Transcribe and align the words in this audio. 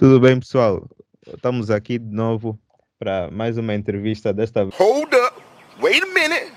Tudo 0.00 0.18
bem, 0.18 0.40
pessoal? 0.40 0.88
Estamos 1.26 1.70
aqui 1.70 1.98
de 1.98 2.10
novo 2.10 2.58
para 2.98 3.30
mais 3.30 3.58
uma 3.58 3.74
entrevista 3.74 4.32
desta 4.32 4.64
vez. 4.64 4.74
Hold 4.76 5.12
up. 5.12 5.42
Wait 5.78 6.02
a 6.02 6.06
minute. 6.06 6.52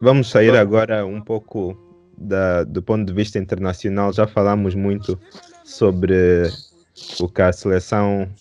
Vamos 0.00 0.30
sair 0.30 0.56
agora 0.56 1.04
um 1.04 1.20
pouco 1.20 1.76
da, 2.16 2.62
do 2.62 2.80
ponto 2.80 3.04
de 3.08 3.12
vista 3.12 3.40
internacional. 3.40 4.12
Já 4.12 4.24
falamos 4.24 4.76
muito 4.76 5.18
sobre 5.64 6.48
o 7.18 7.28
que 7.28 7.42
a 7.42 7.52
seleção 7.52 8.32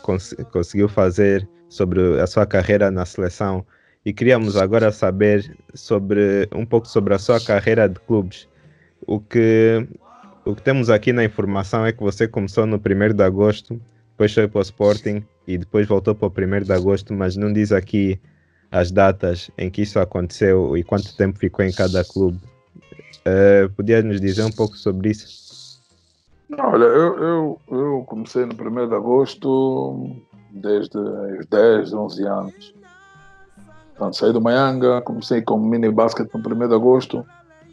cons 0.00 0.34
conseguiu 0.50 0.88
fazer, 0.88 1.46
sobre 1.68 2.18
a 2.22 2.26
sua 2.26 2.46
carreira 2.46 2.90
na 2.90 3.04
seleção. 3.04 3.66
E 4.02 4.14
queríamos 4.14 4.56
agora 4.56 4.90
saber 4.90 5.54
sobre 5.74 6.48
um 6.54 6.64
pouco 6.64 6.88
sobre 6.88 7.12
a 7.12 7.18
sua 7.18 7.38
carreira 7.38 7.86
de 7.86 8.00
clubes. 8.00 8.48
O 9.06 9.20
que, 9.20 9.86
o 10.44 10.54
que 10.54 10.62
temos 10.62 10.90
aqui 10.90 11.12
na 11.12 11.24
informação 11.24 11.84
é 11.84 11.92
que 11.92 12.02
você 12.02 12.28
começou 12.28 12.66
no 12.66 12.76
1 12.76 13.14
de 13.14 13.22
agosto, 13.22 13.80
depois 14.10 14.32
foi 14.32 14.46
para 14.46 14.58
o 14.58 14.62
Sporting 14.62 15.24
e 15.46 15.58
depois 15.58 15.86
voltou 15.86 16.14
para 16.14 16.28
o 16.28 16.30
1 16.30 16.64
de 16.64 16.72
agosto, 16.72 17.12
mas 17.12 17.36
não 17.36 17.52
diz 17.52 17.72
aqui 17.72 18.20
as 18.70 18.90
datas 18.90 19.50
em 19.56 19.70
que 19.70 19.82
isso 19.82 19.98
aconteceu 19.98 20.76
e 20.76 20.82
quanto 20.82 21.16
tempo 21.16 21.38
ficou 21.38 21.64
em 21.64 21.72
cada 21.72 22.04
clube. 22.04 22.38
Uh, 23.20 23.70
podia 23.74 24.02
nos 24.02 24.20
dizer 24.20 24.44
um 24.44 24.50
pouco 24.50 24.76
sobre 24.76 25.10
isso? 25.10 25.80
Olha, 26.58 26.84
eu, 26.84 27.18
eu, 27.18 27.60
eu 27.70 28.04
comecei 28.06 28.44
no 28.44 28.52
1 28.52 28.88
de 28.88 28.94
agosto 28.94 30.16
desde 30.50 30.98
os 30.98 31.46
10, 31.46 31.92
11 31.92 32.26
anos. 32.26 32.74
Então, 33.94 34.12
saí 34.12 34.32
do 34.32 34.40
Maianga, 34.40 35.00
comecei 35.02 35.40
com 35.40 35.58
mini 35.58 35.90
basquete 35.90 36.30
no 36.34 36.40
1 36.40 36.68
de 36.68 36.74
agosto 36.74 37.24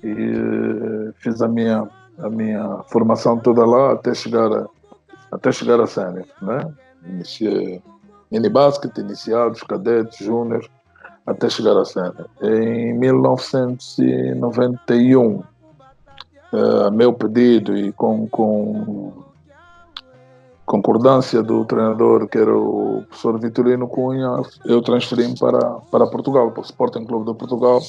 e 0.04 0.08
eh, 0.10 1.14
fiz 1.18 1.42
a 1.42 1.48
minha, 1.48 1.88
a 2.20 2.30
minha 2.30 2.84
formação 2.90 3.38
toda 3.38 3.66
lá 3.66 3.94
até 3.94 4.14
chegar 4.14 4.52
a, 4.52 4.68
até 5.32 5.52
chegar 5.52 5.80
a 5.80 5.88
sénior, 5.88 6.26
né? 6.42 6.60
Iniciei 7.06 7.82
basquete, 8.52 9.00
iniciados, 9.00 9.64
cadetes, 9.64 10.20
júnior, 10.20 10.70
até 11.26 11.50
chegar 11.50 11.76
a 11.78 11.86
sénior. 11.86 12.28
Em 12.42 12.94
1991, 12.94 15.36
uh, 15.36 15.44
eh, 16.54 16.92
meu 16.92 17.14
pedido 17.14 17.78
e 17.78 17.92
com, 17.92 18.28
com 18.28 19.12
concordância 20.66 21.44
do 21.44 21.66
treinador, 21.66 22.28
que 22.28 22.38
era 22.38 22.56
o 22.56 23.04
professor 23.10 23.38
Vitorino 23.40 23.90
Cunha, 23.90 24.42
eu 24.64 24.82
transferi-me 24.82 25.38
para, 25.38 25.60
para 25.92 26.08
Portugal, 26.08 26.52
para 26.52 26.62
o 26.62 26.64
Sporting 26.64 27.04
Clube 27.06 27.30
de 27.32 27.38
Portugal, 27.38 27.82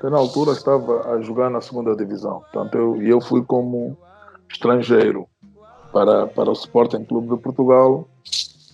que 0.00 0.08
na 0.08 0.18
altura 0.18 0.52
estava 0.52 1.12
a 1.12 1.20
jogar 1.20 1.50
na 1.50 1.60
segunda 1.60 1.94
divisão. 1.94 2.42
Portanto, 2.52 2.76
eu, 2.76 3.02
eu 3.02 3.20
fui 3.20 3.42
como 3.44 3.96
estrangeiro 4.50 5.26
para, 5.92 6.26
para 6.26 6.50
o 6.50 6.52
Sporting 6.52 7.04
Clube 7.04 7.28
de 7.28 7.42
Portugal, 7.42 8.06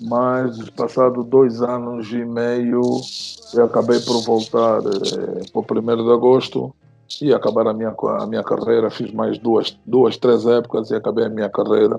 mas 0.00 0.70
passado 0.70 1.22
dois 1.22 1.62
anos 1.62 2.12
e 2.12 2.25
meio 2.25 2.83
eu 3.55 3.64
acabei 3.64 4.00
por 4.00 4.20
voltar 4.22 4.80
eh, 4.80 5.45
para 5.52 5.61
o 5.61 5.80
1 5.80 6.05
de 6.05 6.12
agosto 6.12 6.75
e 7.22 7.33
acabar 7.33 7.69
a 7.69 7.72
minha, 7.72 7.95
a 8.19 8.27
minha 8.27 8.42
carreira. 8.42 8.91
Fiz 8.91 9.12
mais 9.12 9.39
duas, 9.39 9.78
duas, 9.86 10.17
três 10.17 10.47
épocas 10.47 10.91
e 10.91 10.97
acabei 10.97 11.27
a 11.27 11.28
minha 11.28 11.48
carreira 11.48 11.98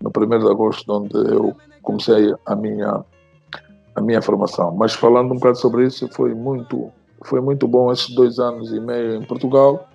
no 0.00 0.10
1 0.16 0.38
de 0.38 0.50
agosto, 0.50 0.90
onde 0.90 1.14
eu 1.14 1.54
comecei 1.82 2.34
a 2.46 2.56
minha, 2.56 3.04
a 3.94 4.00
minha 4.00 4.22
formação. 4.22 4.74
Mas 4.74 4.94
falando 4.94 5.32
um 5.32 5.36
bocado 5.36 5.58
sobre 5.58 5.86
isso, 5.86 6.08
foi 6.08 6.34
muito, 6.34 6.90
foi 7.24 7.40
muito 7.40 7.66
bom 7.66 7.92
esses 7.92 8.14
dois 8.14 8.38
anos 8.38 8.72
e 8.72 8.80
meio 8.80 9.16
em 9.16 9.22
Portugal. 9.22 9.88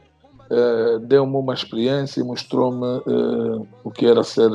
Eh, 0.49 0.99
Deu-me 1.01 1.35
uma 1.35 1.53
experiência 1.53 2.21
e 2.21 2.23
mostrou-me 2.23 2.85
eh, 2.85 3.67
o 3.83 3.91
que 3.91 4.05
era 4.05 4.23
ser 4.23 4.49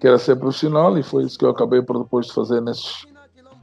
que 0.00 0.08
era 0.08 0.18
ser 0.18 0.36
profissional 0.36 0.98
e 0.98 1.02
foi 1.02 1.24
isso 1.24 1.38
que 1.38 1.44
eu 1.44 1.50
acabei 1.50 1.80
por 1.80 1.98
depois 1.98 2.26
de 2.26 2.34
fazer 2.34 2.60
nesses, 2.60 3.06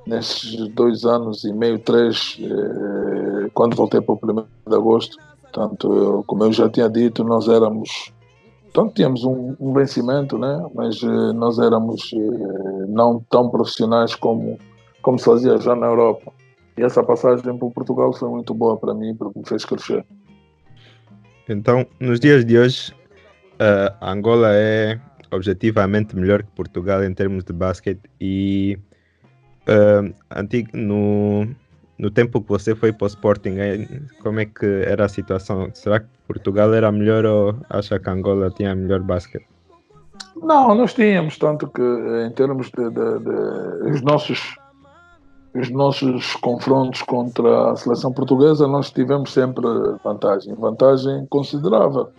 nesses 0.08 0.68
dois 0.70 1.06
anos 1.06 1.44
e 1.44 1.54
meio, 1.54 1.78
três, 1.78 2.38
eh, 2.42 3.50
quando 3.54 3.76
voltei 3.76 4.02
para 4.02 4.14
o 4.14 4.20
1 4.24 4.46
de 4.70 4.76
agosto. 4.76 5.18
Portanto, 5.42 5.94
eu, 5.94 6.24
como 6.26 6.46
eu 6.46 6.54
já 6.54 6.70
tinha 6.70 6.90
dito, 6.90 7.24
nós 7.24 7.48
éramos 7.48 8.12
então 8.70 8.88
tínhamos 8.88 9.26
um, 9.26 9.54
um 9.60 9.74
vencimento, 9.74 10.38
né? 10.38 10.66
mas 10.74 11.02
nós 11.36 11.60
éramos 11.60 12.10
não 12.88 13.20
tão 13.30 13.50
profissionais 13.50 14.16
como, 14.16 14.58
como 15.02 15.20
se 15.20 15.26
fazia 15.26 15.58
já 15.58 15.76
na 15.76 15.88
Europa. 15.88 16.32
E 16.78 16.84
essa 16.84 17.04
passagem 17.04 17.58
para 17.58 17.70
Portugal 17.70 18.14
foi 18.14 18.30
muito 18.30 18.54
boa 18.54 18.78
para 18.78 18.94
mim, 18.94 19.16
porque 19.16 19.40
me 19.40 19.46
fez 19.46 19.66
crescer. 19.66 20.06
Então, 21.50 21.86
nos 22.00 22.20
dias 22.20 22.46
de 22.46 22.58
hoje, 22.58 22.94
uh, 23.60 23.94
Angola 24.02 24.50
é 24.54 25.00
objetivamente 25.32 26.16
melhor 26.16 26.44
que 26.44 26.52
Portugal 26.52 27.04
em 27.04 27.14
termos 27.14 27.44
de 27.44 27.54
basquete 27.54 28.02
e 28.20 28.78
uh, 29.68 30.14
antigo, 30.30 30.70
no, 30.74 31.48
no 31.98 32.12
tempo 32.12 32.42
que 32.42 32.50
você 32.50 32.76
foi 32.76 32.92
para 32.92 33.06
o 33.06 33.08
Sporting, 33.08 33.56
como 34.22 34.40
é 34.40 34.46
que 34.46 34.66
era 34.86 35.06
a 35.06 35.10
situação? 35.10 35.70
Será 35.74 36.00
que 36.00 36.08
Portugal 36.28 36.74
era 36.74 36.92
melhor 36.92 37.26
ou 37.26 37.56
acha 37.70 38.00
que 38.00 38.10
Angola 38.10 38.52
tinha 38.52 38.76
melhor 38.76 39.02
basquete? 39.02 39.48
Não, 40.36 40.74
nós 40.76 40.94
tínhamos, 40.94 41.38
tanto 41.38 41.68
que 41.68 41.82
em 41.82 42.32
termos 42.32 42.70
de, 42.72 42.90
de, 42.90 43.20
de 43.20 43.92
os 43.92 44.02
nossos 44.02 44.56
os 45.54 45.70
nossos 45.70 46.36
confrontos 46.36 47.02
contra 47.02 47.72
a 47.72 47.76
seleção 47.76 48.12
portuguesa, 48.14 48.68
nós 48.68 48.92
tivemos 48.92 49.34
sempre 49.34 49.66
vantagem, 50.04 50.56
vantagem 50.56 51.26
considerável. 51.30 52.10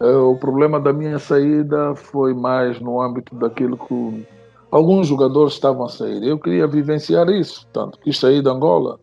Eh, 0.00 0.16
o 0.16 0.36
problema 0.36 0.78
da 0.78 0.92
minha 0.92 1.18
saída 1.18 1.94
foi 1.94 2.34
mais 2.34 2.80
no 2.80 3.00
âmbito 3.00 3.34
daquilo 3.34 3.76
que 3.76 4.26
alguns 4.70 5.08
jogadores 5.08 5.54
estavam 5.54 5.86
a 5.86 5.88
sair. 5.88 6.22
Eu 6.22 6.38
queria 6.38 6.66
vivenciar 6.66 7.28
isso, 7.28 7.66
tanto 7.72 7.98
quis 7.98 8.18
sair 8.18 8.42
de 8.42 8.48
Angola 8.48 8.98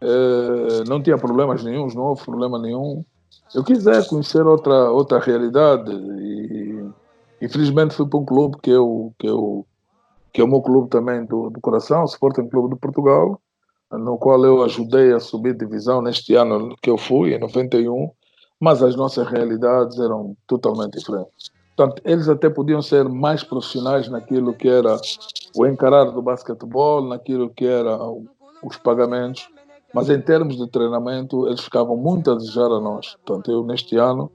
é, 0.00 0.88
não 0.88 1.02
tinha 1.02 1.18
problemas 1.18 1.62
nenhum, 1.62 1.86
não 1.88 2.04
houve 2.04 2.24
problema 2.24 2.58
nenhum. 2.58 3.04
Eu 3.54 3.62
quiser 3.62 4.06
conhecer 4.08 4.46
outra, 4.46 4.90
outra 4.90 5.18
realidade 5.18 5.92
e 5.92 6.84
infelizmente 7.42 7.94
fui 7.94 8.06
para 8.06 8.18
um 8.18 8.24
clube 8.24 8.56
que 8.62 8.70
eu, 8.70 9.12
que 9.18 9.26
eu 9.26 9.66
que 10.32 10.40
é 10.40 10.44
o 10.44 10.48
meu 10.48 10.60
clube 10.60 10.88
também 10.88 11.24
do, 11.24 11.50
do 11.50 11.60
coração, 11.60 12.02
o 12.02 12.06
Sporting 12.06 12.48
Clube 12.48 12.74
de 12.74 12.80
Portugal, 12.80 13.40
no 13.90 14.16
qual 14.18 14.44
eu 14.44 14.62
ajudei 14.62 15.12
a 15.12 15.20
subir 15.20 15.56
divisão 15.56 16.00
neste 16.00 16.34
ano 16.34 16.76
que 16.80 16.90
eu 16.90 16.96
fui, 16.96 17.34
em 17.34 17.38
91, 17.38 18.10
mas 18.60 18.82
as 18.82 18.94
nossas 18.94 19.26
realidades 19.26 19.98
eram 19.98 20.36
totalmente 20.46 20.98
diferentes. 20.98 21.50
Portanto, 21.76 22.02
eles 22.04 22.28
até 22.28 22.50
podiam 22.50 22.82
ser 22.82 23.08
mais 23.08 23.42
profissionais 23.42 24.08
naquilo 24.08 24.52
que 24.52 24.68
era 24.68 24.96
o 25.56 25.66
encarar 25.66 26.04
do 26.04 26.20
basquetebol, 26.20 27.02
naquilo 27.02 27.48
que 27.50 27.64
era 27.64 27.98
os 28.62 28.76
pagamentos, 28.76 29.48
mas 29.94 30.10
em 30.10 30.20
termos 30.20 30.56
de 30.56 30.68
treinamento, 30.68 31.48
eles 31.48 31.60
ficavam 31.60 31.96
muito 31.96 32.30
a 32.30 32.34
desejar 32.34 32.70
a 32.70 32.80
nós. 32.80 33.16
Portanto, 33.24 33.50
eu 33.50 33.64
neste 33.64 33.96
ano, 33.96 34.30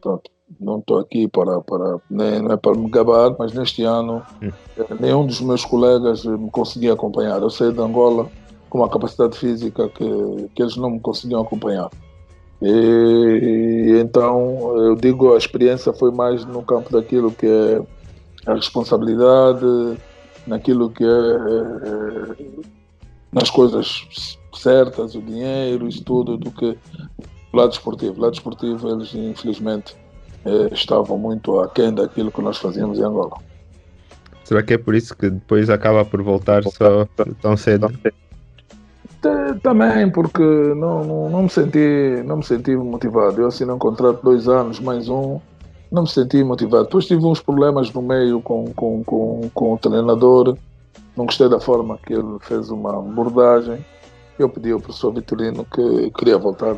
portanto, 0.00 0.30
não 0.60 0.78
estou 0.78 0.98
aqui 0.98 1.26
para, 1.28 1.60
para 1.60 1.98
nem, 2.08 2.40
não 2.40 2.52
é 2.52 2.56
para 2.56 2.74
me 2.76 2.88
gabar, 2.88 3.34
mas 3.38 3.52
neste 3.52 3.82
ano 3.82 4.22
hum. 4.42 4.50
Eh, 4.78 4.94
nenhum 5.00 5.26
dos 5.26 5.40
meus 5.40 5.64
colegas 5.64 6.24
me 6.24 6.50
conseguia 6.50 6.92
acompanhar. 6.92 7.40
Eu 7.42 7.50
saí 7.50 7.72
de 7.72 7.80
Angola 7.80 8.28
com 8.70 8.78
uma 8.78 8.88
capacidade 8.88 9.36
física 9.36 9.88
que, 9.88 10.04
que 10.54 10.62
eles 10.62 10.76
não 10.76 10.90
me 10.90 11.00
conseguiam 11.00 11.40
acompanhar. 11.40 11.90
E, 12.62 12.68
e, 12.68 14.00
então 14.00 14.76
eu 14.78 14.94
digo 14.94 15.34
a 15.34 15.38
experiência 15.38 15.92
foi 15.92 16.10
mais 16.10 16.44
no 16.44 16.62
campo 16.62 16.90
daquilo 16.90 17.30
que 17.30 17.46
é 17.46 17.82
a 18.46 18.54
responsabilidade, 18.54 19.98
naquilo 20.46 20.90
que 20.90 21.04
é, 21.04 21.08
é, 21.08 22.32
é 22.32 22.76
nas 23.32 23.50
coisas 23.50 24.06
certas, 24.54 25.14
o 25.14 25.20
dinheiro, 25.20 25.86
isso 25.86 26.02
tudo, 26.02 26.38
do 26.38 26.50
que 26.50 26.78
o 27.52 27.56
lado 27.56 27.72
esportivo. 27.72 28.18
O 28.18 28.22
lado 28.22 28.34
esportivo, 28.34 28.88
eles 28.88 29.14
infelizmente 29.14 29.94
eh, 30.46 30.68
estavam 30.72 31.18
muito 31.18 31.58
aquém 31.60 31.92
daquilo 31.92 32.30
que 32.30 32.40
nós 32.40 32.58
fazíamos 32.58 32.98
em 32.98 33.02
Angola. 33.02 33.36
Será 34.44 34.62
que 34.62 34.74
é 34.74 34.78
por 34.78 34.94
isso 34.94 35.16
que 35.16 35.28
depois 35.28 35.68
acaba 35.68 36.04
por 36.04 36.22
voltar 36.22 36.62
só 36.62 37.06
tão 37.42 37.56
cedo? 37.56 37.92
Também, 39.62 40.08
porque 40.10 40.42
não, 40.42 41.04
não, 41.04 41.28
não, 41.28 41.42
me 41.42 41.50
senti, 41.50 42.22
não 42.24 42.36
me 42.36 42.44
senti 42.44 42.76
motivado. 42.76 43.40
Eu 43.40 43.48
assinei 43.48 43.74
um 43.74 43.78
contrato 43.78 44.18
de 44.18 44.22
dois 44.22 44.46
anos, 44.48 44.78
mais 44.78 45.08
um, 45.08 45.40
não 45.90 46.02
me 46.02 46.08
senti 46.08 46.44
motivado. 46.44 46.84
Depois 46.84 47.06
tive 47.06 47.24
uns 47.24 47.40
problemas 47.40 47.92
no 47.92 48.02
meio 48.02 48.40
com, 48.40 48.66
com, 48.72 49.02
com, 49.02 49.50
com 49.52 49.74
o 49.74 49.78
treinador, 49.78 50.56
não 51.16 51.26
gostei 51.26 51.48
da 51.48 51.58
forma 51.58 51.98
que 52.06 52.12
ele 52.12 52.38
fez 52.40 52.70
uma 52.70 52.96
abordagem 52.96 53.84
eu 54.38 54.48
pedi 54.48 54.70
ao 54.70 54.80
professor 54.80 55.12
Vitorino 55.12 55.64
que 55.64 56.10
queria 56.10 56.38
voltar, 56.38 56.74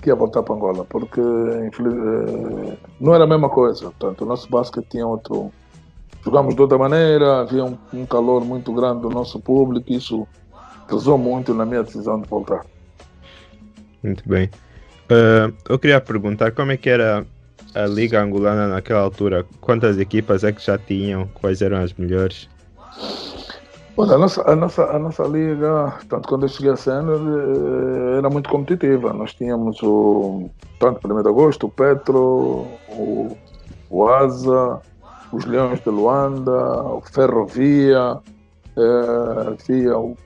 queria 0.00 0.14
voltar 0.14 0.42
para 0.42 0.54
Angola, 0.54 0.84
porque 0.84 1.20
eh, 1.20 2.76
não 3.00 3.14
era 3.14 3.24
a 3.24 3.26
mesma 3.26 3.48
coisa. 3.48 3.82
Portanto, 3.82 4.22
o 4.22 4.26
nosso 4.26 4.48
basquete 4.50 4.86
tinha 4.90 5.06
outro. 5.06 5.52
Jogamos 6.24 6.54
de 6.54 6.60
outra 6.60 6.76
maneira, 6.76 7.40
havia 7.40 7.64
um, 7.64 7.78
um 7.94 8.04
calor 8.04 8.44
muito 8.44 8.72
grande 8.72 9.02
do 9.02 9.08
nosso 9.08 9.40
público, 9.40 9.90
isso 9.90 10.26
pesou 10.86 11.16
muito 11.16 11.54
na 11.54 11.64
minha 11.64 11.82
decisão 11.82 12.20
de 12.20 12.28
voltar. 12.28 12.66
Muito 14.02 14.28
bem. 14.28 14.50
Uh, 15.10 15.54
eu 15.68 15.78
queria 15.78 16.00
perguntar 16.00 16.52
como 16.52 16.72
é 16.72 16.76
que 16.76 16.90
era 16.90 17.26
a 17.74 17.86
liga 17.86 18.22
angolana 18.22 18.68
naquela 18.68 19.00
altura, 19.00 19.46
quantas 19.60 19.98
equipas 19.98 20.44
é 20.44 20.52
que 20.52 20.64
já 20.64 20.76
tinham? 20.76 21.26
Quais 21.34 21.62
eram 21.62 21.78
as 21.78 21.92
melhores? 21.94 22.48
Olha, 23.96 24.14
a 24.14 24.18
nossa, 24.18 24.50
a 24.50 24.56
nossa, 24.56 24.84
a 24.84 24.98
nossa 24.98 25.24
liga, 25.24 25.98
tanto 26.08 26.28
quando 26.28 26.44
eu 26.44 26.48
cheguei 26.48 26.72
a 26.72 26.76
cena, 26.76 27.12
eh, 27.12 28.18
era 28.18 28.30
muito 28.30 28.48
competitiva. 28.48 29.12
Nós 29.12 29.34
tínhamos 29.34 29.82
o, 29.82 30.48
tanto 30.78 31.06
1 31.06 31.22
de 31.22 31.28
agosto, 31.28 31.66
o 31.66 31.70
Petro, 31.70 32.66
o, 32.88 33.36
o 33.90 34.08
Asa, 34.08 34.80
os 35.32 35.44
Leões 35.44 35.80
de 35.80 35.90
Luanda, 35.90 36.82
o 36.82 37.02
Ferrovia, 37.02 38.18
havia, 39.48 39.98
o, 39.98 40.16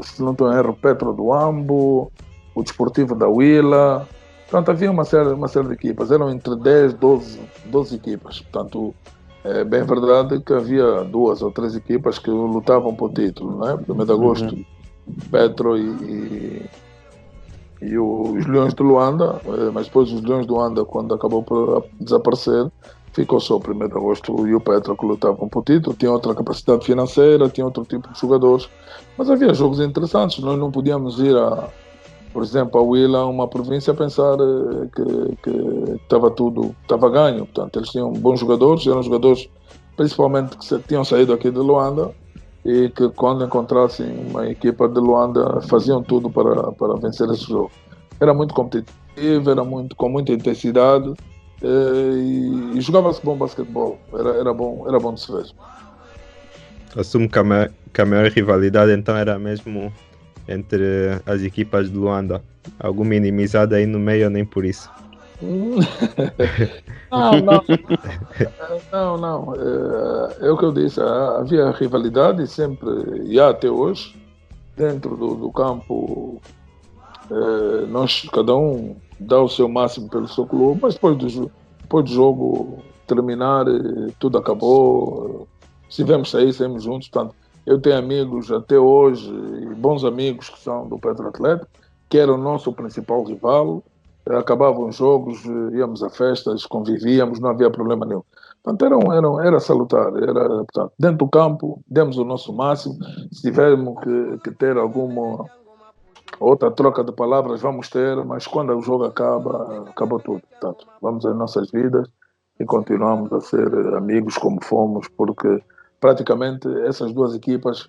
se 0.00 0.22
não 0.22 0.32
estou 0.32 0.74
Petro 0.74 1.12
do 1.12 1.32
Ambo, 1.32 2.10
o 2.54 2.62
Desportivo 2.62 3.14
da 3.14 3.28
Willa. 3.28 4.06
Portanto, 4.50 4.70
havia 4.70 4.90
uma 4.90 5.04
série, 5.04 5.30
uma 5.30 5.48
série 5.48 5.68
de 5.68 5.74
equipas. 5.74 6.10
Eram 6.10 6.30
entre 6.30 6.56
10, 6.56 6.94
12, 6.94 7.40
12 7.66 7.96
equipas. 7.96 8.40
Portanto, 8.40 8.94
é 9.44 9.64
bem 9.64 9.82
verdade 9.82 10.40
que 10.40 10.52
havia 10.52 11.02
duas 11.04 11.42
ou 11.42 11.50
três 11.50 11.74
equipas 11.74 12.18
que 12.18 12.30
lutavam 12.30 12.94
por 12.94 13.12
título, 13.12 13.58
não 13.58 13.70
é? 13.70 13.76
Primeiro 13.76 14.06
de 14.06 14.12
agosto, 14.12 14.54
uhum. 14.54 14.64
Petro 15.30 15.76
e, 15.76 15.82
e, 15.82 16.70
e, 17.82 17.98
os 17.98 18.46
Leões 18.46 18.72
de 18.74 18.82
Luanda, 18.82 19.40
eh, 19.44 19.70
mas 19.72 19.86
depois 19.86 20.12
os 20.12 20.22
Leões 20.22 20.46
de 20.46 20.52
Luanda, 20.52 20.84
quando 20.84 21.14
acabou 21.14 21.42
por 21.42 21.84
desaparecer, 22.00 22.70
ficou 23.12 23.40
só 23.40 23.56
o 23.56 23.60
primeiro 23.60 23.92
de 23.92 23.98
agosto 23.98 24.46
e 24.46 24.54
o 24.54 24.60
Petro 24.60 24.96
que 24.96 25.06
lutavam 25.06 25.48
por 25.48 25.64
título, 25.64 25.96
tinha 25.96 26.12
outra 26.12 26.34
capacidade 26.34 26.84
financeira, 26.84 27.48
tinha 27.48 27.64
outro 27.64 27.84
tipo 27.84 28.12
de 28.12 28.18
jogadores, 28.18 28.68
mas 29.18 29.28
havia 29.28 29.52
jogos 29.52 29.80
interessantes, 29.80 30.38
nós 30.38 30.58
não 30.58 30.70
podíamos 30.70 31.18
ir 31.18 31.36
a 31.36 31.68
por 32.32 32.42
exemplo, 32.42 32.80
a 32.80 32.82
Willa, 32.82 33.26
uma 33.26 33.46
província, 33.46 33.92
a 33.92 33.96
pensar 33.96 34.34
eh, 34.34 34.88
que 35.42 36.00
estava 36.02 36.30
tudo, 36.30 36.74
estava 36.82 37.10
ganho. 37.10 37.46
Portanto, 37.46 37.78
eles 37.78 37.90
tinham 37.90 38.12
bons 38.12 38.40
jogadores, 38.40 38.86
eram 38.86 39.02
jogadores 39.02 39.48
principalmente 39.96 40.56
que 40.56 40.78
tinham 40.88 41.04
saído 41.04 41.32
aqui 41.32 41.50
de 41.50 41.58
Luanda 41.58 42.10
e 42.64 42.88
que 42.90 43.08
quando 43.10 43.44
encontrassem 43.44 44.06
uma 44.30 44.48
equipa 44.48 44.88
de 44.88 44.98
Luanda 44.98 45.60
faziam 45.62 46.02
tudo 46.02 46.30
para, 46.30 46.72
para 46.72 46.94
vencer 46.96 47.28
esse 47.30 47.44
jogo. 47.44 47.70
Era 48.18 48.32
muito 48.32 48.54
competitivo, 48.54 49.50
era 49.50 49.64
muito, 49.64 49.94
com 49.96 50.08
muita 50.08 50.32
intensidade 50.32 51.12
eh, 51.62 52.12
e, 52.14 52.78
e 52.78 52.80
jogava-se 52.80 53.20
bom 53.22 53.36
basquetebol, 53.36 53.98
era, 54.14 54.30
era, 54.36 54.54
bom, 54.54 54.84
era 54.88 54.98
bom 54.98 55.12
de 55.12 55.20
se 55.20 55.32
ver. 55.32 55.46
Assumo 56.96 57.28
que 57.28 57.38
a, 57.38 57.44
maior, 57.44 57.70
que 57.92 58.00
a 58.00 58.06
maior 58.06 58.30
rivalidade 58.30 58.92
então 58.92 59.16
era 59.16 59.38
mesmo 59.38 59.92
entre 60.48 61.20
as 61.26 61.42
equipas 61.42 61.90
de 61.90 61.96
Luanda. 61.96 62.42
Alguma 62.78 63.14
inimizade 63.14 63.74
aí 63.74 63.86
no 63.86 63.98
meio, 63.98 64.30
nem 64.30 64.44
por 64.44 64.64
isso. 64.64 64.90
não, 67.10 67.32
não. 67.40 67.64
não, 68.92 69.18
não. 69.18 69.54
É, 69.54 70.46
é, 70.46 70.50
o 70.50 70.56
que 70.56 70.64
eu 70.64 70.72
disse. 70.72 71.00
Havia 71.00 71.70
rivalidade 71.72 72.46
sempre, 72.46 72.88
e 73.24 73.40
há 73.40 73.48
até 73.48 73.68
hoje, 73.68 74.16
dentro 74.76 75.16
do, 75.16 75.34
do 75.34 75.50
campo. 75.50 76.40
É, 77.30 77.86
nós, 77.86 78.28
cada 78.32 78.54
um 78.54 78.96
dá 79.18 79.40
o 79.40 79.48
seu 79.48 79.68
máximo 79.68 80.08
pelo 80.08 80.28
seu 80.28 80.46
clube, 80.46 80.80
mas 80.82 80.94
depois 80.94 81.16
do, 81.16 81.50
depois 81.80 82.04
do 82.04 82.10
jogo 82.10 82.82
terminar, 83.06 83.66
tudo 84.18 84.38
acabou. 84.38 85.48
Se 85.90 86.04
vemos 86.04 86.30
sair, 86.30 86.52
saímos 86.52 86.84
juntos. 86.84 87.08
Portanto, 87.08 87.34
eu 87.66 87.80
tenho 87.80 87.98
amigos 87.98 88.50
até 88.50 88.78
hoje, 88.78 89.30
bons 89.76 90.04
amigos 90.04 90.48
que 90.48 90.58
são 90.58 90.88
do 90.88 90.98
Petro 90.98 91.28
Atlético, 91.28 91.68
que 92.08 92.18
era 92.18 92.32
o 92.32 92.38
nosso 92.38 92.72
principal 92.72 93.22
rival. 93.24 93.82
Acabavam 94.26 94.88
os 94.88 94.96
jogos, 94.96 95.44
íamos 95.72 96.02
a 96.02 96.08
festas, 96.08 96.64
convivíamos, 96.64 97.40
não 97.40 97.50
havia 97.50 97.70
problema 97.70 98.06
nenhum. 98.06 98.22
Portanto, 98.62 98.84
era, 98.84 99.16
era, 99.16 99.46
era 99.48 99.60
salutar. 99.60 100.14
Era, 100.16 100.48
portanto, 100.48 100.92
dentro 100.98 101.18
do 101.18 101.28
campo, 101.28 101.80
demos 101.88 102.16
o 102.18 102.24
nosso 102.24 102.52
máximo. 102.52 102.96
Se 103.32 103.42
tivermos 103.42 103.98
que, 104.00 104.38
que 104.44 104.50
ter 104.52 104.76
alguma 104.76 105.44
outra 106.38 106.70
troca 106.70 107.02
de 107.02 107.12
palavras, 107.12 107.60
vamos 107.60 107.88
ter, 107.88 108.16
mas 108.24 108.46
quando 108.46 108.76
o 108.76 108.82
jogo 108.82 109.04
acaba, 109.04 109.84
acabou 109.88 110.20
tudo. 110.20 110.42
Portanto, 110.50 110.86
vamos 111.00 111.26
às 111.26 111.36
nossas 111.36 111.70
vidas 111.70 112.08
e 112.60 112.64
continuamos 112.64 113.32
a 113.32 113.40
ser 113.40 113.72
amigos 113.96 114.38
como 114.38 114.62
fomos, 114.62 115.08
porque 115.16 115.62
praticamente 116.02 116.68
essas 116.84 117.12
duas 117.12 117.32
equipas 117.32 117.88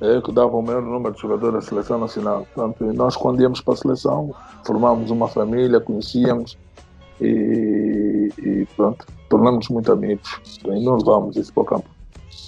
é, 0.00 0.20
que 0.20 0.32
davam 0.32 0.58
o 0.58 0.62
maior 0.62 0.82
número 0.82 1.14
de 1.14 1.20
jogadores 1.20 1.54
da 1.54 1.60
seleção 1.60 1.98
nacional. 1.98 2.46
Portanto, 2.52 2.92
nós 2.92 3.16
quando 3.16 3.40
íamos 3.40 3.60
para 3.60 3.74
a 3.74 3.76
seleção, 3.76 4.34
formámos 4.66 5.12
uma 5.12 5.28
família, 5.28 5.80
conhecíamos 5.80 6.58
e, 7.20 8.30
e 8.36 8.66
pronto, 8.76 9.06
tornamos 9.30 9.68
muito 9.68 9.92
amigos 9.92 10.40
e 10.64 10.84
não 10.84 10.96
levamos 10.96 11.36
isso 11.36 11.52
para 11.52 11.62
o 11.62 11.66
campo. 11.66 11.88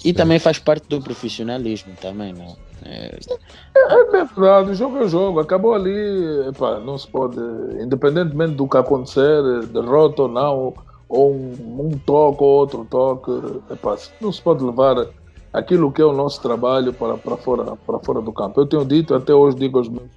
E 0.03 0.11
também 0.11 0.37
faz 0.37 0.59
parte 0.59 0.87
do 0.89 1.01
profissionalismo 1.01 1.93
também, 2.01 2.33
não? 2.33 2.57
É, 2.83 3.17
é 3.75 4.25
verdade, 4.25 4.71
o 4.71 4.75
jogo 4.75 4.97
é 4.97 5.05
o 5.05 5.07
jogo, 5.07 5.39
acabou 5.39 5.73
ali, 5.73 6.49
epá, 6.49 6.79
não 6.79 6.97
se 6.97 7.07
pode, 7.07 7.39
independentemente 7.79 8.55
do 8.55 8.67
que 8.67 8.77
acontecer, 8.77 9.65
derrota 9.67 10.23
ou 10.23 10.27
não, 10.27 10.73
ou 11.07 11.33
um, 11.33 11.87
um 11.87 11.91
toque 12.05 12.43
ou 12.43 12.49
outro 12.49 12.85
toque. 12.89 13.31
Epá, 13.71 13.97
não 14.19 14.31
se 14.31 14.41
pode 14.41 14.63
levar 14.63 15.07
aquilo 15.53 15.91
que 15.91 16.01
é 16.01 16.05
o 16.05 16.13
nosso 16.13 16.41
trabalho 16.41 16.93
para, 16.93 17.17
para, 17.17 17.37
fora, 17.37 17.75
para 17.75 17.99
fora 17.99 18.21
do 18.21 18.31
campo. 18.31 18.59
Eu 18.59 18.65
tenho 18.65 18.85
dito, 18.85 19.15
até 19.15 19.33
hoje 19.33 19.57
digo 19.57 19.77
aos 19.77 19.89
meus, 19.89 20.09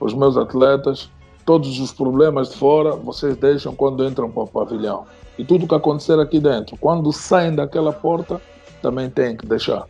aos 0.00 0.14
meus 0.14 0.36
atletas, 0.36 1.10
todos 1.44 1.80
os 1.80 1.92
problemas 1.92 2.50
de 2.50 2.56
fora 2.56 2.94
vocês 2.94 3.36
deixam 3.36 3.74
quando 3.74 4.04
entram 4.04 4.30
para 4.30 4.42
o 4.42 4.46
pavilhão. 4.46 5.06
E 5.38 5.44
tudo 5.44 5.68
que 5.68 5.74
acontecer 5.74 6.18
aqui 6.18 6.40
dentro, 6.40 6.76
quando 6.76 7.12
saem 7.12 7.54
daquela 7.54 7.92
porta, 7.92 8.40
também 8.82 9.08
tem 9.08 9.36
que 9.36 9.46
deixar. 9.46 9.86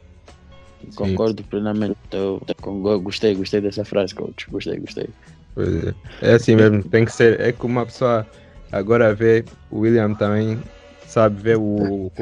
Concordo 0.94 1.42
plenamente. 1.44 1.96
Eu, 2.12 2.40
gostei, 3.02 3.34
gostei 3.34 3.60
dessa 3.60 3.84
frase, 3.84 4.14
coach. 4.14 4.48
Gostei, 4.50 4.78
gostei. 4.78 5.08
É. 5.56 6.30
é 6.30 6.34
assim 6.34 6.54
mesmo, 6.54 6.82
tem 6.84 7.04
que 7.04 7.12
ser. 7.12 7.40
É 7.40 7.50
como 7.50 7.72
uma 7.72 7.86
pessoa 7.86 8.26
Agora 8.70 9.14
vê, 9.14 9.44
o 9.70 9.80
William 9.80 10.14
também 10.14 10.58
sabe 11.06 11.40
ver 11.42 11.56
o, 11.56 12.12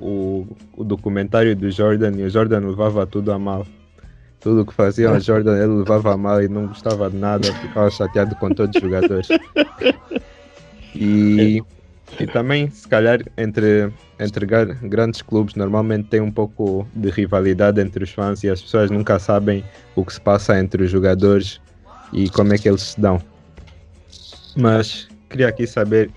o, 0.00 0.46
o 0.76 0.84
documentário 0.84 1.56
do 1.56 1.70
Jordan 1.70 2.12
e 2.16 2.22
o 2.22 2.30
Jordan 2.30 2.60
levava 2.60 3.06
tudo 3.06 3.32
a 3.32 3.38
mal. 3.38 3.66
Tudo 4.40 4.64
que 4.64 4.72
fazia 4.72 5.10
o 5.10 5.18
Jordan 5.18 5.56
ele 5.56 5.78
levava 5.78 6.14
a 6.14 6.16
mal 6.16 6.40
e 6.40 6.48
não 6.48 6.68
gostava 6.68 7.10
de 7.10 7.16
nada, 7.16 7.52
ficava 7.54 7.90
chateado 7.90 8.36
com 8.36 8.50
todos 8.50 8.76
os 8.76 8.82
jogadores. 8.82 9.28
E, 10.94 11.62
e 12.18 12.26
também, 12.26 12.70
se 12.70 12.86
calhar, 12.86 13.20
entre, 13.36 13.92
entre 14.18 14.46
grandes 14.46 15.22
clubes, 15.22 15.56
normalmente 15.56 16.08
tem 16.08 16.20
um 16.20 16.30
pouco 16.30 16.86
de 16.94 17.10
rivalidade 17.10 17.80
entre 17.80 18.04
os 18.04 18.10
fãs 18.10 18.44
e 18.44 18.48
as 18.48 18.62
pessoas 18.62 18.90
nunca 18.90 19.18
sabem 19.18 19.64
o 19.96 20.04
que 20.04 20.12
se 20.12 20.20
passa 20.20 20.58
entre 20.58 20.84
os 20.84 20.90
jogadores 20.90 21.60
e 22.12 22.30
como 22.30 22.54
é 22.54 22.58
que 22.58 22.68
eles 22.68 22.82
se 22.82 23.00
dão. 23.00 23.20
Mas 24.56 25.08
queria 25.28 25.48
aqui 25.48 25.66
saber, 25.66 26.10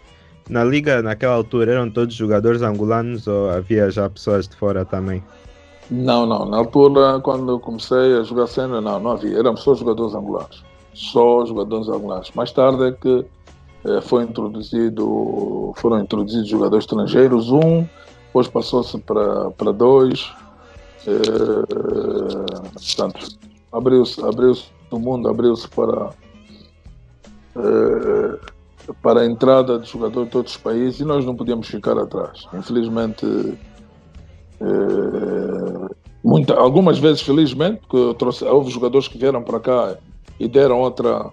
na 0.49 0.63
liga 0.63 1.01
naquela 1.01 1.35
altura 1.35 1.71
eram 1.73 1.89
todos 1.89 2.15
jogadores 2.15 2.61
angolanos 2.61 3.27
ou 3.27 3.49
havia 3.49 3.89
já 3.89 4.09
pessoas 4.09 4.47
de 4.47 4.55
fora 4.55 4.85
também? 4.85 5.23
Não, 5.89 6.25
não. 6.25 6.45
Na 6.45 6.57
altura, 6.57 7.19
quando 7.19 7.51
eu 7.51 7.59
comecei 7.59 8.17
a 8.17 8.23
jogar 8.23 8.47
cena, 8.47 8.79
não, 8.79 8.99
não 8.99 9.11
havia. 9.11 9.37
Eram 9.37 9.57
só 9.57 9.75
jogadores 9.75 10.15
angolanos. 10.15 10.63
Só 10.93 11.45
jogadores 11.45 11.89
angolanos. 11.89 12.31
Mais 12.31 12.51
tarde 12.51 12.83
é 12.85 12.91
que 12.93 13.25
eh, 13.85 14.01
foi 14.01 14.23
introduzido, 14.23 15.73
foram 15.75 15.99
introduzidos 15.99 16.47
jogadores 16.47 16.85
estrangeiros, 16.85 17.51
um, 17.51 17.85
depois 18.27 18.47
passou-se 18.47 18.97
para, 18.99 19.51
para 19.51 19.71
dois. 19.73 20.31
Eh, 21.07 21.13
portanto, 22.73 23.37
abriu-se 23.71 24.23
abriu 24.23 24.55
o 24.91 24.99
mundo, 24.99 25.27
abriu-se 25.27 25.67
para 25.69 26.09
eh, 27.57 28.39
para 29.01 29.21
a 29.21 29.25
entrada 29.25 29.79
de 29.79 29.89
jogadores 29.89 30.29
de 30.29 30.37
outros 30.37 30.57
países 30.57 30.99
e 30.99 31.05
nós 31.05 31.25
não 31.25 31.35
podíamos 31.35 31.67
ficar 31.67 31.97
atrás. 31.97 32.45
Infelizmente, 32.53 33.25
eh, 34.59 35.95
muita, 36.23 36.55
algumas 36.55 36.99
vezes, 36.99 37.21
felizmente, 37.21 37.81
porque 37.87 38.15
trouxe, 38.17 38.45
houve 38.45 38.71
jogadores 38.71 39.07
que 39.07 39.17
vieram 39.17 39.43
para 39.43 39.59
cá 39.59 39.97
e 40.39 40.47
deram 40.47 40.79
outra, 40.79 41.31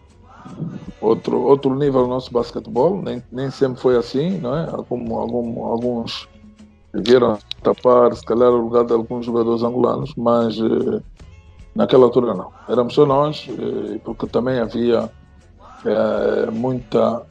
outro, 1.01 1.41
outro 1.43 1.75
nível 1.75 2.03
no 2.03 2.09
nosso 2.09 2.33
basquetebol, 2.33 3.03
nem, 3.03 3.23
nem 3.31 3.51
sempre 3.51 3.81
foi 3.81 3.97
assim, 3.97 4.39
não 4.39 4.57
é? 4.57 4.69
Algum, 4.71 5.17
algum, 5.17 5.65
alguns 5.65 6.29
vieram 6.95 7.39
tapar, 7.63 8.15
se 8.15 8.25
calhar, 8.25 8.51
o 8.51 8.63
lugar 8.63 8.85
de 8.85 8.93
alguns 8.93 9.27
jogadores 9.27 9.63
angolanos, 9.63 10.13
mas 10.17 10.59
eh, 10.59 11.03
naquela 11.75 12.05
altura 12.05 12.35
não. 12.35 12.51
Éramos 12.69 12.95
só 12.95 13.07
nós, 13.07 13.49
eh, 13.49 14.01
porque 14.05 14.27
também 14.27 14.59
havia 14.59 15.11
é, 15.85 16.51
muita 16.51 17.25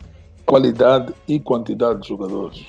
qualidade 0.47 1.13
e 1.27 1.39
quantidade 1.39 2.01
de 2.01 2.07
jogadores. 2.07 2.65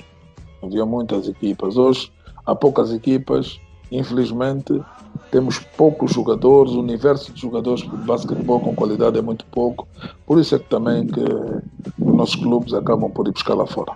Havia 0.63 0.85
muitas 0.85 1.29
equipas. 1.29 1.77
Hoje 1.77 2.13
há 2.45 2.55
poucas 2.55 2.93
equipas, 2.93 3.59
infelizmente 3.91 4.83
temos 5.31 5.59
poucos 5.59 6.13
jogadores, 6.13 6.73
o 6.73 6.81
universo 6.81 7.33
de 7.33 7.41
jogadores 7.41 7.83
de 7.83 7.97
basquetebol 7.99 8.61
com 8.61 8.75
qualidade 8.75 9.19
é 9.19 9.23
muito 9.23 9.45
pouco. 9.47 9.87
Por 10.27 10.39
isso 10.41 10.55
é 10.55 10.59
que 10.59 10.69
também 10.69 11.07
que 11.07 11.21
os 11.21 12.17
nossos 12.17 12.37
clubes 12.37 12.75
acabam 12.75 13.11
por 13.11 13.29
ir 13.29 13.33
buscar 13.33 13.55
lá 13.55 13.67
fora. 13.67 13.93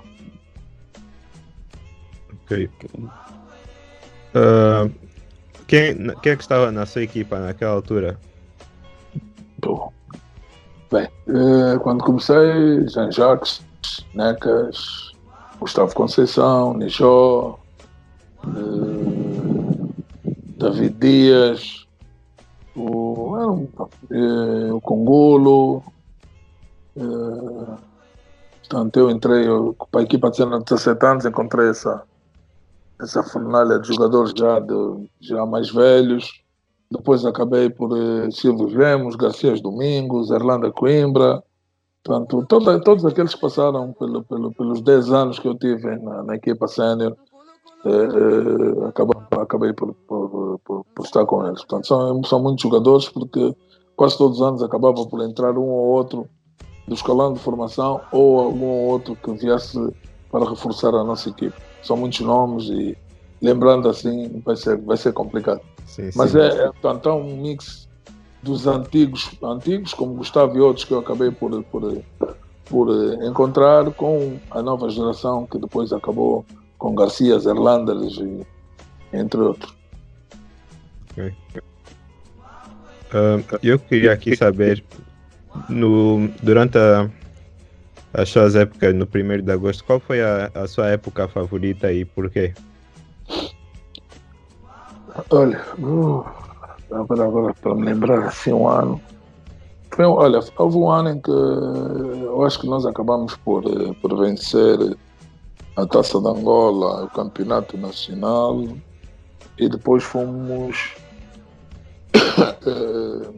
Ok. 2.44 2.70
Ah, 4.34 4.88
quem, 5.66 5.96
quem 6.22 6.32
é 6.32 6.36
que 6.36 6.42
estava 6.42 6.70
na 6.70 6.86
sua 6.86 7.02
equipa 7.02 7.38
naquela 7.38 7.72
altura? 7.72 8.18
Bom, 9.58 9.92
bem, 10.90 11.08
eh, 11.28 11.78
quando 11.82 12.04
comecei, 12.04 12.86
Jean 12.88 13.10
Jacques, 13.10 13.62
Necas, 14.14 15.12
Gustavo 15.58 15.94
Conceição, 15.94 16.74
Nijó, 16.74 17.58
eh, 18.44 19.72
David 20.58 20.94
Dias, 20.98 21.86
o, 22.74 23.36
um, 23.36 23.68
eh, 24.10 24.72
o 24.72 24.80
Congolo. 24.80 25.82
eh, 26.96 27.76
portanto, 28.60 28.96
eu 28.98 29.10
entrei 29.10 29.46
eu, 29.48 29.76
para 29.90 30.00
a 30.00 30.04
equipa 30.04 30.30
de 30.30 30.44
17 30.44 31.06
anos, 31.06 31.24
encontrei 31.24 31.68
essa, 31.70 32.02
essa 33.00 33.22
fornalha 33.22 33.78
de 33.78 33.88
jogadores 33.88 34.32
já, 34.36 34.60
de, 34.60 35.08
já 35.20 35.44
mais 35.46 35.70
velhos. 35.70 36.42
Depois 36.90 37.24
acabei 37.24 37.70
por 37.70 37.96
eh, 37.96 38.30
Silvio 38.30 38.66
Lemos, 38.66 39.16
Garcias 39.16 39.60
Domingos, 39.60 40.30
Erlanda 40.30 40.70
Coimbra. 40.70 41.42
Portanto, 42.04 42.44
toda, 42.48 42.80
todos 42.80 43.04
aqueles 43.04 43.34
que 43.34 43.40
passaram 43.40 43.92
pelo, 43.92 44.24
pelo, 44.24 44.52
pelos 44.52 44.80
10 44.80 45.12
anos 45.12 45.38
que 45.38 45.46
eu 45.46 45.56
tive 45.56 45.96
na, 45.98 46.22
na 46.24 46.34
equipa 46.34 46.66
sénior, 46.66 47.16
eh, 47.84 47.90
eh, 47.90 48.88
acabei, 48.88 49.20
acabei 49.30 49.72
por, 49.72 49.94
por, 50.08 50.58
por, 50.64 50.84
por 50.94 51.04
estar 51.04 51.24
com 51.24 51.46
eles. 51.46 51.60
Portanto, 51.64 51.86
são, 51.86 52.24
são 52.24 52.42
muitos 52.42 52.62
jogadores 52.62 53.08
porque 53.08 53.54
quase 53.94 54.18
todos 54.18 54.40
os 54.40 54.46
anos 54.46 54.62
acabava 54.62 55.06
por 55.06 55.22
entrar 55.22 55.56
um 55.56 55.68
ou 55.68 55.86
outro 55.90 56.28
do 56.88 56.94
escalão 56.94 57.32
de 57.32 57.38
formação 57.38 58.00
ou 58.10 58.40
algum 58.40 58.66
ou 58.66 58.88
outro 58.88 59.14
que 59.16 59.32
viesse 59.32 59.78
para 60.30 60.48
reforçar 60.48 60.94
a 60.94 61.04
nossa 61.04 61.28
equipe. 61.28 61.54
São 61.82 61.96
muitos 61.96 62.20
nomes 62.20 62.64
e 62.64 62.96
lembrando 63.40 63.88
assim 63.88 64.40
vai 64.44 64.56
ser, 64.56 64.76
vai 64.78 64.96
ser 64.96 65.12
complicado. 65.12 65.60
Sim, 65.86 66.10
Mas 66.16 66.32
sim. 66.32 66.38
é, 66.38 66.48
é 66.48 66.66
portanto, 66.66 67.08
é 67.08 67.12
um 67.12 67.36
mix 67.36 67.88
dos 68.42 68.66
antigos, 68.66 69.30
antigos, 69.42 69.94
como 69.94 70.14
Gustavo 70.14 70.56
e 70.56 70.60
outros 70.60 70.84
que 70.84 70.92
eu 70.92 70.98
acabei 70.98 71.30
por, 71.30 71.62
por, 71.64 72.02
por 72.66 72.88
encontrar, 73.24 73.90
com 73.92 74.38
a 74.50 74.60
nova 74.60 74.88
geração 74.90 75.46
que 75.46 75.58
depois 75.58 75.92
acabou 75.92 76.44
com 76.76 76.94
Garcias, 76.94 77.46
Erlanders 77.46 78.18
e 78.18 78.46
entre 79.12 79.40
outros. 79.40 79.74
Ah, 83.12 83.58
eu 83.62 83.78
queria 83.78 84.12
aqui 84.12 84.34
saber, 84.34 84.82
no, 85.68 86.28
durante 86.42 86.78
a, 86.78 87.10
as 88.14 88.28
suas 88.28 88.56
épocas, 88.56 88.94
no 88.94 89.04
1 89.04 89.42
de 89.42 89.52
agosto, 89.52 89.84
qual 89.84 90.00
foi 90.00 90.22
a, 90.22 90.50
a 90.54 90.66
sua 90.66 90.88
época 90.88 91.28
favorita 91.28 91.92
e 91.92 92.04
por 92.04 92.30
quê? 92.30 92.54
Olha, 95.30 95.60
uh, 95.78 96.24
agora, 96.94 97.24
agora 97.24 97.54
para 97.54 97.74
me 97.74 97.84
lembrar 97.84 98.26
assim 98.26 98.52
um 98.52 98.68
ano. 98.68 99.00
Olha, 99.98 100.40
houve 100.56 100.76
um 100.78 100.90
ano 100.90 101.10
em 101.10 101.20
que 101.20 101.30
eu 101.30 102.44
acho 102.44 102.60
que 102.60 102.66
nós 102.66 102.86
acabamos 102.86 103.36
por, 103.36 103.64
eh, 103.66 103.92
por 104.00 104.18
vencer 104.18 104.96
a 105.76 105.86
Taça 105.86 106.18
de 106.20 106.28
Angola, 106.28 107.04
o 107.04 107.10
Campeonato 107.10 107.76
Nacional, 107.76 108.64
e 109.58 109.68
depois 109.68 110.02
fomos 110.02 110.94
eh, 112.14 113.30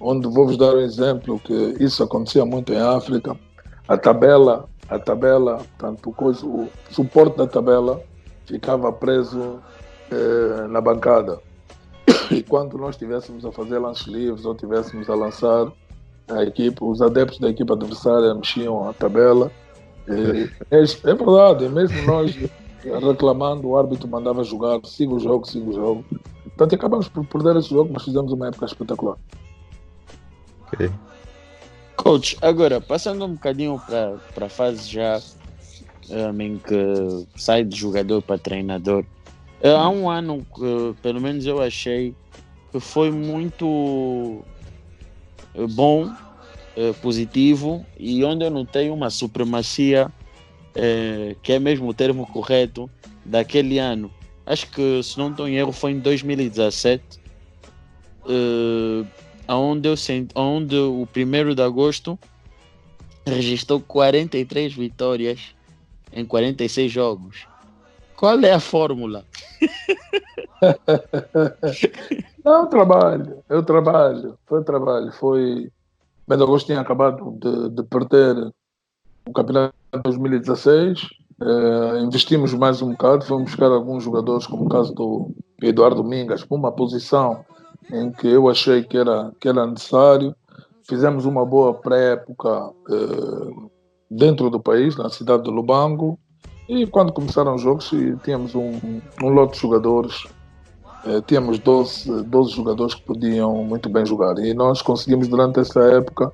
onde 0.00 0.26
vou-vos 0.26 0.56
dar 0.56 0.74
um 0.74 0.80
exemplo 0.80 1.38
que 1.38 1.76
isso 1.78 2.02
acontecia 2.02 2.44
muito 2.44 2.72
em 2.72 2.80
África. 2.80 3.36
A 3.86 3.96
tabela, 3.96 4.68
a 4.88 4.98
tabela, 4.98 5.56
portanto, 5.56 6.10
o, 6.10 6.12
coisa, 6.12 6.46
o 6.46 6.68
suporte 6.90 7.36
da 7.36 7.46
tabela 7.46 8.02
ficava 8.46 8.92
preso 8.92 9.60
eh, 10.10 10.66
na 10.68 10.80
bancada. 10.80 11.40
E 12.30 12.42
quando 12.42 12.76
nós 12.76 12.96
estivéssemos 12.96 13.44
a 13.44 13.52
fazer 13.52 13.78
lances 13.78 14.06
livres 14.06 14.44
ou 14.44 14.52
estivéssemos 14.52 15.08
a 15.08 15.14
lançar 15.14 15.72
a 16.28 16.42
equipe, 16.42 16.76
os 16.82 17.00
adeptos 17.00 17.38
da 17.38 17.48
equipe 17.48 17.72
adversária 17.72 18.34
mexiam 18.34 18.88
a 18.88 18.92
tabela. 18.92 19.50
E, 20.08 20.50
é, 20.70 20.82
é 20.82 21.14
verdade, 21.14 21.64
e 21.64 21.68
mesmo 21.68 22.02
nós 22.02 22.36
reclamando, 22.84 23.68
o 23.68 23.76
árbitro 23.76 24.08
mandava 24.08 24.44
jogar, 24.44 24.80
siga 24.84 25.14
o 25.14 25.20
jogo, 25.20 25.46
siga 25.46 25.70
o 25.70 25.72
jogo. 25.72 26.04
Portanto, 26.44 26.74
acabamos 26.74 27.08
por 27.08 27.24
perder 27.26 27.56
esse 27.56 27.70
jogo, 27.70 27.90
mas 27.92 28.04
fizemos 28.04 28.32
uma 28.32 28.48
época 28.48 28.66
espetacular. 28.66 29.16
Ok. 30.72 30.90
Coach, 32.06 32.38
agora, 32.40 32.80
passando 32.80 33.24
um 33.24 33.32
bocadinho 33.32 33.82
para 33.84 34.46
a 34.46 34.48
fase 34.48 34.88
já 34.88 35.20
um, 36.08 36.40
em 36.40 36.56
que 36.56 37.26
sai 37.34 37.64
de 37.64 37.76
jogador 37.76 38.22
para 38.22 38.38
treinador, 38.38 39.04
eh, 39.60 39.72
há 39.74 39.88
um 39.88 40.08
ano 40.08 40.46
que, 40.54 40.94
pelo 41.02 41.20
menos 41.20 41.44
eu 41.46 41.60
achei, 41.60 42.14
que 42.70 42.78
foi 42.78 43.10
muito 43.10 44.40
eh, 45.56 45.66
bom, 45.66 46.08
eh, 46.76 46.92
positivo, 47.02 47.84
e 47.98 48.22
onde 48.22 48.44
eu 48.44 48.52
notei 48.52 48.88
uma 48.88 49.10
supremacia, 49.10 50.08
que 51.42 51.54
é 51.54 51.58
mesmo 51.58 51.88
o 51.88 51.94
termo 51.94 52.24
correto, 52.28 52.88
daquele 53.24 53.80
ano. 53.80 54.12
Acho 54.46 54.70
que, 54.70 55.02
se 55.02 55.18
não 55.18 55.30
estou 55.32 55.48
em 55.48 55.56
erro, 55.56 55.72
foi 55.72 55.90
em 55.90 55.98
2017. 55.98 57.02
Onde, 59.48 59.88
eu 59.88 59.96
senti, 59.96 60.32
onde 60.34 60.76
o 60.76 61.08
1 61.14 61.54
de 61.54 61.62
agosto 61.62 62.18
registrou 63.26 63.80
43 63.80 64.74
vitórias 64.74 65.54
em 66.12 66.24
46 66.24 66.90
jogos. 66.90 67.46
Qual 68.16 68.38
é 68.40 68.52
a 68.52 68.60
fórmula? 68.60 69.24
Não, 72.44 72.66
trabalho, 72.68 73.42
eu 73.48 73.62
trabalho, 73.62 74.38
foi 74.46 74.62
trabalho. 74.64 75.12
Foi. 75.12 75.70
Bem, 76.28 76.42
Agosto 76.42 76.66
tinha 76.66 76.80
acabado 76.80 77.36
de, 77.38 77.70
de 77.70 77.82
perder 77.84 78.52
o 79.26 79.32
campeonato 79.32 79.74
de 79.92 80.02
2016. 80.02 81.08
eh, 81.42 82.00
investimos 82.00 82.54
mais 82.54 82.80
um 82.80 82.92
bocado, 82.92 83.24
fomos 83.24 83.50
buscar 83.50 83.66
alguns 83.66 84.02
jogadores, 84.04 84.46
como 84.46 84.64
o 84.64 84.68
caso 84.68 84.94
do 84.94 85.34
Eduardo 85.60 86.02
Mingas, 86.02 86.44
para 86.44 86.56
uma 86.56 86.72
posição 86.72 87.44
em 87.90 88.10
que 88.10 88.28
eu 88.28 88.48
achei 88.48 88.82
que 88.82 88.96
era, 88.96 89.32
que 89.40 89.48
era 89.48 89.66
necessário. 89.66 90.34
Fizemos 90.88 91.24
uma 91.24 91.44
boa 91.44 91.74
pré-época 91.74 92.70
eh, 92.90 93.68
dentro 94.10 94.48
do 94.50 94.60
país, 94.60 94.96
na 94.96 95.10
cidade 95.10 95.44
de 95.44 95.50
Lubango. 95.50 96.18
E 96.68 96.86
quando 96.86 97.12
começaram 97.12 97.54
os 97.54 97.62
jogos, 97.62 97.90
tínhamos 98.22 98.54
um, 98.54 99.00
um 99.22 99.28
lote 99.28 99.54
de 99.54 99.60
jogadores 99.60 100.26
eh, 101.06 101.22
tínhamos 101.24 101.60
12, 101.60 102.24
12 102.24 102.52
jogadores 102.52 102.94
que 102.94 103.02
podiam 103.02 103.62
muito 103.62 103.88
bem 103.88 104.04
jogar. 104.04 104.36
E 104.38 104.52
nós 104.52 104.82
conseguimos, 104.82 105.28
durante 105.28 105.60
essa 105.60 105.80
época, 105.84 106.32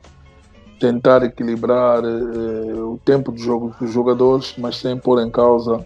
tentar 0.80 1.22
equilibrar 1.22 2.02
eh, 2.02 2.74
o 2.74 2.98
tempo 3.04 3.30
de 3.32 3.42
jogo 3.42 3.74
dos 3.78 3.90
jogadores, 3.92 4.54
mas 4.56 4.78
sem 4.78 4.96
pôr 4.96 5.20
em 5.20 5.30
causa 5.30 5.84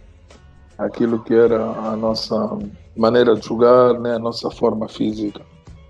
aquilo 0.79 1.19
que 1.25 1.35
era 1.35 1.65
a 1.65 1.97
nossa 1.97 2.57
maneira 2.97 3.35
de 3.35 3.45
jogar, 3.45 3.99
né, 3.99 4.15
a 4.15 4.19
nossa 4.21 4.51
forma 4.51 4.89
física. 4.89 5.43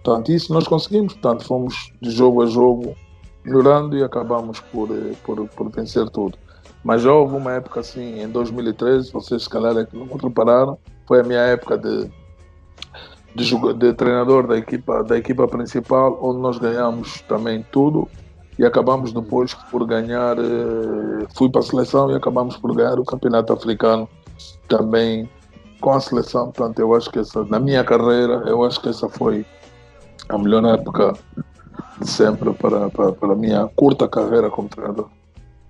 Portanto, 0.06 0.30
isso 0.30 0.52
nós 0.52 0.68
conseguimos. 0.68 1.14
Portanto, 1.14 1.44
fomos 1.44 1.92
de 2.00 2.12
jogo 2.12 2.40
a 2.40 2.46
jogo 2.46 2.96
melhorando 3.44 3.98
e 3.98 4.04
acabamos 4.04 4.60
por, 4.60 4.88
eh, 4.92 5.14
por, 5.24 5.48
por 5.48 5.68
vencer 5.68 6.08
tudo. 6.10 6.38
Mas 6.84 7.02
já 7.02 7.12
houve 7.12 7.34
uma 7.34 7.54
época 7.54 7.80
assim, 7.80 8.22
em 8.22 8.28
2013, 8.28 9.10
vocês 9.10 9.42
se 9.42 9.50
calhar 9.50 9.76
é 9.76 9.84
que 9.84 9.96
não 9.96 10.06
repararam, 10.06 10.78
foi 11.08 11.20
a 11.20 11.22
minha 11.24 11.40
época 11.40 11.76
de, 11.76 12.08
de, 13.34 13.74
de 13.74 13.94
treinador 13.94 14.46
da 14.46 14.56
equipa, 14.56 15.02
da 15.02 15.18
equipa 15.18 15.48
principal, 15.48 16.16
onde 16.22 16.38
nós 16.38 16.56
ganhamos 16.58 17.22
também 17.22 17.66
tudo 17.72 18.08
e 18.56 18.64
acabamos 18.64 19.12
depois 19.12 19.54
por 19.54 19.84
ganhar, 19.84 20.38
eh, 20.38 21.26
fui 21.34 21.50
para 21.50 21.62
a 21.62 21.64
seleção 21.64 22.12
e 22.12 22.14
acabamos 22.14 22.56
por 22.56 22.72
ganhar 22.76 23.00
o 23.00 23.04
campeonato 23.04 23.52
africano 23.52 24.08
também 24.68 25.28
com 25.80 25.92
a 25.92 25.98
seleção. 25.98 26.52
Portanto, 26.52 26.78
eu 26.78 26.94
acho 26.94 27.10
que 27.10 27.18
essa, 27.18 27.44
na 27.46 27.58
minha 27.58 27.82
carreira, 27.82 28.44
eu 28.46 28.62
acho 28.64 28.80
que 28.80 28.88
essa 28.88 29.08
foi 29.08 29.44
a 30.28 30.38
melhor 30.38 30.64
época 30.64 31.14
de 32.00 32.10
sempre 32.10 32.52
para, 32.54 32.90
para, 32.90 33.12
para 33.12 33.32
a 33.32 33.36
minha 33.36 33.68
curta 33.74 34.08
carreira 34.08 34.50
como 34.50 34.68
treinador. 34.68 35.08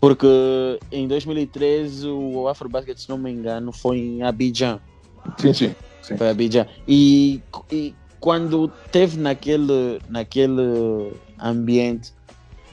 Porque 0.01 0.79
em 0.93 1.09
2013 1.09 2.07
o 2.09 2.49
Afrobasket, 2.49 3.01
se 3.01 3.09
não 3.09 3.19
me 3.19 3.31
engano, 3.31 3.73
foi 3.73 3.99
em 3.99 4.23
Abidjan. 4.23 4.81
Sim, 5.39 5.53
sim. 5.53 5.75
Foi 6.17 6.29
Abidjan. 6.29 6.67
E, 6.87 7.41
e 7.73 7.95
quando 8.21 8.69
teve 8.91 9.19
naquele, 9.19 10.01
naquele 10.09 11.13
ambiente, 11.41 12.13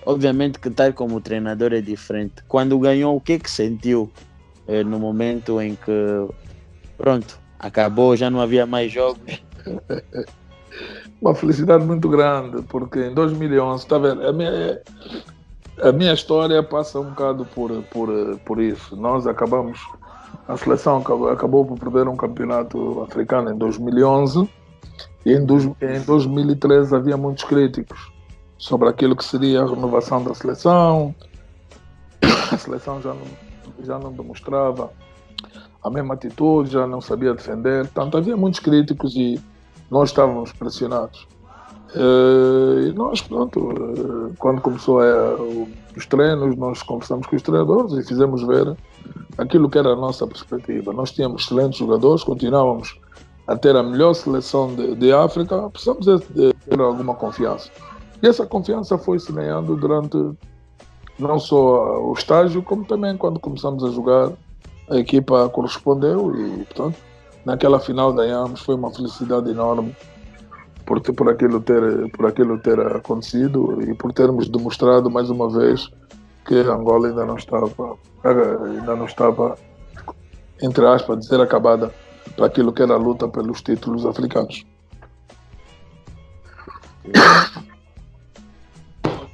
obviamente 0.06 0.60
que 0.60 0.68
estar 0.68 0.94
como 0.94 1.22
treinador 1.22 1.74
é 1.74 1.82
diferente. 1.82 2.36
Quando 2.48 2.78
ganhou, 2.78 3.16
o 3.16 3.22
que 3.22 3.40
que 3.40 3.50
sentiu 3.50 4.12
eh, 4.68 4.84
no 4.84 5.00
momento 5.00 5.62
em 5.62 5.76
que, 5.76 6.28
pronto, 6.98 7.40
acabou, 7.58 8.16
já 8.16 8.30
não 8.30 8.42
havia 8.42 8.66
mais 8.66 8.92
jogos? 8.92 9.42
uma 11.24 11.34
felicidade 11.34 11.86
muito 11.86 12.10
grande, 12.10 12.62
porque 12.64 13.00
em 13.00 13.14
2011, 13.14 13.84
está 13.84 13.98
vendo? 13.98 14.28
A 14.28 14.34
minha, 14.34 14.82
a 15.82 15.92
minha 15.94 16.14
história 16.14 16.62
passa 16.62 17.00
um 17.00 17.06
bocado 17.06 17.46
por, 17.46 17.72
por, 17.84 18.10
por 18.40 18.62
isso. 18.62 18.94
Nós 18.98 19.26
acabamos, 19.26 19.80
a 20.50 20.58
seleção 20.58 20.98
acabou, 20.98 21.30
acabou 21.30 21.66
por 21.66 21.80
perder 21.80 22.10
um 22.10 22.18
campeonato 22.18 23.02
africano 23.04 23.52
em 23.52 23.58
2011 23.58 24.50
e 25.26 25.32
em, 25.32 25.46
dois, 25.46 25.64
em 25.64 26.02
2013 26.06 26.94
havia 26.94 27.16
muitos 27.16 27.46
críticos 27.46 28.12
sobre 28.58 28.90
aquilo 28.90 29.16
que 29.16 29.24
seria 29.24 29.62
a 29.62 29.66
renovação 29.66 30.22
da 30.22 30.34
seleção. 30.34 31.16
A 32.52 32.58
seleção 32.58 33.02
já 33.02 33.14
não, 33.14 33.28
já 33.82 33.98
não 33.98 34.12
demonstrava 34.12 34.92
a 35.82 35.90
mesma 35.90 36.16
atitude, 36.16 36.72
já 36.72 36.86
não 36.86 37.00
sabia 37.00 37.34
defender. 37.34 37.88
Portanto, 37.88 38.18
havia 38.18 38.36
muitos 38.36 38.60
críticos 38.60 39.16
e 39.16 39.42
nós 39.94 40.10
estávamos 40.10 40.52
pressionados. 40.52 41.28
Uh, 41.96 42.88
e 42.88 42.94
nós, 42.94 43.22
pronto, 43.22 43.60
uh, 43.60 44.34
quando 44.40 44.60
começou 44.60 45.00
a, 45.00 45.36
o, 45.36 45.70
os 45.96 46.08
treinos, 46.08 46.56
nós 46.58 46.82
conversamos 46.82 47.28
com 47.28 47.36
os 47.36 47.42
treinadores 47.44 47.94
e 47.94 48.04
fizemos 48.04 48.42
ver 48.42 48.76
aquilo 49.38 49.70
que 49.70 49.78
era 49.78 49.90
a 49.90 49.96
nossa 49.96 50.26
perspectiva. 50.26 50.92
Nós 50.92 51.12
tínhamos 51.12 51.44
excelentes 51.44 51.78
jogadores, 51.78 52.24
continuávamos 52.24 53.00
a 53.46 53.56
ter 53.56 53.76
a 53.76 53.84
melhor 53.84 54.16
seleção 54.16 54.74
de, 54.74 54.96
de 54.96 55.14
África, 55.14 55.70
precisamos 55.70 56.06
de 56.06 56.54
ter 56.54 56.82
alguma 56.82 57.14
confiança. 57.14 57.70
E 58.24 58.28
essa 58.28 58.48
confiança 58.48 58.98
foi 58.98 59.20
se 59.20 59.32
ganhando 59.32 59.76
durante 59.76 60.18
não 61.20 61.38
só 61.38 62.02
o 62.02 62.14
estágio, 62.14 62.64
como 62.64 62.84
também 62.86 63.16
quando 63.16 63.40
começamos 63.40 63.84
a 63.84 63.92
jogar, 63.92 64.32
a 64.90 64.98
equipa 64.98 65.48
correspondeu 65.50 66.36
e, 66.36 66.66
portanto, 66.66 66.98
naquela 67.46 67.80
final 67.80 68.14
ganhamos, 68.14 68.62
foi 68.62 68.76
uma 68.76 68.92
felicidade 68.92 69.50
enorme 69.50 69.96
por, 70.86 71.02
por, 71.02 71.30
aquilo 71.30 71.62
ter, 71.62 72.12
por 72.12 72.26
aquilo 72.26 72.60
ter 72.60 72.80
acontecido 72.80 73.82
e 73.82 73.94
por 73.94 74.14
termos 74.14 74.50
demonstrado 74.50 75.10
mais 75.10 75.30
uma 75.30 75.50
vez 75.50 75.90
que 76.46 76.56
Angola 76.56 77.08
ainda 77.08 77.26
não 77.26 77.38
estava, 77.38 77.98
ainda 78.24 78.96
não 78.96 79.06
estava, 79.06 79.58
entre 80.62 80.86
aspas, 80.86 81.20
dizer 81.20 81.40
acabada 81.40 81.94
para 82.36 82.48
aquilo 82.48 82.74
que 82.74 82.82
era 82.82 82.94
a 82.94 82.98
luta 82.98 83.28
pelos 83.28 83.62
títulos 83.62 84.06
africanos. 84.06 84.66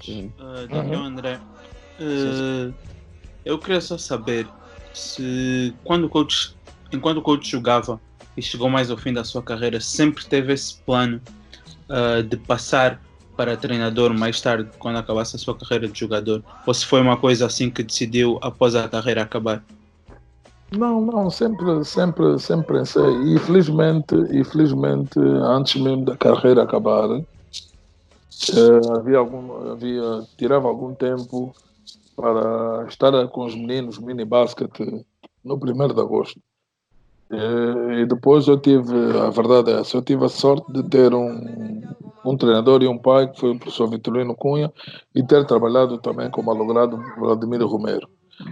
Uh, 0.10 0.68
Daniel 0.68 1.02
uhum. 1.02 1.06
André, 1.06 1.40
uh, 2.00 2.74
eu 3.46 3.60
queria 3.60 3.80
só 3.80 3.98
saber 3.98 4.48
se 4.94 5.74
quando 5.84 6.06
o 6.06 6.10
coach, 6.10 6.56
enquanto 6.92 7.18
o 7.18 7.22
coach 7.22 7.50
jogava 7.50 8.00
e 8.36 8.42
chegou 8.42 8.70
mais 8.70 8.90
ao 8.90 8.98
fim 8.98 9.14
da 9.14 9.24
sua 9.24 9.42
carreira, 9.42 9.80
sempre 9.80 10.26
teve 10.26 10.54
esse 10.54 10.78
plano 10.82 11.22
uh, 11.90 12.24
de 12.24 12.38
passar 12.38 13.02
para 13.40 13.56
treinador 13.56 14.14
mais 14.14 14.42
tarde, 14.42 14.70
quando 14.78 14.98
acabasse 14.98 15.36
a 15.38 15.40
sua 15.40 15.56
carreira 15.56 15.88
de 15.88 15.98
jogador? 15.98 16.44
Ou 16.68 16.74
se 16.74 16.86
foi 16.86 17.02
uma 17.02 17.16
coisa 17.16 17.46
assim 17.46 17.70
que 17.70 17.82
decidiu 17.82 18.38
após 18.42 18.76
a 18.76 18.90
carreira 18.90 19.22
acabar? 19.22 19.64
Não, 20.78 21.02
não, 21.02 21.30
sempre, 21.30 21.84
sempre, 21.86 22.38
sempre 22.38 22.80
pensei. 22.80 23.34
E 23.34 23.40
felizmente, 23.40 24.14
e 24.32 24.44
felizmente 24.44 25.18
antes 25.20 25.82
mesmo 25.82 26.04
da 26.04 26.18
carreira 26.18 26.64
acabar, 26.64 27.10
eh, 27.12 28.98
havia 28.98 29.18
algum, 29.18 29.72
havia, 29.72 30.28
tirava 30.38 30.68
algum 30.68 30.94
tempo 30.94 31.56
para 32.16 32.86
estar 32.90 33.28
com 33.30 33.46
os 33.46 33.56
meninos 33.56 33.98
mini 33.98 34.26
basket 34.26 34.80
no 35.44 35.56
1 35.56 35.94
de 35.94 36.02
agosto. 36.02 36.42
E 37.32 38.06
depois 38.06 38.48
eu 38.48 38.58
tive, 38.58 38.96
a 39.20 39.30
verdade 39.30 39.72
é 39.72 39.80
essa, 39.82 39.98
eu 39.98 40.02
tive 40.02 40.26
a 40.26 40.30
sorte 40.30 40.72
de 40.74 40.82
ter 40.84 41.14
um, 41.14 41.82
um 42.26 42.36
treinador 42.36 42.82
e 42.82 42.88
um 42.88 42.98
pai, 42.98 43.28
que 43.28 43.40
foi 43.40 43.52
o 43.52 43.60
professor 43.60 43.88
Vitorino 43.88 44.36
Cunha, 44.36 44.74
e 45.14 45.22
ter 45.22 45.46
trabalhado 45.46 46.00
também 46.00 46.30
como 46.32 46.50
alogrado 46.50 47.00
Vladimir 47.20 47.62
Romero. 47.66 48.10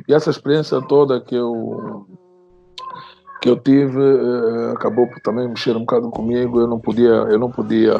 E 0.08 0.14
essa 0.14 0.30
experiência 0.30 0.82
toda 0.82 1.20
que 1.22 1.36
eu 1.36 2.06
que 3.42 3.50
eu 3.50 3.58
tive 3.58 4.02
eh, 4.02 4.72
acabou 4.74 5.08
por 5.08 5.20
também 5.22 5.48
mexer 5.48 5.76
um 5.76 5.82
bocado 5.82 6.10
comigo. 6.10 6.60
Eu 6.60 6.68
não 6.68 6.80
podia, 6.80 7.06
eu 7.08 7.38
não 7.38 7.52
podia 7.52 7.96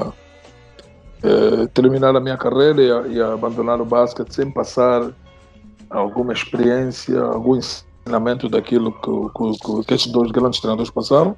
eh, 1.24 1.68
terminar 1.74 2.16
a 2.16 2.20
minha 2.20 2.38
carreira 2.38 3.08
e, 3.08 3.22
abandonar 3.22 3.80
o 3.80 3.86
basquete 3.86 4.34
sem 4.34 4.52
passar 4.52 5.12
alguma 5.90 6.34
experiência, 6.34 7.22
algum 7.22 7.58
ensinamento 8.08 8.50
daquilo 8.50 8.92
que, 8.92 9.60
que, 9.60 9.86
que 9.86 9.94
esses 9.94 10.08
dois 10.08 10.32
grandes 10.32 10.60
treinadores 10.60 10.90
passaram. 10.90 11.36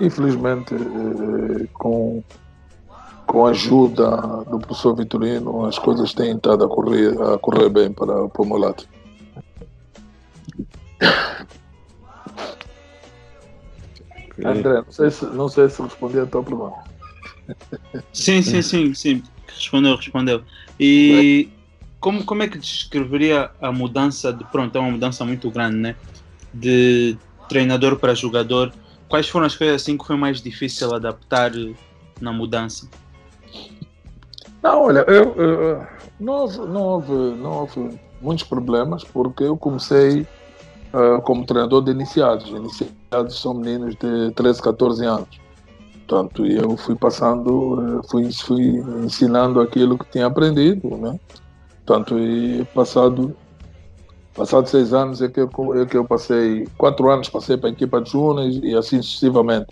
Infelizmente, 0.00 0.74
eh, 0.74 1.68
com 1.74 2.22
com 3.26 3.44
a 3.44 3.50
ajuda 3.50 4.16
do 4.48 4.58
professor 4.60 4.94
Vitorino, 4.94 5.66
as 5.66 5.78
coisas 5.78 6.14
têm 6.14 6.36
estado 6.36 6.64
a 6.64 6.68
correr, 6.68 7.20
a 7.20 7.36
correr 7.36 7.68
bem 7.68 7.92
para, 7.92 8.28
para 8.28 8.42
o 8.42 8.46
meu 8.46 8.56
lado. 8.56 8.84
André, 14.44 14.74
não 14.74 14.92
sei, 14.92 15.10
se, 15.10 15.26
não 15.26 15.48
sei 15.48 15.68
se 15.68 15.82
respondi 15.82 16.20
a 16.20 16.26
tua 16.26 16.42
pergunta. 16.42 16.76
Sim, 18.12 18.42
sim, 18.42 18.62
sim, 18.62 18.94
sim. 18.94 19.22
Respondeu, 19.48 19.96
respondeu. 19.96 20.42
E 20.78 21.48
como, 22.06 22.24
como 22.24 22.44
é 22.44 22.46
que 22.46 22.56
descreveria 22.56 23.50
a 23.60 23.72
mudança 23.72 24.32
de 24.32 24.44
pronto, 24.44 24.78
é 24.78 24.80
uma 24.80 24.92
mudança 24.92 25.24
muito 25.24 25.50
grande, 25.50 25.78
né? 25.78 25.96
De 26.54 27.18
treinador 27.48 27.96
para 27.96 28.14
jogador. 28.14 28.72
Quais 29.08 29.28
foram 29.28 29.44
as 29.44 29.56
coisas 29.56 29.82
assim 29.82 29.98
que 29.98 30.06
foi 30.06 30.16
mais 30.16 30.40
difícil 30.40 30.94
adaptar 30.94 31.50
na 32.20 32.32
mudança? 32.32 32.88
Não, 34.62 34.84
olha, 34.84 35.00
eu, 35.08 35.34
eu, 35.34 35.86
não, 36.20 36.32
houve, 36.34 36.58
não, 36.58 36.82
houve, 36.82 37.12
não 37.12 37.50
houve 37.50 37.98
muitos 38.22 38.44
problemas 38.44 39.02
porque 39.02 39.42
eu 39.42 39.56
comecei 39.56 40.20
uh, 40.94 41.20
como 41.22 41.44
treinador 41.44 41.82
de 41.82 41.90
iniciados. 41.90 42.48
Iniciados 42.50 43.40
são 43.40 43.52
meninos 43.52 43.96
de 43.96 44.30
13, 44.30 44.62
14 44.62 45.04
anos. 45.04 45.40
Portanto, 46.06 46.46
eu 46.46 46.76
fui 46.76 46.94
passando, 46.94 48.00
fui, 48.08 48.32
fui 48.32 48.76
ensinando 49.04 49.60
aquilo 49.60 49.98
que 49.98 50.08
tinha 50.12 50.26
aprendido, 50.26 50.96
né? 50.98 51.18
Portanto, 51.86 52.18
e 52.18 52.64
passado, 52.74 53.34
passado 54.34 54.66
seis 54.68 54.92
anos 54.92 55.22
é 55.22 55.28
que, 55.28 55.40
eu, 55.40 55.50
é 55.80 55.86
que 55.86 55.96
eu 55.96 56.04
passei, 56.04 56.66
quatro 56.76 57.08
anos 57.08 57.28
passei 57.28 57.56
para 57.56 57.68
a 57.68 57.72
equipa 57.72 58.00
de 58.00 58.10
júniores 58.10 58.58
e 58.62 58.74
assim 58.74 59.00
sucessivamente. 59.00 59.68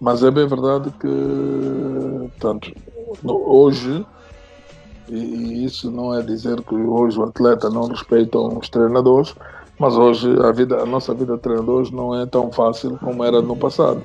Mas 0.00 0.22
é 0.24 0.30
bem 0.30 0.46
verdade 0.46 0.90
que, 1.00 2.28
portanto, 2.38 2.72
hoje 3.24 4.04
e 5.08 5.64
isso 5.64 5.90
não 5.90 6.12
é 6.12 6.20
dizer 6.20 6.60
que 6.62 6.74
hoje 6.74 7.18
o 7.18 7.24
atleta 7.24 7.70
não 7.70 7.86
respeita 7.86 8.38
os 8.38 8.68
treinadores, 8.68 9.34
mas 9.78 9.96
hoje 9.96 10.28
a, 10.40 10.50
vida, 10.50 10.82
a 10.82 10.86
nossa 10.86 11.14
vida 11.14 11.36
de 11.36 11.42
treinadores 11.42 11.90
não 11.90 12.14
é 12.14 12.26
tão 12.26 12.50
fácil 12.50 12.98
como 12.98 13.22
era 13.22 13.40
no 13.40 13.56
passado. 13.56 14.02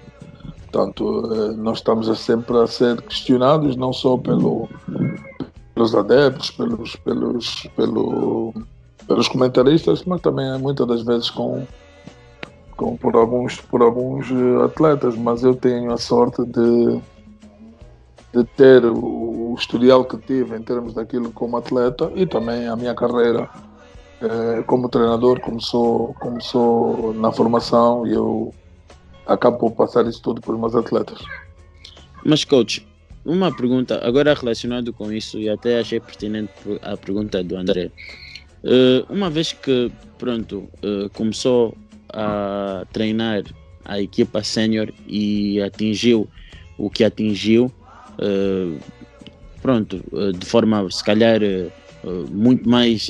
Portanto, 0.71 1.33
eh, 1.33 1.53
nós 1.57 1.79
estamos 1.79 2.07
sempre 2.19 2.57
a 2.57 2.67
ser 2.67 3.01
questionados, 3.01 3.75
não 3.75 3.91
só 3.91 4.15
pelo, 4.15 4.69
pelos 5.81 5.95
adeptos, 5.95 6.51
pelos, 6.51 6.95
pelos, 6.97 7.67
pelo, 7.75 8.53
pelos 9.07 9.27
comentaristas, 9.27 10.03
mas 10.05 10.21
também 10.21 10.45
muitas 10.59 10.87
das 10.87 11.01
vezes 11.01 11.29
com, 11.31 11.65
com, 12.77 12.95
por, 12.97 13.15
alguns, 13.15 13.59
por 13.61 13.81
alguns 13.81 14.29
eh, 14.29 14.65
atletas. 14.65 15.15
Mas 15.15 15.43
eu 15.43 15.55
tenho 15.55 15.91
a 15.91 15.97
sorte 15.97 16.45
de 16.45 17.01
de 18.33 18.45
ter 18.55 18.85
o, 18.85 19.53
historial 19.59 20.05
que 20.05 20.17
tive 20.19 20.55
em 20.55 20.61
termos 20.61 20.93
daquilo 20.93 21.33
como 21.33 21.57
atleta 21.57 22.09
e 22.15 22.25
também 22.25 22.65
a 22.65 22.77
minha 22.77 22.95
carreira 22.95 23.49
eh, 24.21 24.63
como 24.65 24.87
treinador, 24.87 25.41
começou, 25.41 26.13
começou 26.13 27.13
na 27.13 27.29
formação 27.29 28.07
e 28.07 28.13
eu 28.13 28.53
acabo 29.27 29.57
por 29.57 29.71
passar 29.71 30.05
isso 30.07 30.21
tudo 30.21 30.41
os 30.41 30.57
meus 30.57 30.73
atletas. 30.73 31.19
Mas, 32.23 32.45
coach, 32.45 32.87
uma 33.23 33.55
pergunta, 33.55 33.99
agora 34.03 34.33
relacionado 34.33 34.91
com 34.91 35.11
isso, 35.11 35.37
e 35.39 35.49
até 35.49 35.79
achei 35.79 35.99
pertinente 35.99 36.51
a 36.81 36.97
pergunta 36.97 37.43
do 37.43 37.55
André. 37.55 37.91
Uh, 38.63 39.05
uma 39.09 39.29
vez 39.29 39.53
que, 39.53 39.91
pronto, 40.17 40.69
uh, 40.83 41.09
começou 41.13 41.75
a 42.09 42.85
treinar 42.91 43.43
a 43.85 43.99
equipa 43.99 44.43
sénior 44.43 44.91
e 45.07 45.61
atingiu 45.61 46.27
o 46.77 46.89
que 46.89 47.03
atingiu, 47.03 47.71
uh, 48.19 48.79
pronto, 49.61 50.03
de 50.37 50.45
forma, 50.45 50.89
se 50.89 51.03
calhar, 51.03 51.39
muito 52.31 52.67
mais 52.67 53.07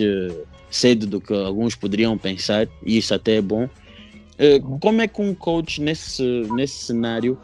cedo 0.69 1.07
do 1.07 1.21
que 1.21 1.33
alguns 1.33 1.75
poderiam 1.75 2.17
pensar, 2.17 2.67
e 2.85 2.97
isso 2.97 3.13
até 3.13 3.37
é 3.37 3.41
bom. 3.41 3.69
Uhum. 4.39 4.79
como 4.79 5.01
é 5.03 5.07
que 5.07 5.21
um 5.21 5.35
coach 5.35 5.79
nesse, 5.79 6.23
nesse 6.55 6.85
cenário 6.85 7.37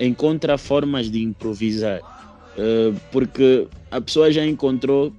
encontra 0.00 0.58
formas 0.58 1.10
de 1.10 1.22
improvisar? 1.22 2.00
porque 3.10 3.66
a 3.90 4.00
pessoa 4.00 4.30
já 4.30 4.46
encontrou 4.46 5.12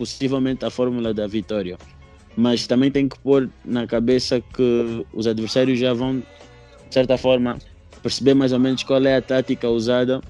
possivelmente 0.00 0.64
a 0.64 0.70
fórmula 0.70 1.12
da 1.12 1.26
vitória. 1.26 1.76
Mas 2.34 2.66
também 2.66 2.90
tem 2.90 3.06
que 3.06 3.18
pôr 3.18 3.50
na 3.62 3.86
cabeça 3.86 4.40
que 4.40 5.04
os 5.12 5.26
adversários 5.26 5.78
já 5.78 5.92
vão, 5.92 6.20
de 6.20 6.24
certa 6.94 7.18
forma, 7.18 7.58
perceber 8.02 8.32
mais 8.32 8.50
ou 8.50 8.58
menos 8.58 8.82
qual 8.82 9.04
é 9.04 9.16
a 9.16 9.20
tática 9.20 9.68
usada 9.68 10.22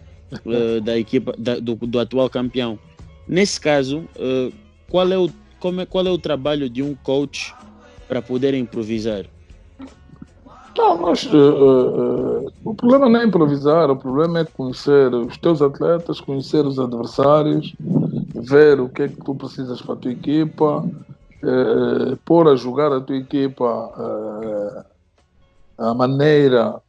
uh, 0.44 0.80
da 0.82 0.98
equipa 0.98 1.32
da, 1.38 1.60
do, 1.60 1.76
do, 1.76 2.00
atual 2.00 2.28
campeão. 2.28 2.76
Nesse 3.28 3.60
caso, 3.60 4.00
uh, 4.16 4.52
qual, 4.88 5.10
é 5.12 5.16
o, 5.16 5.30
como 5.60 5.82
é, 5.82 5.86
qual 5.86 6.04
é 6.04 6.10
o 6.10 6.18
trabalho 6.18 6.68
de 6.68 6.82
um 6.82 6.96
coach 6.96 7.54
para 8.08 8.20
poder 8.20 8.54
improvisar? 8.54 9.24
Não, 10.76 10.98
mas 10.98 11.26
uh, 11.26 11.36
uh, 11.36 12.39
o 12.64 12.74
problema 12.74 13.08
não 13.08 13.20
é 13.20 13.24
improvisar, 13.24 13.90
o 13.90 13.96
problema 13.96 14.40
é 14.40 14.44
conhecer 14.44 15.12
os 15.14 15.36
teus 15.38 15.62
atletas, 15.62 16.20
conhecer 16.20 16.64
os 16.66 16.78
adversários, 16.78 17.74
ver 18.34 18.80
o 18.80 18.88
que 18.88 19.02
é 19.02 19.08
que 19.08 19.16
tu 19.24 19.34
precisas 19.34 19.80
para 19.80 19.94
a 19.94 19.96
tua 19.96 20.12
equipa, 20.12 20.84
uh, 20.84 22.16
pôr 22.24 22.48
a 22.48 22.56
jogar 22.56 22.92
a 22.92 23.00
tua 23.00 23.16
equipa 23.16 24.84
a 25.78 25.94
maneira 25.94 26.80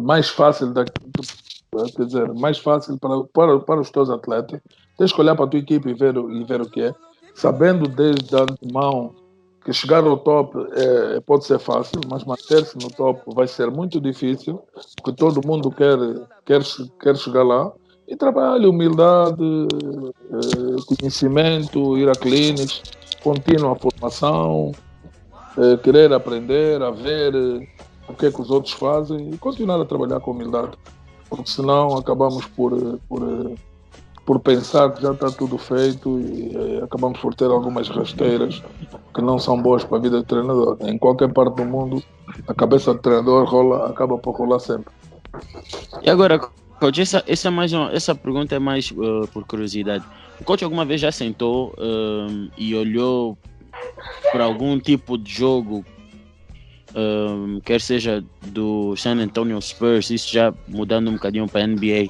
mais 0.00 0.28
fácil 0.28 0.72
da, 0.74 0.84
quer 0.84 2.04
dizer, 2.04 2.32
mais 2.34 2.58
fácil 2.58 2.98
para, 2.98 3.24
para, 3.32 3.58
para 3.60 3.80
os 3.80 3.90
teus 3.90 4.10
atletas. 4.10 4.60
Tens 4.98 5.12
que 5.12 5.20
olhar 5.20 5.34
para 5.34 5.46
a 5.46 5.48
tua 5.48 5.58
equipa 5.58 5.88
e 5.88 5.94
ver, 5.94 6.14
e 6.16 6.44
ver 6.44 6.60
o 6.60 6.68
que 6.68 6.82
é, 6.82 6.94
sabendo 7.34 7.88
desde 7.88 8.36
antemão 8.36 9.14
que 9.64 9.72
chegar 9.72 10.04
ao 10.04 10.18
top 10.18 10.58
é, 10.72 11.20
pode 11.20 11.46
ser 11.46 11.58
fácil, 11.58 12.00
mas 12.10 12.22
manter-se 12.24 12.76
no 12.76 12.90
top 12.90 13.22
vai 13.34 13.48
ser 13.48 13.70
muito 13.70 13.98
difícil, 13.98 14.62
porque 15.02 15.16
todo 15.16 15.46
mundo 15.46 15.70
quer, 15.70 15.96
quer, 16.44 16.60
quer 17.00 17.16
chegar 17.16 17.42
lá. 17.42 17.72
E 18.06 18.14
trabalho, 18.14 18.68
humildade, 18.68 19.42
é, 19.42 20.96
conhecimento, 20.96 21.96
ir 21.96 22.06
a 22.10 22.12
clínicas, 22.12 22.82
contínua 23.22 23.74
formação, 23.76 24.72
é, 25.56 25.78
querer 25.78 26.12
aprender, 26.12 26.82
a 26.82 26.90
ver 26.90 27.34
o 28.06 28.12
que 28.12 28.26
é 28.26 28.30
que 28.30 28.42
os 28.42 28.50
outros 28.50 28.74
fazem 28.74 29.30
e 29.30 29.38
continuar 29.38 29.80
a 29.80 29.86
trabalhar 29.86 30.20
com 30.20 30.32
humildade, 30.32 30.76
porque 31.30 31.50
senão 31.50 31.96
acabamos 31.96 32.44
por, 32.48 32.98
por 33.08 33.22
por 34.24 34.40
pensar 34.40 34.90
que 34.92 35.02
já 35.02 35.12
está 35.12 35.30
tudo 35.30 35.58
feito 35.58 36.18
e 36.18 36.56
eh, 36.56 36.84
acabamos 36.84 37.18
por 37.20 37.34
ter 37.34 37.46
algumas 37.46 37.88
rasteiras 37.88 38.62
que 39.14 39.20
não 39.20 39.38
são 39.38 39.60
boas 39.60 39.84
para 39.84 39.98
a 39.98 40.00
vida 40.00 40.16
do 40.16 40.24
treinador. 40.24 40.78
Em 40.80 40.96
qualquer 40.96 41.30
parte 41.32 41.56
do 41.56 41.64
mundo, 41.64 42.02
a 42.48 42.54
cabeça 42.54 42.94
do 42.94 43.00
treinador 43.00 43.44
rola, 43.44 43.88
acaba 43.88 44.16
por 44.16 44.34
rolar 44.34 44.60
sempre. 44.60 44.92
E 46.02 46.08
agora, 46.08 46.38
coach, 46.80 47.00
essa, 47.00 47.22
essa, 47.26 47.48
é 47.48 47.50
mais 47.50 47.72
uma, 47.72 47.92
essa 47.92 48.14
pergunta 48.14 48.54
é 48.54 48.58
mais 48.58 48.90
uh, 48.92 49.28
por 49.32 49.44
curiosidade. 49.44 50.04
O 50.40 50.44
coach 50.44 50.64
alguma 50.64 50.84
vez 50.84 51.00
já 51.00 51.12
sentou 51.12 51.74
uh, 51.78 52.50
e 52.56 52.74
olhou 52.74 53.36
para 54.32 54.44
algum 54.44 54.78
tipo 54.78 55.18
de 55.18 55.32
jogo, 55.32 55.84
quer 57.64 57.80
seja 57.80 58.24
do 58.46 58.94
San 58.96 59.16
Antonio 59.16 59.60
Spurs, 59.60 60.10
isso 60.10 60.32
já 60.32 60.54
mudando 60.68 61.08
um 61.08 61.14
bocadinho 61.14 61.48
para 61.48 61.64
a 61.64 61.66
NBA, 61.66 62.06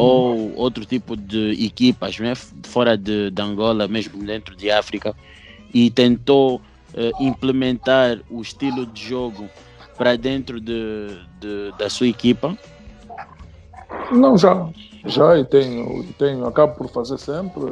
ou 0.00 0.52
outro 0.56 0.84
tipo 0.84 1.16
de 1.16 1.52
equipas 1.64 2.18
né, 2.18 2.34
fora 2.64 2.96
de, 2.96 3.30
de 3.30 3.42
Angola, 3.42 3.86
mesmo 3.86 4.22
dentro 4.24 4.56
de 4.56 4.70
África, 4.70 5.14
e 5.72 5.90
tentou 5.90 6.56
uh, 6.56 7.22
implementar 7.22 8.18
o 8.30 8.40
estilo 8.40 8.86
de 8.86 9.08
jogo 9.08 9.48
para 9.96 10.16
dentro 10.16 10.60
de, 10.60 11.08
de, 11.38 11.72
da 11.78 11.90
sua 11.90 12.08
equipa? 12.08 12.56
Não, 14.10 14.36
já. 14.38 14.68
Já 15.04 15.38
e 15.38 15.44
tenho, 15.44 16.04
tenho, 16.18 16.46
acabo 16.46 16.74
por 16.74 16.88
fazer 16.90 17.18
sempre. 17.18 17.64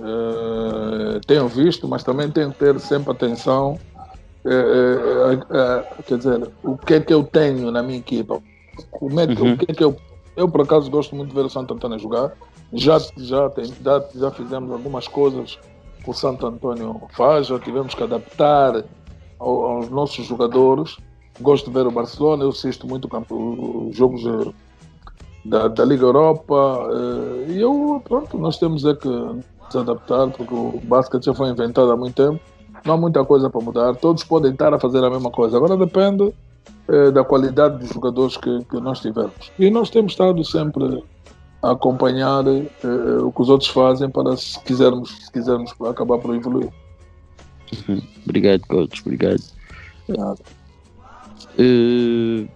Uh, 0.00 1.20
tenho 1.26 1.48
visto, 1.48 1.88
mas 1.88 2.02
também 2.02 2.30
tenho 2.30 2.52
que 2.52 2.58
ter 2.58 2.78
sempre 2.80 3.12
atenção. 3.12 3.78
Quer 6.06 6.16
dizer, 6.16 6.48
o 6.62 6.76
que 6.76 6.94
é 6.94 7.00
que 7.00 7.12
eu 7.12 7.22
tenho 7.24 7.70
na 7.70 7.82
minha 7.82 7.98
equipa? 7.98 8.40
Como 8.90 9.20
é 9.20 9.26
que, 9.26 9.42
uhum. 9.42 9.52
O 9.52 9.58
que 9.58 9.70
é 9.70 9.74
que 9.74 9.84
eu 9.84 9.96
eu, 10.38 10.48
por 10.48 10.60
acaso, 10.60 10.88
gosto 10.88 11.16
muito 11.16 11.30
de 11.30 11.34
ver 11.34 11.44
o 11.44 11.50
Santo 11.50 11.74
Antônio 11.74 11.98
jogar. 11.98 12.32
Já, 12.72 12.98
já, 13.16 13.50
tem, 13.50 13.64
já, 13.64 14.04
já 14.14 14.30
fizemos 14.30 14.70
algumas 14.70 15.08
coisas 15.08 15.58
que 16.02 16.08
o 16.08 16.14
Santo 16.14 16.46
Antônio 16.46 17.02
faz, 17.10 17.48
já 17.48 17.58
tivemos 17.58 17.92
que 17.92 18.04
adaptar 18.04 18.84
ao, 19.38 19.64
aos 19.66 19.90
nossos 19.90 20.24
jogadores. 20.26 20.96
Gosto 21.40 21.66
de 21.66 21.72
ver 21.72 21.88
o 21.88 21.90
Barcelona, 21.90 22.44
eu 22.44 22.50
assisto 22.50 22.86
muito 22.86 23.08
os 23.30 23.96
jogos 23.96 24.24
eh, 24.24 24.52
da, 25.44 25.66
da 25.66 25.84
Liga 25.84 26.04
Europa. 26.04 26.88
Eh, 26.92 27.52
e 27.52 27.60
eu, 27.60 28.00
pronto, 28.04 28.38
nós 28.38 28.58
temos 28.58 28.84
é 28.84 28.94
que 28.94 29.08
nos 29.08 29.76
adaptar, 29.76 30.30
porque 30.30 30.54
o 30.54 30.80
basquete 30.84 31.24
já 31.24 31.34
foi 31.34 31.48
inventado 31.48 31.90
há 31.90 31.96
muito 31.96 32.14
tempo. 32.14 32.40
Não 32.84 32.94
há 32.94 32.96
muita 32.96 33.24
coisa 33.24 33.50
para 33.50 33.60
mudar. 33.60 33.96
Todos 33.96 34.22
podem 34.22 34.52
estar 34.52 34.72
a 34.72 34.78
fazer 34.78 35.02
a 35.02 35.10
mesma 35.10 35.32
coisa. 35.32 35.56
Agora 35.56 35.76
depende 35.76 36.32
eh, 36.88 37.10
da 37.10 37.22
qualidade 37.24 37.78
dos 37.78 37.90
jogadores 37.90 38.36
que, 38.36 38.64
que, 38.64 38.80
nós 38.80 39.00
tivemos. 39.00 39.52
E 39.58 39.70
nós 39.70 39.90
temos 39.90 40.12
estado 40.12 40.44
sempre 40.44 41.04
a 41.62 41.72
acompanhar 41.72 42.44
eh, 42.46 43.22
o 43.22 43.30
que 43.30 43.42
os 43.42 43.48
outros 43.48 43.70
fazem 43.70 44.08
para, 44.08 44.36
se 44.36 44.58
quisermos, 44.60 45.10
se 45.10 45.32
quisermos 45.32 45.72
acabar 45.82 46.18
por 46.18 46.34
evoluir. 46.34 46.70
Uhum. 47.88 48.02
Obrigado, 48.24 48.62
coach. 48.66 49.02
Obrigado. 49.02 49.42
Uh, 51.58 52.48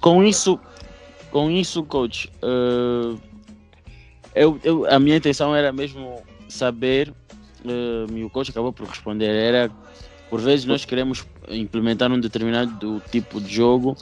com 0.00 0.22
isso, 0.22 0.58
com 1.30 1.50
isso, 1.50 1.82
coach, 1.84 2.30
uh, 2.42 3.18
eu, 4.34 4.58
eu, 4.62 4.86
a 4.88 5.00
minha 5.00 5.16
intenção 5.16 5.54
era 5.54 5.72
mesmo 5.72 6.22
saber, 6.48 7.12
uh, 7.64 8.16
e 8.16 8.22
o 8.22 8.30
coach 8.30 8.50
acabou 8.50 8.72
por 8.72 8.86
responder, 8.86 9.34
era 9.34 9.70
por 10.30 10.40
vezes 10.40 10.64
nós 10.64 10.84
queremos 10.84 11.26
implementar 11.48 12.10
um 12.10 12.20
determinado 12.20 13.02
tipo 13.10 13.40
de 13.40 13.54
jogo, 13.54 13.96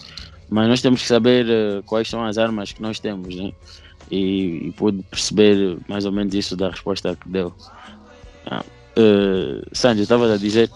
mas 0.48 0.68
nós 0.68 0.82
temos 0.82 1.02
que 1.02 1.08
saber 1.08 1.46
uh, 1.46 1.82
quais 1.84 2.08
são 2.08 2.24
as 2.24 2.38
armas 2.38 2.72
que 2.72 2.82
nós 2.82 2.98
temos, 2.98 3.34
né? 3.34 3.52
E, 4.10 4.68
e 4.68 4.72
pude 4.72 5.02
perceber 5.04 5.78
mais 5.88 6.04
ou 6.04 6.12
menos 6.12 6.34
isso 6.34 6.56
da 6.56 6.70
resposta 6.70 7.16
que 7.16 7.28
deu. 7.28 7.54
Ah, 8.46 8.64
uh, 8.96 9.66
Sandro, 9.72 10.02
estava 10.02 10.34
a 10.34 10.36
dizer? 10.36 10.68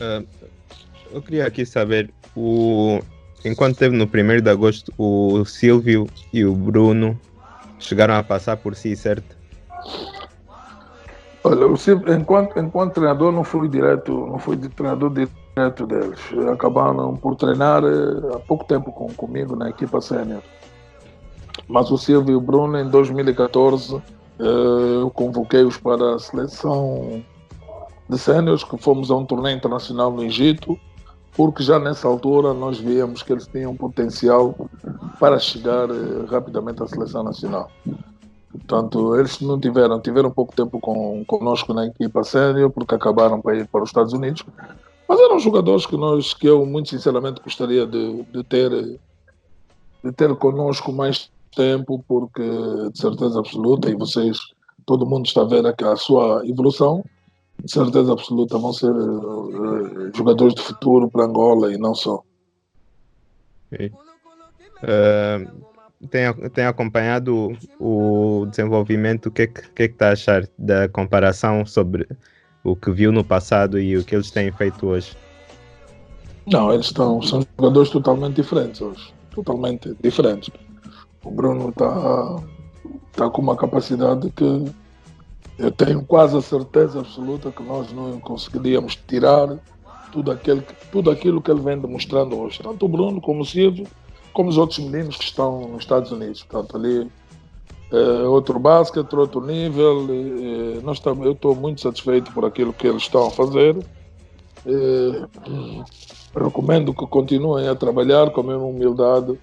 Uh, 0.00 0.26
eu 1.12 1.22
queria 1.22 1.46
aqui 1.46 1.64
saber, 1.64 2.10
o, 2.34 3.00
enquanto 3.44 3.74
esteve 3.74 3.96
no 3.96 4.04
1 4.04 4.42
de 4.42 4.50
agosto, 4.50 4.92
o 4.98 5.44
Silvio 5.44 6.08
e 6.32 6.44
o 6.44 6.54
Bruno 6.54 7.18
chegaram 7.78 8.14
a 8.14 8.22
passar 8.22 8.56
por 8.56 8.74
si, 8.74 8.96
certo? 8.96 9.36
Olha, 11.44 11.62
eu 11.62 11.76
sempre, 11.76 12.14
enquanto, 12.14 12.56
enquanto 12.58 12.94
treinador 12.94 13.32
não 13.32 13.42
fui 13.42 13.68
direto, 13.68 14.12
não 14.12 14.38
fui 14.38 14.56
de 14.56 14.68
treinador 14.68 15.10
direto 15.10 15.86
deles. 15.86 16.20
Acabaram 16.52 17.16
por 17.16 17.34
treinar 17.34 17.82
eh, 17.82 18.34
há 18.36 18.38
pouco 18.38 18.64
tempo 18.64 18.92
com, 18.92 19.12
comigo 19.14 19.56
na 19.56 19.68
equipa 19.68 20.00
sénior. 20.00 20.42
Mas 21.66 21.90
o 21.90 21.98
Silvio 21.98 22.32
e 22.32 22.36
o 22.36 22.40
Bruno, 22.40 22.78
em 22.78 22.88
2014, 22.88 23.96
eh, 23.96 24.00
eu 25.00 25.10
convoquei-os 25.10 25.76
para 25.78 26.14
a 26.14 26.18
seleção 26.20 27.24
de 28.08 28.18
séniores, 28.18 28.62
que 28.62 28.76
fomos 28.78 29.10
a 29.10 29.16
um 29.16 29.24
torneio 29.24 29.56
internacional 29.56 30.12
no 30.12 30.22
Egito, 30.22 30.78
porque 31.36 31.62
já 31.64 31.78
nessa 31.78 32.06
altura 32.06 32.54
nós 32.54 32.78
víamos 32.78 33.22
que 33.22 33.32
eles 33.32 33.48
tinham 33.48 33.74
potencial 33.74 34.54
para 35.18 35.40
chegar 35.40 35.90
eh, 35.90 36.24
rapidamente 36.30 36.82
à 36.84 36.86
seleção 36.86 37.24
nacional. 37.24 37.68
Portanto, 38.52 39.16
eles 39.16 39.40
não 39.40 39.58
tiveram, 39.58 39.98
tiveram 40.00 40.30
pouco 40.30 40.54
tempo 40.54 40.78
com, 40.78 41.24
conosco 41.24 41.72
na 41.72 41.86
equipa 41.86 42.22
sénior, 42.22 42.70
porque 42.70 42.94
acabaram 42.94 43.40
para 43.40 43.56
ir 43.56 43.66
para 43.66 43.82
os 43.82 43.88
Estados 43.88 44.12
Unidos. 44.12 44.44
Mas 45.08 45.18
eram 45.18 45.38
jogadores 45.38 45.86
que, 45.86 45.96
nós, 45.96 46.34
que 46.34 46.46
eu, 46.46 46.66
muito 46.66 46.90
sinceramente, 46.90 47.40
gostaria 47.42 47.86
de, 47.86 48.22
de, 48.24 48.44
ter, 48.44 48.70
de 50.04 50.12
ter 50.12 50.34
conosco 50.36 50.92
mais 50.92 51.30
tempo, 51.56 52.04
porque, 52.06 52.42
de 52.42 52.98
certeza 52.98 53.38
absoluta, 53.38 53.90
e 53.90 53.94
vocês, 53.94 54.38
todo 54.84 55.06
mundo 55.06 55.26
está 55.26 55.40
a 55.42 55.46
ver 55.46 55.66
a, 55.66 55.96
sua 55.96 56.46
evolução, 56.46 57.02
de 57.62 57.70
certeza 57.70 58.12
absoluta 58.12 58.58
vão 58.58 58.72
ser 58.72 58.90
uh, 58.90 60.10
jogadores 60.14 60.54
de 60.54 60.62
futuro 60.62 61.08
para 61.08 61.24
Angola 61.24 61.72
e 61.72 61.78
não 61.78 61.94
só. 61.94 62.22
Uh, 64.82 65.71
tem, 66.10 66.32
tem 66.50 66.64
acompanhado 66.64 67.56
o 67.78 68.46
desenvolvimento, 68.50 69.26
o 69.26 69.30
que 69.30 69.42
é 69.42 69.46
que, 69.46 69.62
que, 69.70 69.82
é 69.82 69.88
que 69.88 69.94
está 69.94 70.08
a 70.08 70.12
achar 70.12 70.48
da 70.58 70.88
comparação 70.88 71.64
sobre 71.64 72.08
o 72.64 72.76
que 72.76 72.90
viu 72.90 73.12
no 73.12 73.24
passado 73.24 73.78
e 73.78 73.96
o 73.96 74.04
que 74.04 74.14
eles 74.14 74.30
têm 74.30 74.50
feito 74.52 74.86
hoje? 74.86 75.16
Não, 76.46 76.72
eles 76.72 76.86
estão, 76.86 77.22
são 77.22 77.44
jogadores 77.56 77.90
totalmente 77.90 78.36
diferentes 78.36 78.80
hoje. 78.80 79.12
Totalmente 79.30 79.96
diferentes. 80.02 80.50
O 81.24 81.30
Bruno 81.30 81.68
está 81.68 82.36
tá 83.12 83.30
com 83.30 83.42
uma 83.42 83.56
capacidade 83.56 84.30
que 84.30 84.64
eu 85.58 85.70
tenho 85.70 86.02
quase 86.04 86.36
a 86.36 86.42
certeza 86.42 87.00
absoluta 87.00 87.52
que 87.52 87.62
nós 87.62 87.92
não 87.92 88.18
conseguiríamos 88.18 88.96
tirar 88.96 89.56
tudo, 90.10 90.32
aquele, 90.32 90.62
tudo 90.90 91.10
aquilo 91.10 91.40
que 91.40 91.50
ele 91.50 91.60
vem 91.60 91.78
demonstrando 91.78 92.36
hoje. 92.38 92.60
Tanto 92.62 92.86
o 92.86 92.88
Bruno 92.88 93.20
como 93.20 93.42
o 93.42 93.46
Silvio, 93.46 93.86
como 94.32 94.48
os 94.48 94.58
outros 94.58 94.78
meninos 94.78 95.16
que 95.16 95.24
estão 95.24 95.68
nos 95.68 95.82
Estados 95.82 96.10
Unidos. 96.10 96.42
Portanto, 96.42 96.76
ali 96.76 97.10
é, 97.92 98.26
outro 98.26 98.58
basquete, 98.58 99.14
outro 99.14 99.40
nível. 99.40 100.06
E, 100.08 100.80
nós 100.82 100.98
tam, 100.98 101.22
eu 101.24 101.32
estou 101.32 101.54
muito 101.54 101.80
satisfeito 101.80 102.32
por 102.32 102.44
aquilo 102.44 102.72
que 102.72 102.86
eles 102.86 103.02
estão 103.02 103.26
a 103.26 103.30
fazer. 103.30 103.76
E, 104.66 105.22
recomendo 106.34 106.94
que 106.94 107.06
continuem 107.06 107.68
a 107.68 107.74
trabalhar 107.74 108.30
com 108.30 108.40
a 108.40 108.44
mesma 108.44 108.64
humildade, 108.64 109.38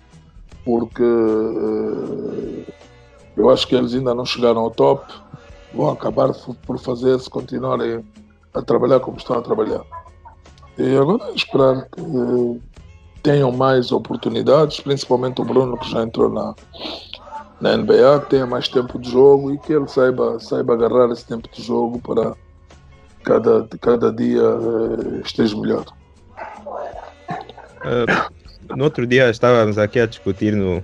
porque 0.65 1.03
eh, 1.03 2.73
eu 3.37 3.49
acho 3.49 3.67
que 3.67 3.75
eles 3.75 3.93
ainda 3.93 4.13
não 4.13 4.25
chegaram 4.25 4.61
ao 4.61 4.71
top. 4.71 5.05
Vão 5.73 5.89
acabar 5.91 6.33
por 6.65 6.79
fazer 6.79 7.19
se 7.19 7.29
continuarem 7.29 8.03
a 8.53 8.61
trabalhar 8.61 8.99
como 8.99 9.17
estão 9.17 9.37
a 9.37 9.41
trabalhar. 9.41 9.83
E 10.77 10.95
agora 10.95 11.31
esperar 11.35 11.87
que 11.89 12.01
tenham 13.21 13.51
mais 13.51 13.91
oportunidades, 13.91 14.79
principalmente 14.79 15.41
o 15.41 15.45
Bruno 15.45 15.77
que 15.77 15.89
já 15.91 16.03
entrou 16.03 16.29
na, 16.29 16.55
na 17.59 17.77
NBA, 17.77 18.21
que 18.21 18.29
tenha 18.29 18.45
mais 18.45 18.67
tempo 18.67 18.97
de 18.99 19.09
jogo 19.09 19.53
e 19.53 19.57
que 19.57 19.73
ele 19.73 19.87
saiba, 19.87 20.39
saiba 20.39 20.73
agarrar 20.73 21.11
esse 21.11 21.25
tempo 21.25 21.47
de 21.51 21.61
jogo 21.61 21.99
para 21.99 22.33
cada, 23.23 23.67
cada 23.81 24.11
dia 24.11 24.43
uh, 24.43 25.21
esteja 25.23 25.59
melhor. 25.59 25.85
Uh, 27.81 28.75
no 28.75 28.83
outro 28.83 29.05
dia 29.05 29.29
estávamos 29.29 29.77
aqui 29.77 29.99
a 29.99 30.05
discutir 30.05 30.53
no, 30.53 30.83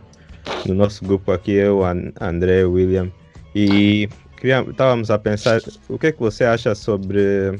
no 0.65 0.73
nosso 0.73 1.03
grupo 1.05 1.31
aqui, 1.31 1.51
eu, 1.51 1.81
André, 2.19 2.65
William, 2.65 3.11
e 3.53 4.09
estávamos 4.43 5.09
a 5.09 5.17
pensar 5.17 5.61
o 5.89 5.97
que 5.97 6.07
é 6.07 6.11
que 6.11 6.19
você 6.19 6.43
acha 6.43 6.75
sobre 6.75 7.59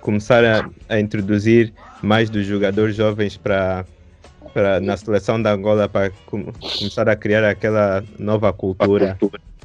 começar 0.00 0.44
a, 0.44 0.68
a, 0.88 1.00
introduzir 1.00 1.72
mais 2.02 2.30
dos 2.30 2.46
jogadores 2.46 2.94
jovens 2.94 3.36
para 3.36 3.84
na 4.82 4.96
seleção 4.96 5.40
da 5.40 5.52
Angola 5.52 5.88
para 5.88 6.10
com, 6.26 6.52
começar 6.78 7.08
a 7.08 7.14
criar 7.14 7.48
aquela 7.48 8.02
nova 8.18 8.52
cultura 8.52 9.16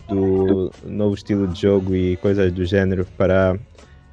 do 0.08 0.71
novo 0.86 1.15
estilo 1.15 1.47
de 1.47 1.62
jogo 1.62 1.95
e 1.95 2.17
coisas 2.17 2.51
do 2.51 2.63
gênero 2.65 3.05
para 3.17 3.58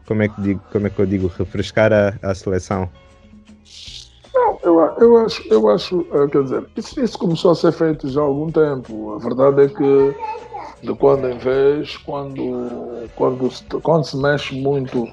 como 0.07 0.23
é 0.23 0.29
que 0.29 0.41
digo 0.41 0.61
como 0.73 0.87
é 0.87 0.91
que 0.91 0.99
eu 0.99 1.07
digo 1.07 1.31
refrescar 1.39 1.93
a, 1.93 2.15
a 2.23 2.35
seleção 2.35 2.89
não, 4.35 4.59
eu, 4.63 4.81
eu, 4.99 5.17
acho, 5.19 5.47
eu 5.53 5.69
acho, 5.69 6.07
eh, 6.11 6.27
quer 6.29 6.43
dizer, 6.43 6.65
isso, 6.75 6.99
isso, 6.99 7.19
começou 7.19 7.51
a 7.51 7.55
ser 7.55 7.71
feito 7.71 8.09
já 8.09 8.23
há 8.23 8.25
algum 8.25 8.51
tempo. 8.51 9.13
A 9.15 9.19
verdade 9.19 9.65
é 9.65 9.69
que 9.69 10.15
de 10.83 10.95
quando 10.95 11.29
em 11.29 11.39
vez, 11.39 11.97
quando, 11.99 13.09
quando, 13.15 13.51
quando 13.83 14.05
se 14.05 14.17
mexe 14.17 14.61
muito 14.61 15.09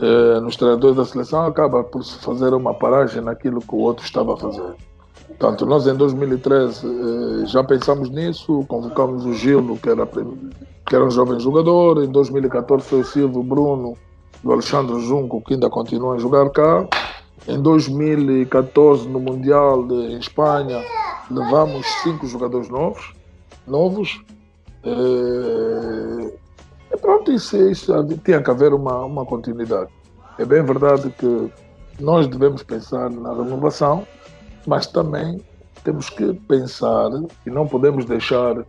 eh, 0.00 0.40
nos 0.40 0.56
treinadores 0.56 0.96
da 0.96 1.04
seleção, 1.04 1.44
acaba 1.44 1.82
por 1.82 2.04
se 2.04 2.18
fazer 2.18 2.54
uma 2.54 2.72
paragem 2.72 3.20
naquilo 3.20 3.60
que 3.60 3.74
o 3.74 3.78
outro 3.78 4.04
estava 4.04 4.34
a 4.34 4.36
fazer. 4.36 4.74
Portanto, 5.26 5.66
nós 5.66 5.86
em 5.86 5.94
2013 5.94 6.86
eh, 6.86 7.46
já 7.46 7.64
pensamos 7.64 8.08
nisso, 8.10 8.64
convocamos 8.68 9.24
o 9.24 9.32
Gilo, 9.32 9.76
que 9.76 9.88
era, 9.88 10.06
que 10.06 10.94
era 10.94 11.04
um 11.04 11.10
jovem 11.10 11.40
jogador, 11.40 12.02
em 12.02 12.08
2014 12.08 12.84
foi 12.84 13.00
o 13.00 13.04
Silvio 13.04 13.42
Bruno, 13.42 13.96
o 14.44 14.52
Alexandre 14.52 15.00
Junco, 15.00 15.40
que 15.40 15.54
ainda 15.54 15.68
continua 15.68 16.14
a 16.14 16.18
jogar 16.18 16.48
cá. 16.50 16.86
Em 17.46 17.60
2014, 17.60 19.08
no 19.08 19.18
Mundial 19.18 19.86
de, 19.86 20.18
Espanha, 20.18 20.84
levamos 21.30 21.86
cinco 22.02 22.26
jogadores 22.26 22.68
novos. 22.68 23.12
novos. 23.66 24.20
É, 24.84 26.47
e 26.92 26.96
pronto, 26.96 27.30
isso, 27.32 27.56
isso 27.56 27.92
tinha 28.24 28.42
que 28.42 28.50
haver 28.50 28.72
uma, 28.72 29.04
uma 29.04 29.24
continuidade. 29.24 29.90
É 30.38 30.44
bem 30.44 30.62
verdade 30.62 31.10
que 31.18 31.52
nós 32.00 32.26
devemos 32.26 32.62
pensar 32.62 33.10
na 33.10 33.32
renovação, 33.32 34.06
mas 34.66 34.86
também 34.86 35.40
temos 35.84 36.08
que 36.10 36.32
pensar 36.32 37.10
e 37.46 37.50
não 37.50 37.66
podemos 37.66 38.04
deixar 38.04 38.64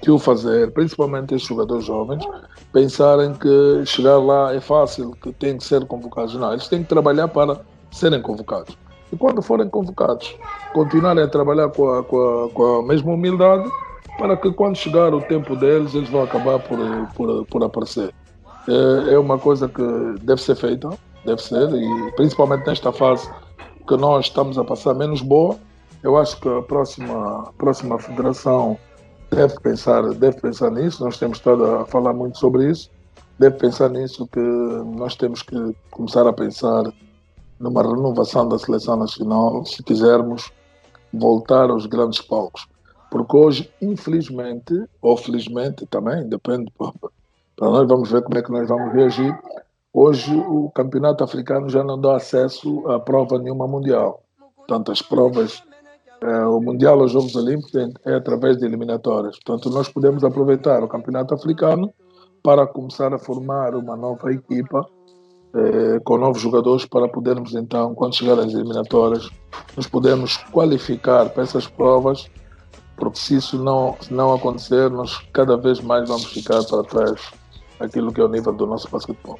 que 0.00 0.10
o 0.10 0.18
fazer, 0.18 0.70
principalmente 0.72 1.34
esses 1.34 1.48
jogadores 1.48 1.84
jovens, 1.84 2.24
pensarem 2.72 3.32
que 3.34 3.86
chegar 3.86 4.18
lá 4.18 4.54
é 4.54 4.60
fácil, 4.60 5.12
que 5.22 5.32
têm 5.32 5.56
que 5.56 5.64
ser 5.64 5.84
convocados. 5.86 6.34
Não, 6.34 6.52
eles 6.52 6.68
têm 6.68 6.82
que 6.82 6.88
trabalhar 6.88 7.28
para 7.28 7.60
serem 7.90 8.20
convocados. 8.20 8.76
E 9.12 9.16
quando 9.16 9.40
forem 9.40 9.68
convocados, 9.68 10.36
continuarem 10.72 11.24
a 11.24 11.28
trabalhar 11.28 11.68
com 11.70 11.88
a, 11.88 12.02
com 12.02 12.44
a, 12.44 12.50
com 12.50 12.80
a 12.80 12.82
mesma 12.82 13.12
humildade 13.12 13.70
para 14.18 14.36
que 14.36 14.52
quando 14.52 14.76
chegar 14.76 15.12
o 15.12 15.20
tempo 15.22 15.56
deles, 15.56 15.94
eles 15.94 16.08
vão 16.08 16.22
acabar 16.22 16.58
por, 16.60 16.78
por, 17.14 17.46
por 17.46 17.64
aparecer. 17.64 18.14
É, 18.68 19.14
é 19.14 19.18
uma 19.18 19.38
coisa 19.38 19.68
que 19.68 19.82
deve 20.22 20.40
ser 20.40 20.56
feita, 20.56 20.90
deve 21.24 21.42
ser, 21.42 21.70
e 21.72 22.12
principalmente 22.16 22.66
nesta 22.66 22.92
fase 22.92 23.28
que 23.86 23.96
nós 23.96 24.26
estamos 24.26 24.58
a 24.58 24.64
passar 24.64 24.94
menos 24.94 25.20
boa, 25.20 25.56
eu 26.02 26.16
acho 26.16 26.40
que 26.40 26.48
a 26.48 26.62
próxima, 26.62 27.48
a 27.48 27.52
próxima 27.58 27.98
federação 27.98 28.78
deve 29.30 29.58
pensar, 29.60 30.02
deve 30.14 30.40
pensar 30.40 30.70
nisso, 30.70 31.04
nós 31.04 31.18
temos 31.18 31.38
estado 31.38 31.64
a 31.64 31.86
falar 31.86 32.12
muito 32.12 32.38
sobre 32.38 32.70
isso, 32.70 32.90
deve 33.38 33.56
pensar 33.56 33.90
nisso 33.90 34.26
que 34.28 34.40
nós 34.40 35.16
temos 35.16 35.42
que 35.42 35.74
começar 35.90 36.26
a 36.26 36.32
pensar 36.32 36.84
numa 37.58 37.82
renovação 37.82 38.48
da 38.48 38.58
seleção 38.58 38.96
nacional, 38.96 39.64
se 39.64 39.82
quisermos 39.82 40.50
voltar 41.12 41.70
aos 41.70 41.86
grandes 41.86 42.20
palcos. 42.20 42.66
Porque 43.14 43.36
hoje, 43.36 43.70
infelizmente, 43.80 44.74
ou 45.00 45.16
felizmente 45.16 45.86
também, 45.86 46.28
depende 46.28 46.68
para 46.76 47.70
nós, 47.70 47.86
vamos 47.86 48.10
ver 48.10 48.22
como 48.22 48.36
é 48.36 48.42
que 48.42 48.50
nós 48.50 48.68
vamos 48.68 48.92
reagir. 48.92 49.32
Hoje, 49.92 50.34
o 50.34 50.68
campeonato 50.70 51.22
africano 51.22 51.68
já 51.68 51.84
não 51.84 51.96
dá 51.96 52.16
acesso 52.16 52.84
a 52.90 52.98
prova 52.98 53.38
nenhuma 53.38 53.68
mundial. 53.68 54.20
Portanto, 54.56 54.90
as 54.90 55.00
provas, 55.00 55.62
eh, 56.22 56.46
o 56.46 56.60
Mundial 56.60 57.00
os 57.02 57.12
Jogos 57.12 57.36
Olímpicos 57.36 57.76
é, 57.76 57.88
é 58.04 58.16
através 58.16 58.56
de 58.56 58.66
eliminatórias. 58.66 59.38
Portanto, 59.38 59.70
nós 59.70 59.88
podemos 59.88 60.24
aproveitar 60.24 60.82
o 60.82 60.88
campeonato 60.88 61.34
africano 61.34 61.94
para 62.42 62.66
começar 62.66 63.14
a 63.14 63.18
formar 63.18 63.76
uma 63.76 63.96
nova 63.96 64.32
equipa 64.32 64.84
eh, 65.54 66.00
com 66.02 66.18
novos 66.18 66.42
jogadores 66.42 66.84
para 66.84 67.06
podermos 67.06 67.54
então, 67.54 67.94
quando 67.94 68.16
chegar 68.16 68.40
às 68.40 68.52
eliminatórias, 68.52 69.30
nos 69.76 69.86
podermos 69.86 70.36
qualificar 70.50 71.28
para 71.28 71.44
essas 71.44 71.68
provas, 71.68 72.28
porque 72.96 73.18
se 73.18 73.36
isso 73.36 73.62
não, 73.62 73.96
não 74.10 74.34
acontecer, 74.34 74.90
nós 74.90 75.18
cada 75.32 75.56
vez 75.56 75.80
mais 75.80 76.08
vamos 76.08 76.26
ficar 76.26 76.62
para 76.64 76.82
trás 76.84 77.20
aquilo 77.80 78.12
que 78.12 78.20
é 78.20 78.24
o 78.24 78.28
nível 78.28 78.52
do 78.52 78.66
nosso 78.66 78.88
basquetebol. 78.90 79.38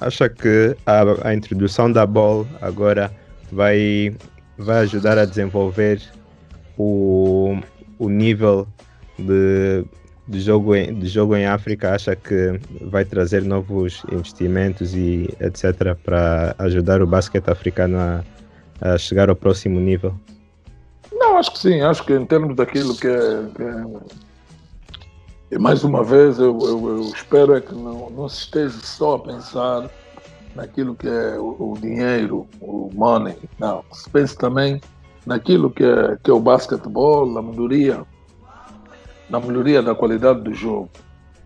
Acha 0.00 0.28
que 0.28 0.76
a, 0.86 1.28
a 1.28 1.34
introdução 1.34 1.90
da 1.90 2.06
bola 2.06 2.46
agora 2.60 3.10
vai, 3.50 4.14
vai 4.58 4.78
ajudar 4.80 5.18
a 5.18 5.24
desenvolver 5.24 6.02
o, 6.76 7.58
o 7.98 8.08
nível 8.08 8.66
de 9.18 9.84
de 10.28 10.40
jogo 10.40 10.74
em, 10.74 10.92
de 10.98 11.06
jogo 11.06 11.36
em 11.36 11.46
África 11.46 11.94
acha 11.94 12.16
que 12.16 12.58
vai 12.82 13.04
trazer 13.04 13.42
novos 13.42 14.02
investimentos 14.10 14.94
e 14.94 15.28
etc. 15.40 15.94
para 16.04 16.54
ajudar 16.58 17.00
o 17.00 17.06
basquete 17.06 17.48
africano 17.48 17.98
a, 17.98 18.24
a, 18.80 18.98
chegar 18.98 19.28
ao 19.28 19.36
próximo 19.36 19.78
nível? 19.78 20.14
Não, 21.18 21.38
acho 21.38 21.52
que 21.52 21.58
sim. 21.58 21.80
Acho 21.80 22.04
que 22.04 22.14
em 22.14 22.26
termos 22.26 22.54
daquilo 22.56 22.94
que 22.96 23.08
é. 23.08 23.48
Que 23.54 23.62
é... 23.62 23.84
E 25.52 25.58
mais 25.58 25.84
uma 25.84 26.02
vez, 26.02 26.38
eu, 26.38 26.58
eu, 26.60 26.88
eu, 26.88 27.00
espero 27.02 27.54
é 27.54 27.60
que 27.60 27.74
não, 27.74 28.10
não 28.10 28.28
se 28.28 28.40
esteja 28.40 28.78
só 28.82 29.14
a 29.14 29.18
pensar 29.18 29.88
naquilo 30.56 30.94
que 30.96 31.06
é 31.06 31.38
o, 31.38 31.72
o 31.72 31.78
dinheiro, 31.80 32.46
o 32.60 32.90
money. 32.92 33.36
Não, 33.58 33.84
se 33.92 34.10
pense 34.10 34.36
também 34.36 34.80
naquilo 35.24 35.70
que 35.70 35.84
é, 35.84 36.18
que 36.22 36.30
é 36.30 36.34
o 36.34 36.40
basquetebol, 36.40 37.38
a 37.38 37.42
melhoria 37.42 38.04
na 39.28 39.40
melhoria 39.40 39.82
da 39.82 39.94
qualidade 39.94 40.40
do 40.40 40.54
jogo. 40.54 40.88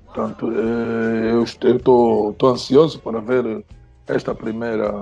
Portanto, 0.07 0.51
eh, 0.53 1.33
eu 1.33 1.45
estou 1.45 2.37
ansioso 2.43 2.99
para 3.01 3.21
ver 3.21 3.65
esta 4.07 4.35
primeira 4.35 4.93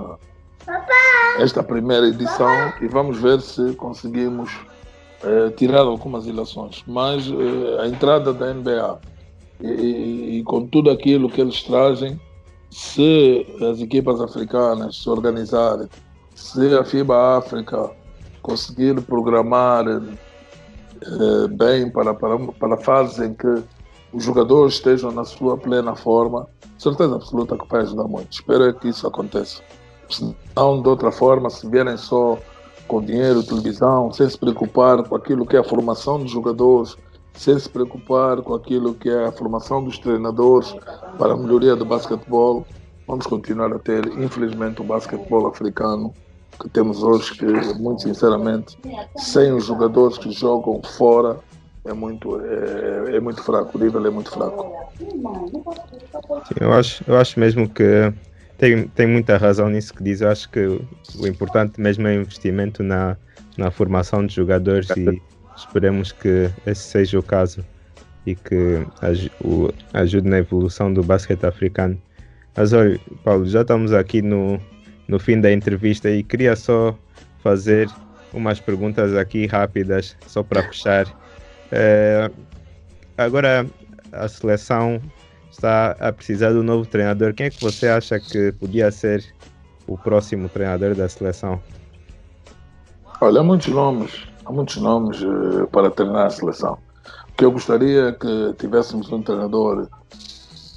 esta 1.39 1.63
primeira 1.63 2.07
edição 2.07 2.73
e 2.81 2.87
vamos 2.87 3.19
ver 3.19 3.41
se 3.41 3.73
conseguimos 3.75 4.51
eh, 5.23 5.49
tirar 5.51 5.81
algumas 5.81 6.25
ilações. 6.25 6.83
Mas 6.85 7.27
eh, 7.27 7.81
a 7.81 7.87
entrada 7.87 8.33
da 8.33 8.53
NBA 8.53 8.99
e, 9.61 9.67
e, 9.67 10.39
e 10.39 10.43
com 10.43 10.65
tudo 10.67 10.89
aquilo 10.89 11.29
que 11.29 11.41
eles 11.41 11.63
trazem, 11.63 12.19
se 12.69 13.45
as 13.71 13.79
equipas 13.79 14.21
africanas 14.21 14.97
se 14.97 15.09
organizarem, 15.09 15.87
se 16.35 16.75
a 16.75 16.83
FIBA 16.83 17.37
África 17.37 17.89
conseguir 18.41 19.01
programar 19.01 19.85
eh, 19.87 21.47
bem 21.51 21.89
para, 21.89 22.13
para, 22.13 22.37
para 22.37 22.73
a 22.75 22.77
fase 22.77 23.25
em 23.25 23.33
que 23.33 23.63
os 24.11 24.23
jogadores 24.23 24.75
estejam 24.75 25.11
na 25.11 25.23
sua 25.23 25.57
plena 25.57 25.95
forma, 25.95 26.47
certeza 26.77 27.15
absoluta 27.15 27.57
que 27.57 27.67
vai 27.67 27.81
ajudar 27.81 28.05
muito. 28.05 28.31
Espero 28.31 28.73
que 28.73 28.89
isso 28.89 29.07
aconteça. 29.07 29.61
Se 30.09 30.35
não, 30.55 30.81
de 30.81 30.89
outra 30.89 31.11
forma, 31.11 31.49
se 31.49 31.67
vierem 31.69 31.97
só 31.97 32.37
com 32.87 33.01
dinheiro, 33.01 33.43
televisão, 33.43 34.11
sem 34.11 34.27
se 34.27 34.37
preocupar 34.37 35.03
com 35.03 35.15
aquilo 35.15 35.45
que 35.45 35.55
é 35.55 35.59
a 35.59 35.63
formação 35.63 36.19
dos 36.19 36.31
jogadores, 36.31 36.97
sem 37.33 37.57
se 37.57 37.69
preocupar 37.69 38.41
com 38.41 38.53
aquilo 38.55 38.93
que 38.95 39.09
é 39.09 39.25
a 39.25 39.31
formação 39.31 39.83
dos 39.83 39.99
treinadores 39.99 40.75
para 41.17 41.33
a 41.33 41.37
melhoria 41.37 41.75
do 41.75 41.85
basquetebol, 41.85 42.65
vamos 43.07 43.27
continuar 43.27 43.71
a 43.73 43.79
ter, 43.79 44.05
infelizmente, 44.19 44.81
o 44.81 44.83
basquetebol 44.83 45.47
africano 45.47 46.13
que 46.59 46.67
temos 46.67 47.03
hoje, 47.03 47.33
que, 47.37 47.45
muito 47.79 48.01
sinceramente, 48.01 48.77
sem 49.15 49.53
os 49.53 49.65
jogadores 49.65 50.17
que 50.17 50.31
jogam 50.31 50.81
fora, 50.97 51.39
é 51.85 51.93
muito, 51.93 52.41
é, 52.41 53.15
é 53.15 53.19
muito 53.19 53.41
fraco, 53.41 53.77
o 53.77 53.81
nível 53.81 54.05
é 54.05 54.09
muito 54.09 54.31
fraco. 54.31 54.89
Sim, 54.99 56.55
eu, 56.59 56.73
acho, 56.73 57.03
eu 57.07 57.17
acho 57.17 57.39
mesmo 57.39 57.69
que 57.69 58.13
tem, 58.59 58.87
tem 58.89 59.07
muita 59.07 59.37
razão 59.37 59.69
nisso 59.69 59.93
que 59.93 60.03
diz. 60.03 60.21
Eu 60.21 60.29
acho 60.29 60.49
que 60.49 60.59
o 60.59 61.27
importante 61.27 61.79
mesmo 61.79 62.07
é 62.07 62.17
o 62.17 62.21
investimento 62.21 62.83
na, 62.83 63.17
na 63.57 63.71
formação 63.71 64.25
de 64.25 64.35
jogadores 64.35 64.89
e 64.91 65.21
esperemos 65.55 66.11
que 66.11 66.51
esse 66.67 66.83
seja 66.83 67.17
o 67.17 67.23
caso 67.23 67.65
e 68.25 68.35
que 68.35 68.85
o, 69.43 69.73
ajude 69.93 70.29
na 70.29 70.39
evolução 70.39 70.93
do 70.93 71.01
basquete 71.01 71.45
africano. 71.45 71.99
Mas 72.55 72.73
olha, 72.73 72.99
Paulo, 73.23 73.45
já 73.45 73.61
estamos 73.61 73.93
aqui 73.93 74.21
no, 74.21 74.59
no 75.07 75.17
fim 75.17 75.39
da 75.39 75.51
entrevista 75.51 76.09
e 76.09 76.21
queria 76.21 76.55
só 76.55 76.97
fazer 77.41 77.89
umas 78.33 78.59
perguntas 78.59 79.15
aqui 79.15 79.47
rápidas, 79.47 80.17
só 80.27 80.43
para 80.43 80.63
fechar. 80.63 81.07
É, 81.71 82.29
agora 83.17 83.65
a 84.11 84.27
seleção 84.27 85.01
está 85.59 85.95
a 85.99 86.11
precisar 86.11 86.51
de 86.51 86.57
um 86.57 86.63
novo 86.63 86.85
treinador. 86.85 87.33
Quem 87.33 87.47
é 87.47 87.49
que 87.49 87.61
você 87.61 87.89
acha 87.89 88.19
que 88.19 88.51
podia 88.53 88.89
ser 88.91 89.23
o 89.85 89.97
próximo 89.97 90.47
treinador 90.47 90.95
da 90.95 91.07
seleção? 91.09 91.61
Olha, 93.21 93.41
há 93.41 93.43
muitos 93.43 93.67
nomes, 93.67 94.27
há 94.45 94.51
muitos 94.51 94.77
nomes 94.77 95.21
uh, 95.21 95.67
para 95.71 95.91
treinar 95.91 96.27
a 96.27 96.29
seleção. 96.29 96.77
O 97.29 97.33
que 97.33 97.43
eu 97.43 97.51
gostaria 97.51 98.07
é 98.07 98.11
que 98.13 98.53
tivéssemos 98.57 99.11
um 99.11 99.21
treinador 99.21 99.89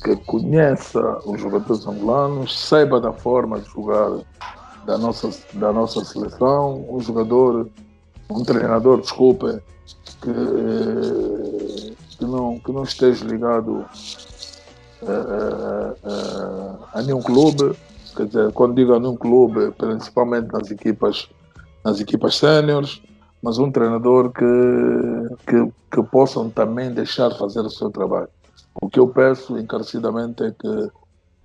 que 0.02 0.16
conheça 0.16 1.00
os 1.24 1.40
jogadores 1.40 1.86
angolanos, 1.86 2.58
saiba 2.58 3.00
da 3.00 3.12
forma 3.12 3.60
de 3.60 3.70
jogar 3.70 4.18
da 4.84 4.98
nossa, 4.98 5.30
da 5.52 5.72
nossa 5.72 6.04
seleção, 6.04 6.84
um 6.90 7.00
jogador, 7.00 7.70
um 8.28 8.42
treinador, 8.42 9.00
desculpe, 9.00 9.60
que, 10.20 10.30
eh, 10.30 11.92
que, 12.18 12.24
não, 12.24 12.58
que 12.58 12.72
não 12.72 12.82
esteja 12.82 13.24
ligado 13.24 13.86
a, 15.06 16.98
a, 16.98 17.02
nenhum 17.02 17.20
clube, 17.20 17.76
quer 18.16 18.26
dizer, 18.26 18.52
quando 18.52 18.74
digo 18.74 18.94
a 18.94 19.00
nenhum 19.00 19.16
clube, 19.16 19.72
principalmente 19.72 20.52
nas 20.52 20.70
equipas, 20.70 21.28
nas 21.84 22.00
equipas 22.00 22.36
séniores, 22.36 23.02
mas 23.42 23.58
um 23.58 23.70
treinador 23.70 24.30
que, 24.30 24.44
que, 25.46 25.72
que 25.90 26.02
possam 26.04 26.48
também 26.48 26.92
deixar 26.92 27.30
fazer 27.32 27.60
o 27.60 27.70
seu 27.70 27.90
trabalho. 27.90 28.28
O 28.80 28.88
que 28.88 29.00
eu 29.00 29.08
peço 29.08 29.58
encarecidamente 29.58 30.44
é 30.44 30.50
que 30.52 30.90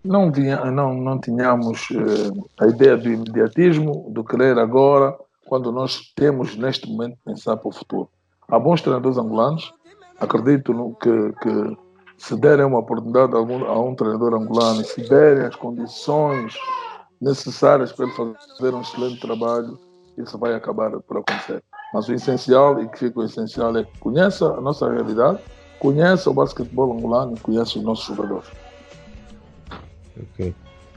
não, 0.03 0.31
vinha, 0.31 0.63
não, 0.71 0.93
não 0.93 1.19
tínhamos 1.19 1.89
eh, 1.91 2.63
a 2.63 2.67
ideia 2.67 2.95
do 2.95 3.09
imediatismo, 3.09 4.09
do 4.11 4.23
querer 4.23 4.57
agora, 4.57 5.17
quando 5.45 5.71
nós 5.71 6.13
temos 6.15 6.55
neste 6.55 6.89
momento 6.89 7.17
pensar 7.25 7.57
para 7.57 7.67
o 7.67 7.71
futuro. 7.71 8.09
Há 8.47 8.59
bons 8.59 8.81
treinadores 8.81 9.17
angolanos, 9.17 9.73
acredito 10.19 10.73
no, 10.73 10.93
que, 10.95 11.33
que 11.41 11.77
se 12.17 12.35
derem 12.35 12.65
uma 12.65 12.79
oportunidade 12.79 13.33
a, 13.33 13.37
a 13.37 13.79
um 13.79 13.95
treinador 13.95 14.33
angolano 14.33 14.83
se 14.83 15.01
derem 15.01 15.45
as 15.45 15.55
condições 15.55 16.55
necessárias 17.21 17.91
para 17.91 18.05
ele 18.05 18.13
fazer 18.15 18.73
um 18.73 18.81
excelente 18.81 19.19
trabalho, 19.19 19.79
isso 20.17 20.37
vai 20.37 20.53
acabar 20.53 20.91
por 20.91 21.17
acontecer. 21.17 21.63
Mas 21.93 22.07
o 22.07 22.13
essencial, 22.13 22.81
e 22.81 22.87
que 22.89 22.99
fica 22.99 23.19
o 23.19 23.23
essencial, 23.23 23.75
é 23.77 23.83
que 23.83 23.99
conheça 23.99 24.45
a 24.45 24.61
nossa 24.61 24.89
realidade, 24.91 25.39
conhece 25.79 26.27
o 26.27 26.33
basquetebol 26.33 26.97
angolano 26.97 27.35
e 27.35 27.39
conhece 27.39 27.77
os 27.77 27.83
nossos 27.83 28.05
jogadores. 28.05 28.49
Ok. 30.33 30.53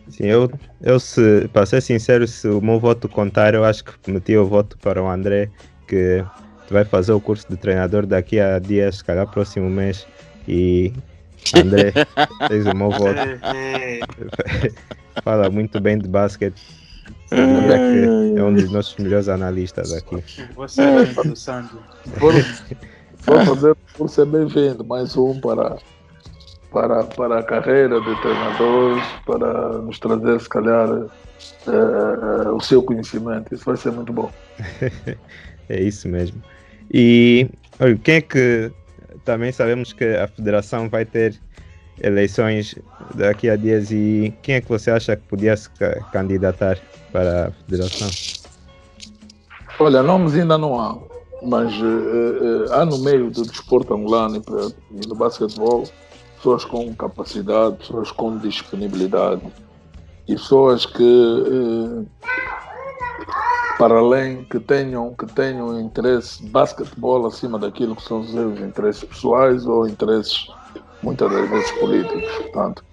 Sim, 0.08 0.26
eu, 0.26 0.50
eu 0.82 0.98
se, 0.98 1.48
para 1.52 1.64
ser 1.66 1.80
sincero, 1.80 2.26
se 2.26 2.48
o 2.48 2.60
meu 2.60 2.80
voto 2.80 3.08
contar, 3.08 3.54
eu 3.54 3.64
acho 3.64 3.84
que 3.84 4.10
meti 4.10 4.36
o 4.36 4.46
voto 4.46 4.76
para 4.78 5.00
o 5.00 5.08
André, 5.08 5.48
que 5.86 6.24
vai 6.70 6.84
fazer 6.84 7.12
o 7.12 7.20
curso 7.20 7.46
de 7.48 7.56
treinador 7.56 8.06
daqui 8.06 8.40
a 8.40 8.58
dias, 8.58 8.96
se 8.96 9.04
calhar 9.04 9.30
próximo 9.30 9.70
mês. 9.70 10.06
E 10.50 10.92
André, 11.54 11.92
tens 12.48 12.66
o 12.66 12.74
meu 12.74 12.90
voto. 12.90 13.14
Fala 15.22 15.48
muito 15.48 15.80
bem 15.80 15.96
de 15.96 16.08
basquete. 16.08 16.60
É 17.30 18.42
um 18.42 18.52
dos 18.52 18.72
nossos 18.72 18.96
melhores 18.96 19.28
analistas 19.28 19.92
aqui. 19.92 20.20
Você 20.56 20.82
é 20.82 21.04
do 21.04 21.36
Sandro. 21.36 21.78
Vou 22.16 22.32
fazer 23.46 23.76
por 23.96 24.10
ser 24.10 24.26
bem-vindo, 24.26 24.84
mais 24.84 25.16
um 25.16 25.40
para, 25.40 25.76
para, 26.72 27.04
para 27.04 27.38
a 27.38 27.42
carreira 27.44 28.00
de 28.00 28.20
treinadores, 28.20 29.04
para 29.24 29.78
nos 29.78 30.00
trazer, 30.00 30.40
se 30.40 30.48
calhar, 30.48 30.90
uh, 30.90 32.56
o 32.56 32.60
seu 32.60 32.82
conhecimento. 32.82 33.54
Isso 33.54 33.64
vai 33.66 33.76
ser 33.76 33.92
muito 33.92 34.12
bom. 34.12 34.32
é 35.68 35.80
isso 35.80 36.08
mesmo. 36.08 36.42
E 36.92 37.48
olha, 37.78 37.96
quem 37.98 38.16
é 38.16 38.20
que 38.20 38.72
também 39.30 39.52
sabemos 39.52 39.92
que 39.92 40.04
a 40.04 40.26
federação 40.26 40.88
vai 40.88 41.04
ter 41.04 41.40
eleições 42.02 42.74
daqui 43.14 43.48
a 43.48 43.56
dias 43.56 43.90
e 43.90 44.34
quem 44.42 44.56
é 44.56 44.60
que 44.60 44.68
você 44.68 44.90
acha 44.90 45.14
que 45.14 45.22
podia 45.22 45.56
se 45.56 45.68
candidatar 46.10 46.78
para 47.12 47.48
a 47.48 47.50
federação? 47.50 48.08
Olha, 49.78 50.02
nomes 50.02 50.34
ainda 50.34 50.58
não 50.58 50.80
há 50.80 50.98
mas 51.42 51.74
uh, 51.80 51.84
uh, 51.84 52.72
há 52.72 52.84
no 52.84 52.98
meio 52.98 53.30
do 53.30 53.42
desporto 53.42 53.94
angolano 53.94 54.42
e 54.90 55.06
no 55.06 55.14
basquetebol 55.14 55.84
pessoas 56.36 56.64
com 56.64 56.94
capacidade, 56.94 57.76
pessoas 57.76 58.10
com 58.12 58.36
disponibilidade 58.36 59.42
e 60.28 60.34
pessoas 60.34 60.84
que 60.84 61.02
uh, 61.02 62.06
para 63.80 63.98
além 63.98 64.44
que 64.44 64.60
tenham 64.60 65.14
que 65.14 65.26
tenham 65.26 65.80
interesse 65.80 66.46
basquetebol 66.46 67.26
acima 67.26 67.58
daquilo 67.58 67.96
que 67.96 68.02
são 68.02 68.20
os 68.20 68.30
seus 68.30 68.60
interesses 68.60 69.02
pessoais 69.02 69.66
ou 69.66 69.88
interesses 69.88 70.46
muitas 71.02 71.32
das 71.32 71.48
vezes 71.48 71.70
políticos 71.72 72.30
portanto 72.42 72.84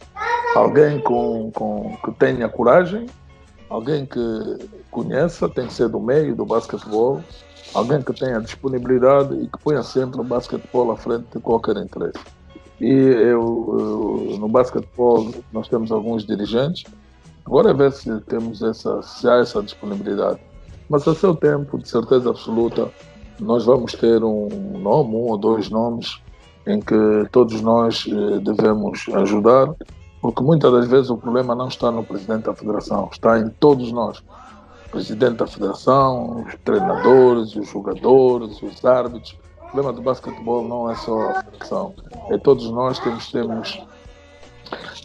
alguém 0.56 1.00
com, 1.02 1.52
com 1.52 1.98
que 2.04 2.12
tenha 2.14 2.48
coragem 2.48 3.06
alguém 3.70 4.06
que 4.06 4.20
conheça 4.90 5.50
tem 5.50 5.68
que 5.68 5.74
ser 5.74 5.90
do 5.90 6.00
meio 6.00 6.34
do 6.34 6.46
basquetebol 6.46 7.22
alguém 7.74 8.02
que 8.02 8.14
tenha 8.14 8.40
disponibilidade 8.40 9.36
e 9.36 9.48
que 9.48 9.58
ponha 9.60 9.84
sempre 9.84 10.20
o 10.22 10.24
basquetebol 10.24 10.92
à 10.92 10.96
frente 10.98 11.26
de 11.34 11.40
qualquer 11.40 11.78
interesse. 11.78 12.20
E 12.80 12.90
eu, 12.90 14.30
eu, 14.32 14.38
no 14.40 14.48
basquetebol 14.48 15.34
nós 15.52 15.68
temos 15.68 15.92
alguns 15.92 16.26
dirigentes, 16.26 16.84
agora 17.46 17.72
é 17.72 17.74
ver 17.74 17.92
se 17.92 18.20
temos 18.22 18.62
essa, 18.62 19.02
se 19.02 19.28
há 19.28 19.38
essa 19.38 19.62
disponibilidade. 19.62 20.40
Mas 20.90 21.08
a 21.08 21.14
seu 21.14 21.36
tempo, 21.36 21.78
de 21.78 21.88
certeza 21.88 22.30
absoluta, 22.30 22.90
nós 23.40 23.66
vamos 23.66 23.94
ter 23.94 24.24
um 24.24 24.48
nome, 24.80 25.16
um 25.16 25.30
ou 25.30 25.38
dois 25.38 25.70
nomes, 25.70 26.22
em 26.66 26.80
que 26.80 26.96
todos 27.32 27.62
nós 27.62 28.06
eh, 28.08 28.40
devemos 28.40 29.06
ajudar, 29.14 29.74
porque 30.22 30.42
muitas 30.42 30.72
das 30.72 30.88
vezes 30.88 31.10
o 31.10 31.18
problema 31.18 31.54
não 31.56 31.68
está 31.68 31.92
no 31.92 32.04
presidente 32.04 32.44
da 32.44 32.54
federação, 32.54 33.10
está 33.12 33.40
em 33.40 33.50
todos 33.50 33.92
nós 33.92 34.22
presidente 34.88 35.38
da 35.38 35.48
federação, 35.48 36.44
os 36.44 36.56
treinadores, 36.64 37.56
os 37.56 37.70
jogadores, 37.70 38.62
os 38.62 38.84
árbitros. 38.84 39.38
O 39.62 39.66
problema 39.66 39.94
do 39.94 40.02
basquetebol 40.02 40.68
não 40.68 40.90
é 40.90 40.96
só 40.96 41.30
a 41.30 41.44
federação, 41.44 41.94
é 42.30 42.38
todos 42.38 42.70
nós 42.72 42.98
temos, 43.00 43.32
temos, 43.32 43.82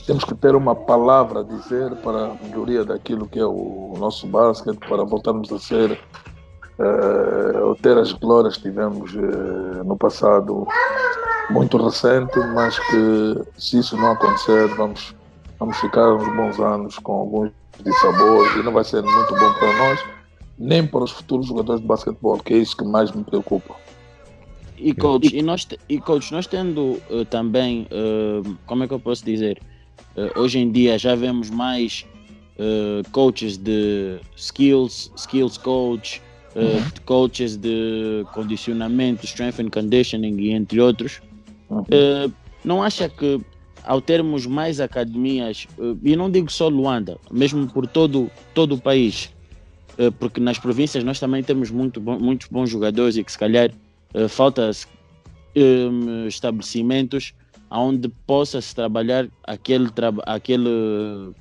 temos 0.06 0.24
que 0.24 0.34
ter 0.34 0.54
uma 0.54 0.74
palavra 0.74 1.40
a 1.40 1.42
dizer 1.42 1.94
para 1.96 2.26
a 2.26 2.34
melhoria 2.42 2.84
daquilo 2.84 3.28
que 3.28 3.38
é 3.38 3.46
o, 3.46 3.94
nosso 3.98 4.26
basquete, 4.26 4.78
para 4.88 5.04
voltarmos 5.04 5.52
a 5.52 5.58
ser, 5.58 5.92
uh, 6.78 7.74
ter 7.82 7.96
as 7.96 8.12
glórias 8.12 8.56
que 8.56 8.64
tivemos 8.64 9.14
uh, 9.14 9.84
no 9.84 9.96
passado 9.96 10.66
muito 11.50 11.76
recente, 11.76 12.38
mas 12.54 12.78
que 12.78 13.42
se 13.58 13.78
isso 13.78 13.96
não 13.96 14.12
acontecer, 14.12 14.68
vamos, 14.76 15.14
vamos 15.58 15.76
ficar 15.78 16.14
uns 16.14 16.36
bons 16.36 16.60
anos 16.60 16.98
com 16.98 17.12
alguns 17.12 17.50
de 17.82 17.92
sabor 18.00 18.46
e 18.58 18.62
não 18.62 18.72
vai 18.72 18.84
ser 18.84 19.02
muito 19.02 19.34
bom 19.34 19.52
para 19.54 19.78
nós, 19.78 20.04
nem 20.58 20.86
para 20.86 21.04
os 21.04 21.10
futuros 21.10 21.46
jogadores 21.46 21.80
de 21.80 21.86
basquetebol, 21.86 22.38
que 22.38 22.54
é 22.54 22.58
isso 22.58 22.76
que 22.76 22.84
mais 22.84 23.10
me 23.12 23.24
preocupa. 23.24 23.74
E 24.82 24.92
coach, 24.94 25.36
e 25.36 25.42
nós, 25.42 25.66
e 25.88 25.98
coach, 25.98 26.32
nós 26.32 26.46
tendo 26.46 27.00
uh, 27.08 27.24
também, 27.24 27.86
uh, 27.90 28.56
como 28.66 28.84
é 28.84 28.88
que 28.88 28.94
eu 28.94 28.98
posso 28.98 29.24
dizer? 29.24 29.60
Uh, 30.16 30.40
hoje 30.40 30.58
em 30.58 30.70
dia 30.70 30.98
já 30.98 31.14
vemos 31.14 31.50
mais 31.50 32.06
coaches 33.10 33.56
de 33.56 34.20
skills, 34.36 35.10
skills 35.16 35.58
coach, 35.58 36.22
uhum. 36.54 36.84
coaches 37.04 37.56
de 37.56 38.24
condicionamento, 38.32 39.24
strength 39.24 39.58
and 39.58 39.70
conditioning 39.70 40.38
e 40.38 40.50
entre 40.50 40.80
outros. 40.80 41.20
Uhum. 41.68 41.84
não 42.62 42.80
acha 42.80 43.08
que 43.08 43.40
ao 43.82 44.00
termos 44.00 44.46
mais 44.46 44.78
academias, 44.78 45.66
e 46.04 46.14
não 46.14 46.30
digo 46.30 46.52
só 46.52 46.68
Luanda, 46.68 47.18
mesmo 47.32 47.66
por 47.66 47.84
todo, 47.84 48.30
todo 48.54 48.76
o 48.76 48.80
país, 48.80 49.32
porque 50.20 50.38
nas 50.38 50.58
províncias 50.58 51.02
nós 51.02 51.18
também 51.18 51.42
temos 51.42 51.68
muito, 51.68 52.00
muitos 52.00 52.46
bons 52.48 52.70
jogadores 52.70 53.16
e 53.16 53.24
que 53.24 53.32
se 53.32 53.38
calhar 53.38 53.72
falta 54.28 54.70
um, 55.56 56.26
estabelecimentos 56.26 57.34
onde 57.70 58.08
possa-se 58.26 58.74
trabalhar 58.74 59.28
aquele, 59.44 59.88
aquele, 60.26 61.34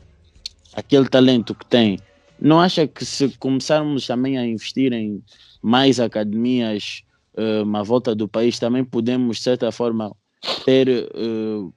aquele 0.74 1.10
talento 1.10 1.54
que 1.54 1.66
tem. 1.66 2.00
Não 2.40 2.60
acha 2.60 2.88
que 2.88 3.06
se 3.06 3.30
começarmos 3.38 4.08
também 4.08 4.38
a 4.38 4.46
investir 4.46 4.94
em 4.94 5.22
mais 5.62 6.00
academias 6.00 7.04
uh, 7.36 7.76
à 7.76 7.84
volta 7.84 8.16
do 8.16 8.28
país, 8.28 8.58
também 8.58 8.84
podemos, 8.84 9.38
de 9.38 9.44
certa 9.44 9.72
forma, 9.72 10.16
ter 10.66 10.88
uh, 11.14 11.74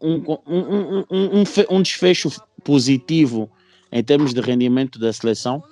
um, 0.00 0.22
um, 0.46 1.04
um, 1.10 1.44
um, 1.70 1.82
desfecho 1.82 2.30
positivo 2.62 3.50
em 3.90 4.02
termos 4.02 4.34
de 4.34 4.40
rendimento 4.40 4.98
da 4.98 5.12
seleção? 5.12 5.62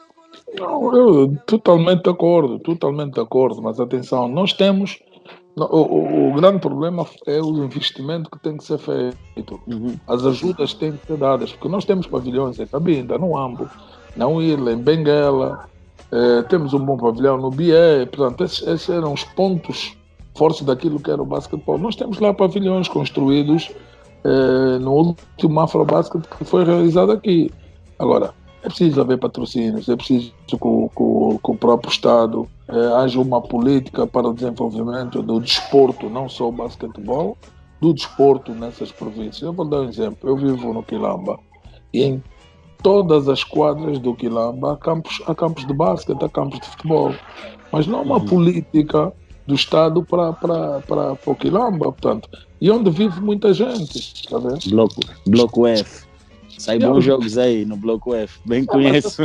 Não, 0.59 0.95
eu 0.95 1.37
totalmente 1.47 2.03
de 2.03 2.11
acordo, 2.11 2.59
totalmente 2.59 3.14
de 3.14 3.20
acordo, 3.20 3.62
mas 3.62 3.80
atenção, 3.80 4.28
nós 4.28 4.53
temos. 4.53 5.01
O, 5.57 5.62
o, 5.62 6.30
o 6.30 6.35
grande 6.35 6.59
problema 6.59 7.07
é 7.28 7.41
o 7.41 7.64
investimento 7.64 8.28
que 8.28 8.41
tem 8.41 8.57
que 8.57 8.64
ser 8.64 8.78
feito. 8.78 9.61
Uhum. 9.68 9.95
As 10.09 10.26
ajudas 10.26 10.74
têm 10.74 10.93
que 10.93 11.07
ser 11.07 11.16
dadas, 11.16 11.53
porque 11.53 11.68
nós 11.68 11.85
temos 11.85 12.09
pavilhões 12.09 12.59
em 12.59 12.66
Cabinda, 12.66 13.16
no 13.18 13.39
Ambo, 13.39 13.70
na 14.16 14.28
Ilha, 14.43 14.72
em 14.72 14.78
Benguela, 14.78 15.68
eh, 16.14 16.43
temos 16.43 16.72
um 16.72 16.78
bom 16.78 16.97
pavilhão 16.97 17.37
no 17.39 17.51
Bié, 17.51 18.07
portanto, 18.07 18.45
esses, 18.45 18.64
esses, 18.66 18.89
eram 18.89 19.12
os 19.12 19.24
pontos 19.24 19.97
fortes 20.37 20.62
daquilo 20.62 21.01
que 21.01 21.11
era 21.11 21.20
o 21.20 21.26
basquetebol. 21.26 21.76
Nós 21.78 21.97
temos 21.97 22.20
lá 22.20 22.32
pavilhões 22.32 22.87
construídos 22.87 23.72
eh, 24.24 24.78
no 24.80 24.93
último 24.93 25.61
Afrobasket 25.61 26.22
que 26.39 26.45
foi 26.45 26.64
realizado 26.64 27.11
aqui. 27.11 27.51
Agora, 27.99 28.32
é 28.65 28.69
preciso 28.69 29.01
haver 29.03 29.19
patrocínios, 29.19 29.89
é 29.91 29.95
preciso 29.95 30.33
que, 30.47 30.57
que, 30.57 30.59
que 30.59 31.51
o 31.51 31.57
próprio 31.61 31.91
Estado 31.91 32.49
é, 32.67 32.87
haja 32.95 33.21
uma 33.21 33.43
política 33.43 34.07
para 34.07 34.27
o 34.27 34.33
desenvolvimento 34.33 35.23
do 35.23 35.39
desporto, 35.39 36.09
não 36.09 36.31
só 36.31 36.49
o 36.49 36.53
basquetebol, 36.53 37.37
do 37.79 37.93
desporto 37.93 38.53
nessas 38.53 38.91
províncias. 38.91 39.43
Eu 39.43 39.53
vou 39.53 39.67
dar 39.67 39.83
um 39.83 39.89
exemplo. 39.89 40.31
Eu 40.31 40.37
vivo 40.37 40.73
no 40.73 40.83
Quilamba 40.83 41.39
e 41.93 42.05
em 42.05 42.23
todas 42.83 43.29
as 43.29 43.45
quadras 43.45 43.99
do 43.99 44.15
Quilamba 44.15 44.73
há 44.73 44.77
campos, 44.79 45.23
há 45.27 45.35
campos 45.35 45.67
de 45.67 45.75
basquete, 45.75 46.25
há 46.25 46.29
campos 46.31 46.59
de 46.61 46.67
futebol. 46.67 47.15
Mas 47.71 47.87
não 47.87 47.99
há 47.99 48.03
uma 48.03 48.19
uhum. 48.19 48.25
política 48.25 49.12
do 49.47 49.55
Estado 49.55 50.03
para, 50.03 50.33
para, 50.33 50.81
para, 50.81 51.15
para 51.17 51.33
o 51.33 51.37
Quilamba, 51.37 51.93
portanto. 51.93 52.31
E 52.62 52.71
onde 52.71 52.91
vive 52.91 53.21
muita 53.21 53.53
gente, 53.53 54.27
tá 54.27 54.39
vendo? 54.39 54.71
Bloco, 54.71 55.01
bloco 55.27 55.67
F. 55.67 56.07
Sai 56.59 56.78
bons 56.78 57.05
jogos 57.05 57.36
aí 57.36 57.64
no 57.64 57.76
bloco 57.76 58.14
F, 58.14 58.40
bem 58.44 58.64
conheço. 58.64 59.22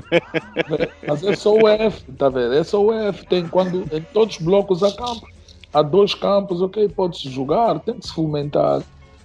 Mas 1.08 1.24
é 1.24 1.36
só 1.36 1.54
o 1.54 1.68
F, 1.68 2.04
tá 2.14 2.30
vendo? 2.30 2.54
É 2.54 2.64
só 2.64 2.84
o 2.84 2.92
F. 2.92 3.26
Tem 3.28 3.48
quando 3.48 3.84
em 3.96 4.02
todos 4.14 4.38
os 4.38 4.42
blocos 4.42 4.84
há 4.84 4.92
campos. 4.92 5.30
Há 5.74 5.82
dois 5.84 6.16
campos, 6.16 6.62
ok, 6.62 6.90
pode-se 6.90 7.30
jogar, 7.30 7.80
tem 7.80 7.96
que 7.96 8.08
se 8.08 8.14
fomentar. 8.14 8.82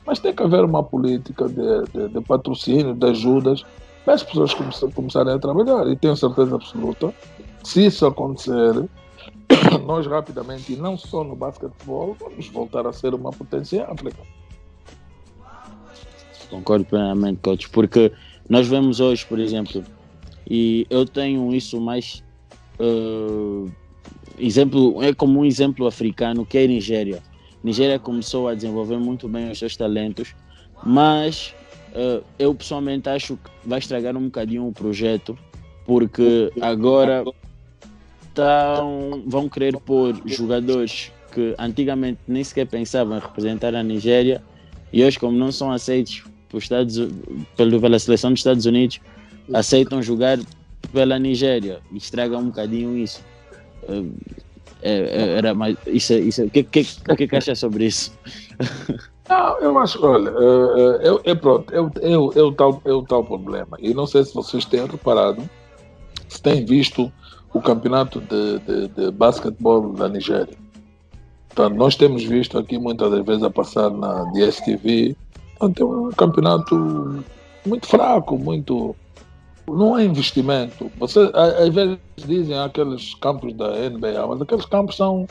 Mas 0.06 0.18
tem 0.18 0.34
que 0.34 0.42
haver 0.42 0.62
uma 0.64 0.82
política 0.82 1.48
de, 1.48 1.84
de, 1.92 2.08
de 2.08 2.20
patrocínio, 2.20 2.94
de 2.94 3.06
ajudas, 3.06 3.64
para 4.04 4.14
as 4.14 4.22
pessoas 4.22 4.52
começarem 4.94 5.32
a 5.32 5.38
trabalhar. 5.38 5.86
E 5.88 5.96
tenho 5.96 6.16
certeza 6.16 6.54
absoluta 6.54 7.14
que 7.62 7.68
se 7.68 7.86
isso 7.86 8.04
acontecer, 8.04 8.86
nós 9.86 10.06
rapidamente, 10.06 10.74
e 10.74 10.76
não 10.76 10.98
só 10.98 11.24
no 11.24 11.34
basquetebol, 11.34 12.14
vamos 12.20 12.48
voltar 12.48 12.86
a 12.86 12.92
ser 12.92 13.14
uma 13.14 13.30
potência 13.30 13.78
em 13.78 13.80
África. 13.80 14.18
Concordo 16.54 16.84
plenamente, 16.84 17.40
coach, 17.42 17.68
porque 17.68 18.12
nós 18.48 18.68
vemos 18.68 19.00
hoje, 19.00 19.26
por 19.26 19.40
exemplo, 19.40 19.82
e 20.48 20.86
eu 20.88 21.04
tenho 21.04 21.52
isso 21.52 21.80
mais 21.80 22.22
uh, 22.78 23.68
exemplo, 24.38 25.02
é 25.02 25.12
como 25.12 25.40
um 25.40 25.44
exemplo 25.44 25.84
africano 25.84 26.46
que 26.46 26.56
é 26.56 26.62
a 26.62 26.68
Nigéria. 26.68 27.20
Nigéria 27.62 27.98
começou 27.98 28.46
a 28.46 28.54
desenvolver 28.54 28.98
muito 28.98 29.28
bem 29.28 29.50
os 29.50 29.58
seus 29.58 29.76
talentos, 29.76 30.32
mas 30.84 31.52
uh, 31.90 32.22
eu 32.38 32.54
pessoalmente 32.54 33.08
acho 33.08 33.36
que 33.36 33.50
vai 33.68 33.80
estragar 33.80 34.16
um 34.16 34.26
bocadinho 34.26 34.68
o 34.68 34.72
projeto, 34.72 35.36
porque 35.84 36.52
agora 36.60 37.24
tão, 38.32 39.24
vão 39.26 39.48
querer 39.48 39.76
pôr 39.80 40.14
jogadores 40.24 41.10
que 41.32 41.52
antigamente 41.58 42.20
nem 42.28 42.44
sequer 42.44 42.68
pensavam 42.68 43.16
em 43.16 43.20
representar 43.20 43.74
a 43.74 43.82
Nigéria 43.82 44.40
e 44.92 45.02
hoje, 45.02 45.18
como 45.18 45.36
não 45.36 45.50
são 45.50 45.72
aceitos 45.72 46.22
Estados, 46.62 46.96
pelo, 47.56 47.80
pela 47.80 47.98
seleção 47.98 48.30
dos 48.30 48.40
Estados 48.40 48.66
Unidos 48.66 49.00
aceitam 49.52 50.02
jogar 50.02 50.38
pela 50.92 51.18
Nigéria 51.18 51.80
e 51.92 51.96
estragam 51.96 52.40
um 52.40 52.46
bocadinho 52.46 52.96
isso. 52.96 53.22
É, 54.82 54.98
é, 54.98 55.38
era 55.38 55.54
mais, 55.54 55.76
isso, 55.86 56.14
isso, 56.14 56.44
o 56.44 56.50
que, 56.50 56.62
que, 56.62 56.84
que, 56.84 57.26
que 57.26 57.36
acha 57.36 57.54
sobre 57.54 57.86
isso? 57.86 58.12
Não, 59.28 59.58
eu 59.58 59.78
acho, 59.78 60.04
olha, 60.04 60.28
eu, 60.28 61.20
eu, 61.24 61.36
pronto, 61.36 61.72
eu, 61.72 61.90
eu, 62.02 62.32
eu, 62.34 62.52
tal, 62.52 62.82
eu 62.84 63.02
tal 63.02 63.24
problema. 63.24 63.78
E 63.80 63.94
não 63.94 64.06
sei 64.06 64.22
se 64.22 64.34
vocês 64.34 64.66
têm 64.66 64.84
reparado, 64.84 65.48
se 66.28 66.42
têm 66.42 66.62
visto 66.62 67.10
o 67.54 67.60
campeonato 67.60 68.20
de, 68.20 68.58
de, 68.58 68.88
de 68.88 69.10
basquetebol 69.12 69.94
da 69.94 70.10
Nigéria. 70.10 70.54
Portanto, 71.48 71.74
nós 71.78 71.96
temos 71.96 72.22
visto 72.24 72.58
aqui 72.58 72.78
muitas 72.78 73.10
das 73.10 73.24
vezes 73.24 73.42
a 73.42 73.50
passar 73.50 73.90
na 73.90 74.24
DSTV 74.32 75.16
é 75.64 75.84
um 75.84 76.10
campeonato 76.10 77.24
muito 77.66 77.86
fraco, 77.86 78.38
muito. 78.38 78.94
Não 79.66 79.98
é 79.98 80.04
investimento. 80.04 80.90
Você, 80.98 81.30
às 81.34 81.74
vezes 81.74 81.98
dizem 82.16 82.58
aqueles 82.58 83.14
campos 83.14 83.54
da 83.54 83.70
NBA, 83.88 84.26
mas 84.28 84.42
aqueles 84.42 84.66
campos 84.66 84.96
são 84.96 85.26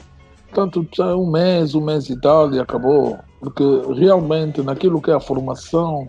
tanto 0.53 0.87
um 0.99 1.29
mês, 1.29 1.75
um 1.75 1.81
mês 1.81 2.09
e 2.09 2.19
tal, 2.19 2.51
e 2.53 2.59
acabou. 2.59 3.17
Porque 3.39 3.63
realmente 3.95 4.61
naquilo 4.61 5.01
que 5.01 5.11
é 5.11 5.13
a 5.13 5.19
formação 5.19 6.07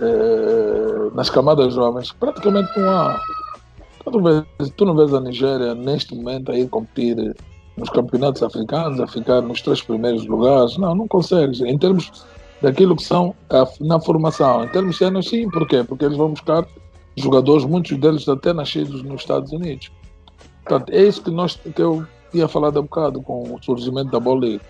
é, 0.00 1.14
nas 1.14 1.28
camadas 1.30 1.74
jovens, 1.74 2.12
praticamente 2.12 2.78
não 2.78 2.90
há. 2.90 3.20
Tu, 4.04 4.22
vês, 4.22 4.44
tu 4.76 4.84
não 4.84 4.94
vês 4.94 5.12
a 5.12 5.20
Nigéria 5.20 5.74
neste 5.74 6.14
momento 6.14 6.52
aí 6.52 6.66
competir 6.68 7.34
nos 7.76 7.90
campeonatos 7.90 8.42
africanos, 8.42 9.00
a 9.00 9.06
ficar 9.06 9.40
nos 9.40 9.60
três 9.60 9.82
primeiros 9.82 10.26
lugares. 10.26 10.76
Não, 10.76 10.94
não 10.94 11.08
consegues. 11.08 11.60
Em 11.60 11.78
termos 11.78 12.10
daquilo 12.60 12.96
que 12.96 13.02
são 13.02 13.34
a, 13.50 13.66
na 13.80 14.00
formação. 14.00 14.64
Em 14.64 14.68
termos 14.68 14.98
de 14.98 15.28
sim, 15.28 15.48
por 15.50 15.66
quê? 15.66 15.84
Porque 15.84 16.04
eles 16.04 16.16
vão 16.16 16.30
buscar 16.30 16.66
jogadores, 17.16 17.64
muitos 17.64 17.96
deles 17.98 18.28
até 18.28 18.52
nascidos 18.52 19.02
nos 19.02 19.22
Estados 19.22 19.52
Unidos. 19.52 19.90
Portanto, 20.64 20.90
é 20.90 21.02
isso 21.02 21.22
que, 21.22 21.30
nós, 21.30 21.56
que 21.56 21.80
eu 21.80 22.06
tinha 22.30 22.46
falado 22.46 22.78
há 22.78 22.82
bocado 22.82 23.22
com 23.22 23.54
o 23.54 23.62
surgimento 23.62 24.10
da 24.10 24.20
bola. 24.20 24.60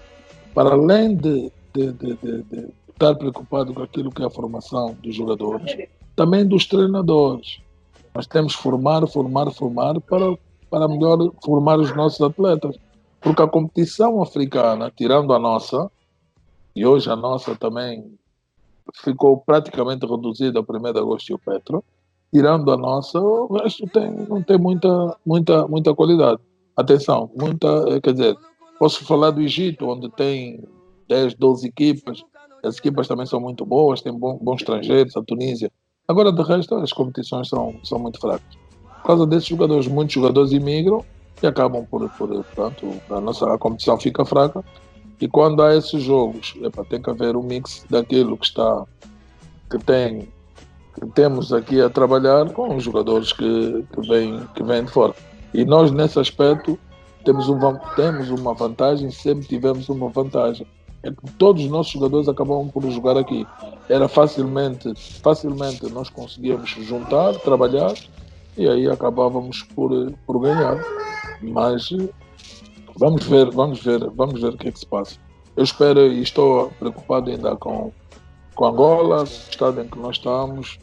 Para 0.55 0.71
além 0.71 1.17
de, 1.17 1.53
de, 1.75 1.93
de, 1.93 2.15
de, 2.17 2.69
estar 2.91 3.15
preocupado 3.15 3.73
com 3.73 3.83
aquilo 3.83 4.11
que 4.11 4.23
é 4.23 4.27
a 4.27 4.31
formação 4.31 4.97
dos 5.03 5.15
jogadores, 5.15 5.77
também 6.17 6.47
dos 6.47 6.67
treinadores. 6.67 7.61
Nós 8.15 8.27
temos 8.27 8.57
que 8.57 8.63
formar, 8.63 9.07
formar, 9.07 9.51
formar 9.53 10.01
para, 10.01 10.37
para 10.71 10.89
melhor 10.89 11.31
formar 11.45 11.79
os 11.79 11.95
nossos 11.95 12.21
atletas. 12.21 12.77
Porque 13.21 13.43
a 13.43 13.47
competição 13.49 14.23
africana, 14.23 14.93
tirando 14.97 15.33
a 15.33 15.39
nossa, 15.39 15.91
e 16.79 16.87
hoje 16.87 17.11
a 17.11 17.17
nossa 17.17 17.57
também 17.57 18.17
ficou 18.95 19.39
praticamente 19.39 20.07
reduzida 20.07 20.61
ao 20.61 20.65
1 20.65 20.93
de 20.93 20.99
agosto 21.01 21.31
e 21.31 21.35
o 21.35 21.39
Petro. 21.39 21.83
Tirando 22.33 22.71
a 22.71 22.77
nossa, 22.77 23.19
o 23.21 23.53
resto 23.57 23.85
tem, 23.89 24.13
não 24.29 24.41
tem 24.43 24.57
muita, 24.57 25.17
muita, 25.27 25.67
muita 25.67 25.93
qualidade. 25.93 26.41
Atenção, 26.77 27.31
muita, 27.37 28.01
quer 28.01 28.13
dizer, 28.13 28.37
posso 28.79 29.05
falar 29.05 29.33
do 29.33 29.41
Egito, 29.41 29.89
onde 29.89 30.09
tem 30.11 30.63
10, 31.09 31.35
12 31.35 31.67
equipas. 31.67 32.23
As 32.63 32.79
equipas 32.79 33.09
também 33.09 33.27
são 33.27 33.41
muito 33.41 33.67
boas, 33.67 34.01
tem 34.01 34.13
bons, 34.13 34.39
bons 34.41 34.61
estrangeiros, 34.61 35.17
a 35.17 35.23
Tunísia. 35.23 35.73
Agora, 36.07 36.31
de 36.31 36.43
resto, 36.43 36.77
as 36.77 36.93
competições 36.93 37.49
são, 37.49 37.75
são 37.83 37.99
muito 37.99 38.21
fracas. 38.21 38.57
Por 38.99 39.03
causa 39.03 39.27
desses 39.27 39.49
jogadores, 39.49 39.89
muitos 39.89 40.15
jogadores 40.15 40.53
imigram 40.53 41.05
e 41.43 41.47
acabam 41.47 41.85
por, 41.87 42.09
por 42.11 42.29
portanto, 42.29 42.93
a 43.11 43.21
nossa 43.21 43.53
a 43.53 43.59
competição 43.59 43.99
fica 43.99 44.25
fraca 44.25 44.63
e 45.21 45.27
quando 45.27 45.63
há 45.63 45.75
esses 45.75 46.03
jogos, 46.03 46.55
epa, 46.63 46.85
tem 46.85 47.03
que 47.03 47.11
haver 47.11 47.37
um 47.37 47.43
mix 47.43 47.85
daquilo 47.91 48.37
que 48.37 48.47
está, 48.47 48.85
que 49.69 49.79
tem, 49.79 50.29
que 50.95 51.07
temos 51.09 51.53
aqui 51.53 51.81
a 51.81 51.91
trabalhar 51.91 52.51
com 52.53 52.77
os 52.77 52.85
jogadores 52.85 53.33
que, 53.33 53.85
que, 53.93 54.09
vêm, 54.09 54.41
que 54.55 54.63
vêm 54.63 54.85
de 54.85 54.93
fora. 54.93 55.15
E 55.53 55.65
nós, 55.65 55.91
nesse 55.91 56.21
aspecto, 56.21 56.79
temos, 57.25 57.49
um, 57.49 57.59
temos 57.97 58.31
uma 58.31 58.55
vantagem, 58.55 59.11
sempre 59.11 59.47
tivemos 59.47 59.89
uma 59.89 60.09
vantagem. 60.09 60.67
É 61.03 61.11
que 61.11 61.33
todos 61.37 61.65
os 61.65 61.71
nossos 61.71 61.93
jogadores 61.93 62.29
acabavam 62.29 62.69
por 62.69 62.89
jogar 62.91 63.17
aqui. 63.17 63.47
Era 63.89 64.09
facilmente, 64.09 64.93
facilmente 65.23 65.89
nós 65.93 66.11
conseguíamos 66.11 66.71
juntar, 66.71 67.35
trabalhar 67.37 67.95
e 68.57 68.69
aí 68.69 68.89
acabávamos 68.89 69.63
por, 69.63 70.13
por 70.27 70.41
ganhar. 70.41 70.77
Mas 71.41 71.89
vamos 72.99 73.25
ver, 73.25 73.51
vamos 73.51 73.83
ver, 73.83 74.11
vamos 74.11 74.41
ver 74.41 74.55
o 74.55 74.57
que 74.57 74.69
é 74.69 74.73
que 74.73 74.79
se 74.79 74.87
passa. 74.87 75.17
Eu 75.57 75.65
espero 75.65 76.01
e 76.01 76.23
estou 76.23 76.71
preocupado 76.79 77.31
ainda 77.31 77.57
com, 77.57 77.93
com 78.55 78.67
Angola, 78.67 79.21
o 79.21 79.25
estado 79.25 79.81
em 79.81 79.89
que 79.89 79.99
nós 79.99 80.17
estamos. 80.17 80.79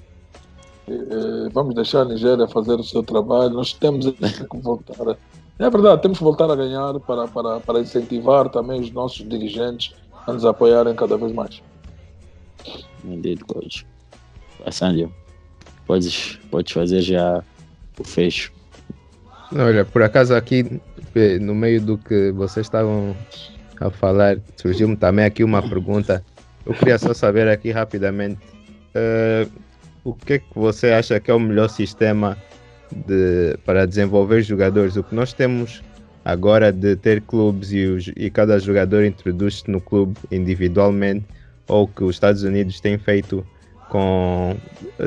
vamos 1.54 1.76
deixar 1.76 2.02
a 2.02 2.06
Nigéria 2.06 2.48
fazer 2.48 2.76
o 2.76 2.84
seu 2.84 3.04
trabalho. 3.04 3.54
Nós 3.54 3.74
temos 3.74 4.06
que 4.06 4.58
voltar. 4.58 5.18
É 5.58 5.70
verdade, 5.70 6.02
temos 6.02 6.18
que 6.18 6.24
voltar 6.24 6.52
a 6.52 6.56
ganhar 6.56 7.00
para, 7.02 7.28
para, 7.28 7.60
para 7.62 7.80
incentivar 7.80 8.50
também 8.50 8.82
os 8.82 8.92
nossos 8.92 9.28
dirigentes 9.28 9.96
a 10.28 10.34
nos 10.34 10.44
apoiarem 10.44 10.96
cada 10.96 11.18
vez 11.18 11.32
mais. 11.32 11.62
Indeed, 13.04 13.44
coach. 13.46 13.88
Passando, 14.64 15.14
podes, 15.86 16.40
podes 16.50 16.74
fazer 16.74 17.02
já 17.02 17.44
o 17.98 18.04
fecho. 18.04 18.55
Olha, 19.54 19.86
por 19.86 20.02
acaso 20.02 20.34
aqui, 20.34 20.82
no 21.42 21.54
meio 21.54 21.82
do 21.82 21.98
que 21.98 22.32
vocês 22.32 22.66
estavam 22.66 23.16
a 23.80 23.90
falar, 23.90 24.38
surgiu-me 24.56 24.96
também 24.96 25.26
aqui 25.26 25.44
uma 25.44 25.62
pergunta. 25.62 26.24
Eu 26.66 26.74
queria 26.74 26.98
só 26.98 27.14
saber 27.14 27.48
aqui 27.48 27.72
rapidamente 27.72 28.40
uh, 28.96 29.50
o 30.04 30.14
que 30.14 30.34
é 30.34 30.40
que 30.40 30.48
você 30.56 30.92
acha 30.92 31.20
que 31.20 31.30
é 31.30 31.34
o 31.34 31.40
melhor 31.40 31.70
sistema 31.70 32.38
de, 32.92 33.58
para 33.66 33.86
desenvolver 33.86 34.42
jogadores. 34.42 34.96
O 34.96 35.04
que 35.04 35.14
nós 35.14 35.32
temos 35.32 35.84
agora 36.24 36.72
de 36.72 36.96
ter 36.96 37.22
clubes 37.22 37.72
e, 37.72 37.86
os, 37.86 38.12
e 38.16 38.30
cada 38.32 38.58
jogador 38.60 39.06
introduz-se 39.06 39.70
no 39.70 39.80
clube 39.80 40.18
individualmente, 40.32 41.26
ou 41.68 41.88
que 41.88 42.04
os 42.04 42.16
Estados 42.16 42.44
Unidos 42.44 42.80
têm 42.80 42.98
feito 42.98 43.46
com 43.90 44.58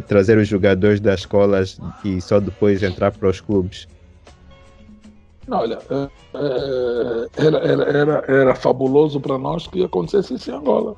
trazer 0.06 0.38
os 0.38 0.46
jogadores 0.46 1.00
das 1.00 1.20
escolas 1.20 1.80
e 2.04 2.20
só 2.20 2.38
depois 2.38 2.82
entrar 2.82 3.10
para 3.10 3.28
os 3.28 3.40
clubes. 3.40 3.88
Não, 5.48 5.60
olha, 5.60 5.78
é, 5.90 6.08
é, 6.34 7.46
era, 7.46 7.58
era, 7.58 7.84
era, 7.84 8.24
era 8.28 8.54
fabuloso 8.54 9.18
para 9.18 9.38
nós 9.38 9.66
que 9.66 9.82
acontecesse 9.82 10.34
isso 10.34 10.50
em 10.50 10.54
Angola. 10.54 10.94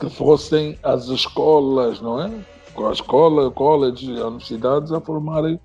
Que 0.00 0.10
fossem 0.10 0.76
as 0.82 1.06
escolas, 1.06 2.00
não 2.00 2.20
é? 2.20 2.30
Com 2.74 2.88
a 2.88 2.92
escola, 2.92 3.50
college, 3.52 4.10
universidades 4.10 4.90
a 4.90 5.00
formarem 5.00 5.60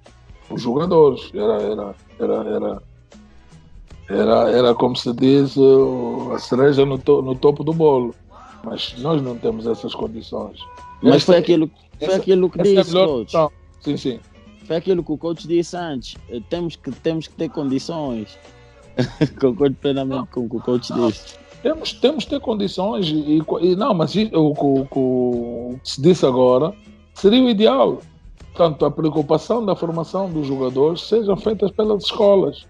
os 0.51 0.61
jogadores. 0.61 1.31
Era, 1.33 1.53
era, 1.53 1.95
era, 2.19 2.33
era, 2.35 2.83
era, 4.07 4.51
era 4.51 4.75
como 4.75 4.95
se 4.95 5.11
diz 5.13 5.55
a 6.31 6.37
cereja 6.37 6.85
no, 6.85 6.99
to, 6.99 7.23
no 7.23 7.33
topo 7.33 7.63
do 7.63 7.73
bolo. 7.73 8.13
Mas 8.63 8.93
nós 8.99 9.21
não 9.23 9.35
temos 9.35 9.65
essas 9.65 9.95
condições. 9.95 10.59
Mas 11.01 11.15
essa, 11.15 11.25
foi 11.25 11.37
aquilo, 11.37 11.71
foi 11.97 12.07
essa, 12.07 12.17
aquilo 12.17 12.47
que 12.47 12.61
disse, 12.61 12.95
é. 12.95 13.49
Sim, 13.81 13.97
sim 13.97 14.19
foi 14.70 14.76
aquilo 14.78 15.03
que 15.03 15.11
o 15.11 15.17
coach 15.17 15.47
disse 15.47 15.76
antes. 15.76 16.15
Eh, 16.30 16.39
temos 16.47 16.76
que, 16.76 16.91
temos 16.91 17.28
que 17.28 17.34
ter 17.34 17.49
condições. 17.49 18.38
Concordo 19.41 19.76
plenamente 19.82 20.28
com 20.30 20.41
o 20.41 20.49
que 20.49 20.57
o 20.57 20.59
coach 20.59 20.93
disse. 20.93 21.39
Temos, 21.63 21.93
temos 21.93 22.24
que 22.24 22.30
ter 22.30 22.39
condições 22.39 23.07
e, 23.09 23.41
e 23.61 23.76
não, 23.76 23.95
mas 23.95 24.13
o, 24.15 24.53
que 24.86 25.80
se 25.84 25.99
disse 25.99 26.24
agora 26.24 26.72
seria 27.15 27.41
o 27.41 27.49
ideal. 27.49 27.99
Portanto, 28.53 28.86
a 28.86 28.91
preocupação 28.91 29.65
da 29.65 29.76
formação 29.76 30.30
dos 30.30 30.45
jogadores 30.45 31.01
sejam 31.01 31.36
feitas 31.36 31.72
pelas 31.72 32.03
escolas. 32.03 32.67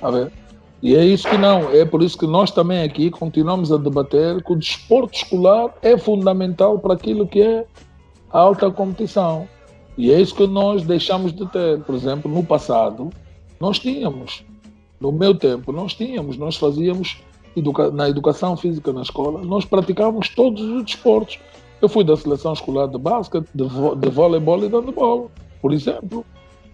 A 0.00 0.10
ver? 0.10 0.32
E 0.82 0.96
é 0.96 1.04
isso 1.04 1.28
que 1.28 1.36
não, 1.36 1.70
é 1.70 1.84
por 1.84 2.02
isso 2.02 2.16
que 2.16 2.26
nós 2.26 2.50
também 2.50 2.82
aqui 2.82 3.10
continuamos 3.10 3.70
a 3.70 3.76
debater 3.76 4.42
que 4.42 4.52
o 4.54 4.56
desporto 4.56 5.14
escolar 5.18 5.68
é 5.82 5.98
fundamental 5.98 6.78
para 6.78 6.94
aquilo 6.94 7.26
que 7.26 7.42
é 7.42 7.66
a 8.32 8.38
alta 8.38 8.70
competição. 8.70 9.46
E 9.96 10.10
é 10.10 10.20
isso 10.20 10.34
que 10.34 10.46
nós 10.46 10.84
deixamos 10.84 11.32
de 11.32 11.46
ter. 11.46 11.80
Por 11.82 11.94
exemplo, 11.94 12.30
no 12.30 12.44
passado, 12.44 13.10
nós 13.60 13.78
tínhamos. 13.78 14.44
No 15.00 15.12
meu 15.12 15.34
tempo, 15.34 15.72
nós 15.72 15.94
tínhamos. 15.94 16.36
Nós 16.36 16.56
fazíamos 16.56 17.18
educa 17.56 17.90
na 17.90 18.08
educação 18.08 18.56
física 18.56 18.92
na 18.92 19.02
escola, 19.02 19.42
nós 19.44 19.64
praticávamos 19.64 20.28
todos 20.28 20.62
os 20.62 20.84
desportos. 20.84 21.38
Eu 21.80 21.88
fui 21.88 22.04
da 22.04 22.16
seleção 22.16 22.52
escolar 22.52 22.88
de 22.88 22.98
basquete, 22.98 23.46
de, 23.54 23.64
de 23.64 24.08
voleibol 24.08 24.64
e 24.64 24.68
de 24.68 24.74
handebol, 24.74 25.30
por 25.60 25.72
exemplo. 25.72 26.24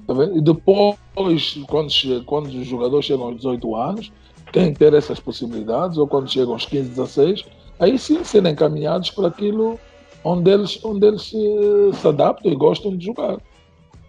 Tá 0.07 0.14
e 0.35 0.41
depois, 0.41 1.59
quando, 1.66 2.25
quando 2.25 2.47
os 2.47 2.66
jogadores 2.66 3.07
chegam 3.07 3.27
aos 3.27 3.37
18 3.37 3.77
anos, 3.77 4.12
têm 4.53 4.73
que 4.73 4.79
ter 4.79 4.95
essas 4.95 5.21
possibilidades, 5.21 5.99
ou 5.99 6.07
quando 6.07 6.31
chegam 6.31 6.53
aos 6.53 6.64
15, 6.66 6.91
16, 6.91 7.45
aí 7.79 7.99
sim 7.99 8.23
serem 8.25 8.53
encaminhados 8.53 9.11
para 9.11 9.29
aquilo 9.29 9.79
onde 10.25 10.51
eles, 10.51 10.85
onde 10.85 11.07
eles 11.07 11.23
se, 11.23 11.93
se 11.95 12.09
adaptam 12.09 12.53
e 12.53 12.57
gostam 12.57 12.97
de 12.97 13.07
jogar. 13.07 13.39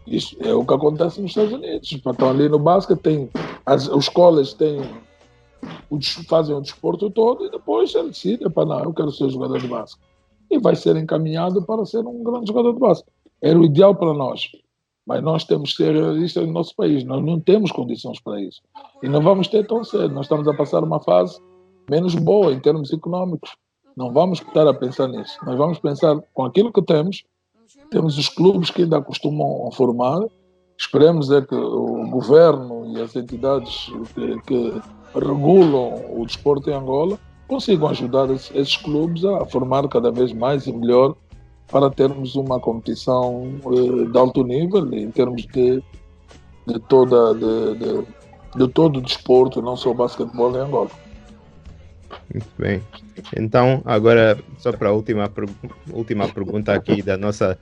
Isso 0.05 0.35
é 0.41 0.53
o 0.53 0.65
que 0.65 0.73
acontece 0.73 1.21
nos 1.21 1.31
Estados 1.31 1.53
Unidos. 1.53 1.91
Então, 1.91 2.29
ali 2.29 2.49
no 2.49 2.59
basquete, 2.59 2.99
tem, 2.99 3.29
as, 3.65 3.87
os 3.87 4.09
colégios 4.09 4.53
têm, 4.53 4.81
fazem 6.27 6.55
o 6.55 6.61
desporto 6.61 7.09
todo 7.09 7.45
e 7.45 7.51
depois 7.51 7.93
ele 7.95 8.09
decide: 8.09 8.49
para 8.49 8.65
não, 8.65 8.83
eu 8.83 8.93
quero 8.93 9.11
ser 9.11 9.29
jogador 9.29 9.59
de 9.59 9.67
basquete. 9.67 10.03
E 10.49 10.59
vai 10.59 10.75
ser 10.75 10.97
encaminhado 10.97 11.61
para 11.61 11.85
ser 11.85 11.99
um 11.99 12.23
grande 12.23 12.47
jogador 12.47 12.73
de 12.73 12.79
basquete. 12.79 13.13
Era 13.41 13.57
o 13.57 13.63
ideal 13.63 13.95
para 13.95 14.13
nós. 14.13 14.49
Mas 15.05 15.23
nós 15.23 15.43
temos 15.43 15.71
que 15.71 15.83
ser 15.83 15.95
realistas 15.95 16.45
no 16.45 16.53
nosso 16.53 16.75
país. 16.75 17.03
Nós 17.03 17.23
não 17.23 17.39
temos 17.39 17.71
condições 17.71 18.19
para 18.19 18.39
isso. 18.39 18.61
E 19.01 19.09
não 19.09 19.21
vamos 19.21 19.47
ter 19.47 19.65
tão 19.65 19.83
cedo. 19.83 20.09
Nós 20.09 20.25
estamos 20.25 20.47
a 20.47 20.53
passar 20.53 20.83
uma 20.83 20.99
fase 20.99 21.39
menos 21.89 22.13
boa 22.15 22.53
em 22.53 22.59
termos 22.59 22.93
económicos. 22.93 23.51
Não 23.95 24.11
vamos 24.11 24.39
estar 24.39 24.67
a 24.67 24.73
pensar 24.73 25.07
nisso. 25.07 25.37
Nós 25.45 25.57
vamos 25.57 25.79
pensar 25.79 26.17
com 26.33 26.45
aquilo 26.45 26.71
que 26.71 26.81
temos. 26.81 27.23
Temos 27.89 28.17
os 28.17 28.29
clubes 28.29 28.69
que 28.69 28.83
ainda 28.83 29.01
costumam 29.01 29.69
formar. 29.71 30.21
Esperemos 30.77 31.29
é 31.31 31.41
que 31.41 31.55
o 31.55 32.09
governo 32.09 32.85
e 32.95 33.01
as 33.01 33.15
entidades 33.15 33.91
que, 34.15 34.41
que 34.41 34.81
regulam 35.13 36.01
o 36.17 36.25
desporto 36.25 36.69
em 36.69 36.73
Angola 36.73 37.19
consigam 37.47 37.89
ajudar 37.89 38.29
esses 38.29 38.77
clubes 38.77 39.25
a 39.25 39.45
formar 39.45 39.87
cada 39.89 40.09
vez 40.09 40.31
mais 40.31 40.67
e 40.67 40.71
melhor 40.71 41.15
para 41.67 41.89
termos 41.89 42.35
uma 42.35 42.59
competição 42.59 43.43
eh, 43.65 44.05
de 44.09 44.17
alto 44.17 44.43
nível 44.43 44.91
em 44.93 45.11
termos 45.11 45.45
de, 45.47 45.83
de 46.65 46.79
toda 46.87 47.33
de, 47.33 47.75
de, 47.75 48.07
de 48.55 48.67
todo 48.69 48.97
o 48.97 49.01
desporto, 49.01 49.61
não 49.61 49.75
só 49.75 49.91
o 49.91 49.93
basquetebol 49.93 50.55
em 50.55 50.59
Angola. 50.59 50.89
Muito 52.33 52.49
bem. 52.57 52.81
Então, 53.35 53.81
agora, 53.85 54.37
só 54.57 54.71
para 54.71 54.89
a 54.89 54.93
última, 54.93 55.29
última 55.91 56.29
pergunta 56.29 56.73
aqui 56.73 57.01
da 57.01 57.17
nossa 57.17 57.57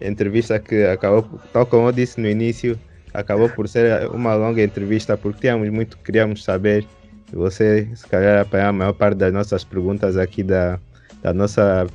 entrevista, 0.00 0.58
que 0.58 0.84
acabou, 0.84 1.40
tal 1.52 1.66
como 1.66 1.88
eu 1.88 1.92
disse 1.92 2.20
no 2.20 2.28
início, 2.28 2.78
acabou 3.12 3.48
por 3.48 3.68
ser 3.68 4.08
uma 4.08 4.34
longa 4.34 4.62
entrevista, 4.62 5.16
porque 5.16 5.40
tínhamos 5.40 5.68
muito 5.70 5.96
que 5.98 6.04
queríamos 6.04 6.44
saber. 6.44 6.86
Você, 7.32 7.88
se 7.94 8.06
calhar, 8.06 8.40
apanhar 8.40 8.68
a 8.68 8.72
maior 8.72 8.92
parte 8.92 9.16
das 9.16 9.32
nossas 9.32 9.64
perguntas 9.64 10.16
aqui 10.16 10.42
da, 10.42 10.78
da 11.22 11.34
nossa 11.34 11.86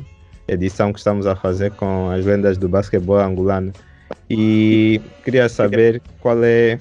edição 0.47 0.91
que 0.91 0.99
estamos 0.99 1.26
a 1.26 1.36
fazer 1.36 1.72
com 1.72 2.09
as 2.09 2.26
lendas 2.26 2.57
do 2.57 2.67
basquetebol 2.67 3.19
angolano. 3.19 3.72
E 4.30 5.01
queria 5.24 5.47
saber 5.47 6.01
qual 6.19 6.43
é 6.43 6.78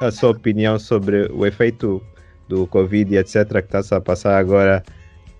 a 0.00 0.10
sua 0.10 0.30
opinião 0.30 0.78
sobre 0.78 1.30
o 1.30 1.44
efeito 1.44 2.02
do 2.50 2.66
Covid 2.66 3.14
e 3.14 3.18
etc., 3.18 3.48
que 3.52 3.58
está-se 3.58 3.94
a 3.94 4.00
passar 4.00 4.36
agora 4.36 4.82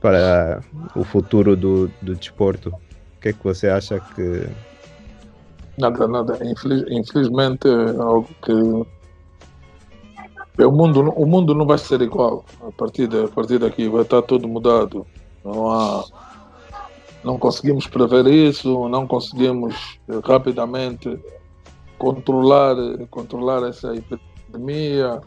para 0.01 0.63
o 0.95 1.03
futuro 1.03 1.57
do, 1.57 1.91
do 2.01 2.15
desporto? 2.15 2.71
O 2.71 3.21
que 3.21 3.31
é 3.31 3.33
que 3.33 3.45
você 3.45 3.69
acha 3.69 3.99
que. 4.15 4.49
Nada, 5.77 6.07
nada. 6.07 6.39
Infeliz, 6.45 6.85
infelizmente 6.89 7.69
é 7.69 8.01
algo 8.01 8.29
que. 8.43 8.53
O 10.63 10.71
mundo, 10.71 11.01
o 11.11 11.27
mundo 11.27 11.55
não 11.55 11.67
vai 11.67 11.79
ser 11.79 12.01
igual. 12.01 12.45
A 12.67 12.71
partir, 12.71 13.09
de, 13.09 13.25
a 13.25 13.29
partir 13.29 13.59
daqui 13.59 13.89
vai 13.89 14.03
estar 14.03 14.23
tudo 14.23 14.47
mudado. 14.47 15.07
Não 15.45 15.71
há. 15.71 16.05
Não 17.25 17.39
conseguimos 17.39 17.87
prever 17.87 18.27
isso, 18.27 18.89
não 18.89 19.07
conseguimos 19.07 19.99
rapidamente 20.25 21.19
controlar, 21.99 22.77
controlar 23.11 23.69
essa 23.69 23.95
epidemia. 23.95 25.21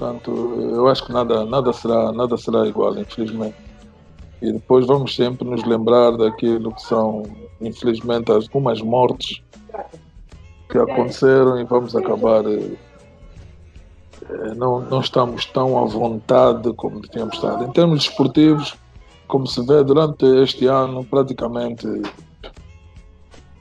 Portanto, 0.00 0.30
eu 0.58 0.88
acho 0.88 1.04
que 1.04 1.12
nada, 1.12 1.44
nada, 1.44 1.74
será, 1.74 2.10
nada 2.10 2.34
será 2.38 2.66
igual, 2.66 2.98
infelizmente. 2.98 3.54
E 4.40 4.50
depois 4.50 4.86
vamos 4.86 5.14
sempre 5.14 5.46
nos 5.46 5.62
lembrar 5.62 6.12
daquilo 6.16 6.72
que 6.72 6.80
são, 6.80 7.24
infelizmente, 7.60 8.32
algumas 8.32 8.80
mortes 8.80 9.42
que 10.70 10.78
aconteceram 10.78 11.60
e 11.60 11.64
vamos 11.64 11.94
acabar. 11.94 12.46
Eh, 12.46 12.78
não, 14.56 14.80
não 14.80 15.00
estamos 15.00 15.44
tão 15.44 15.76
à 15.76 15.84
vontade 15.84 16.72
como 16.72 17.00
devíamos 17.00 17.34
estar. 17.34 17.62
Em 17.62 17.70
termos 17.70 18.06
desportivos, 18.06 18.74
como 19.28 19.46
se 19.46 19.60
vê 19.66 19.84
durante 19.84 20.24
este 20.42 20.64
ano, 20.64 21.04
praticamente 21.04 21.86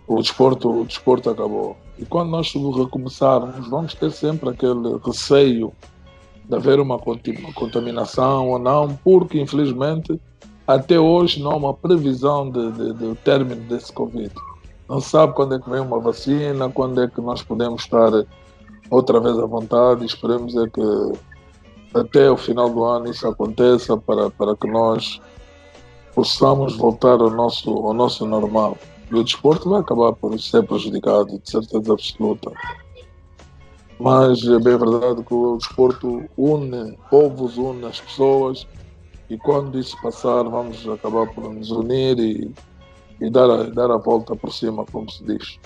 o 0.07 0.21
desporto, 0.21 0.83
o 0.83 0.85
desporto 0.85 1.31
acabou. 1.31 1.75
E 1.97 2.05
quando 2.05 2.29
nós 2.29 2.53
recomeçarmos, 2.53 3.67
vamos 3.67 3.93
ter 3.93 4.09
sempre 4.11 4.51
aquele 4.51 4.97
receio 5.03 5.73
de 6.49 6.55
haver 6.55 6.79
uma 6.79 6.97
contaminação 7.53 8.49
ou 8.49 8.57
não, 8.57 8.95
porque 9.03 9.39
infelizmente 9.39 10.19
até 10.65 10.99
hoje 10.99 11.41
não 11.41 11.51
há 11.51 11.55
uma 11.55 11.73
previsão 11.73 12.49
de, 12.49 12.71
de, 12.71 12.93
de 12.93 13.15
término 13.23 13.61
desse 13.67 13.93
Covid. 13.93 14.33
Não 14.87 14.99
sabe 14.99 15.33
quando 15.33 15.55
é 15.55 15.59
que 15.59 15.69
vem 15.69 15.79
uma 15.79 15.99
vacina, 15.99 16.69
quando 16.69 17.03
é 17.03 17.07
que 17.07 17.21
nós 17.21 17.43
podemos 17.43 17.83
estar 17.83 18.11
outra 18.89 19.19
vez 19.19 19.37
à 19.37 19.45
vontade. 19.45 20.05
Esperemos 20.05 20.55
é 20.55 20.67
que 20.67 21.13
até 21.93 22.29
o 22.29 22.37
final 22.37 22.69
do 22.69 22.83
ano 22.83 23.09
isso 23.09 23.27
aconteça 23.27 23.95
para, 23.97 24.31
para 24.31 24.55
que 24.55 24.67
nós 24.67 25.21
possamos 26.15 26.75
voltar 26.75 27.21
ao 27.21 27.29
nosso, 27.29 27.69
ao 27.69 27.93
nosso 27.93 28.25
normal. 28.25 28.77
E 29.11 29.15
o 29.15 29.23
desporto 29.23 29.69
vai 29.69 29.81
acabar 29.81 30.13
por 30.13 30.39
ser 30.39 30.63
prejudicado, 30.63 31.39
de 31.39 31.49
certeza 31.49 31.93
absoluta. 31.93 32.51
Mas 33.99 34.41
é 34.45 34.57
bem 34.59 34.77
verdade 34.77 35.23
que 35.23 35.33
o 35.33 35.57
desporto 35.57 36.23
une 36.37 36.97
povos, 37.09 37.57
une 37.57 37.85
as 37.85 37.99
pessoas, 37.99 38.65
e 39.29 39.37
quando 39.37 39.77
isso 39.77 40.01
passar, 40.01 40.43
vamos 40.43 40.87
acabar 40.87 41.27
por 41.27 41.53
nos 41.53 41.69
unir 41.69 42.17
e, 42.17 42.51
e 43.19 43.29
dar, 43.29 43.49
a, 43.49 43.63
dar 43.63 43.91
a 43.91 43.97
volta 43.97 44.35
por 44.35 44.53
cima, 44.53 44.85
como 44.85 45.09
se 45.11 45.23
diz. 45.25 45.59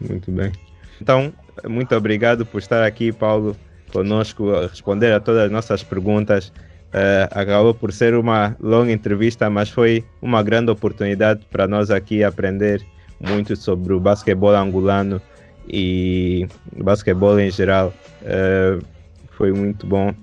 Muito 0.00 0.32
bem. 0.32 0.50
Então, 1.00 1.32
muito 1.68 1.94
obrigado 1.94 2.46
por 2.46 2.58
estar 2.58 2.82
aqui, 2.82 3.12
Paulo, 3.12 3.54
conosco, 3.92 4.50
a 4.54 4.68
responder 4.68 5.12
a 5.12 5.20
todas 5.20 5.44
as 5.44 5.50
nossas 5.50 5.82
perguntas. 5.82 6.48
Uh, 6.88 7.28
acabou 7.30 7.74
por 7.74 7.92
ser 7.92 8.14
uma 8.14 8.56
longa 8.58 8.90
entrevista, 8.90 9.50
mas 9.50 9.68
foi 9.68 10.02
uma 10.22 10.42
grande 10.42 10.70
oportunidade 10.70 11.44
para 11.50 11.68
nós 11.68 11.90
aqui 11.90 12.24
aprender 12.24 12.82
muito 13.20 13.54
sobre 13.54 13.92
o 13.92 14.00
basquetebol 14.00 14.54
angolano 14.54 15.20
e 15.68 16.46
basquetebol 16.76 17.38
em 17.38 17.50
geral. 17.50 17.92
Uh, 18.22 18.84
foi 19.30 19.52
muito 19.52 19.86
bom. 19.86 20.14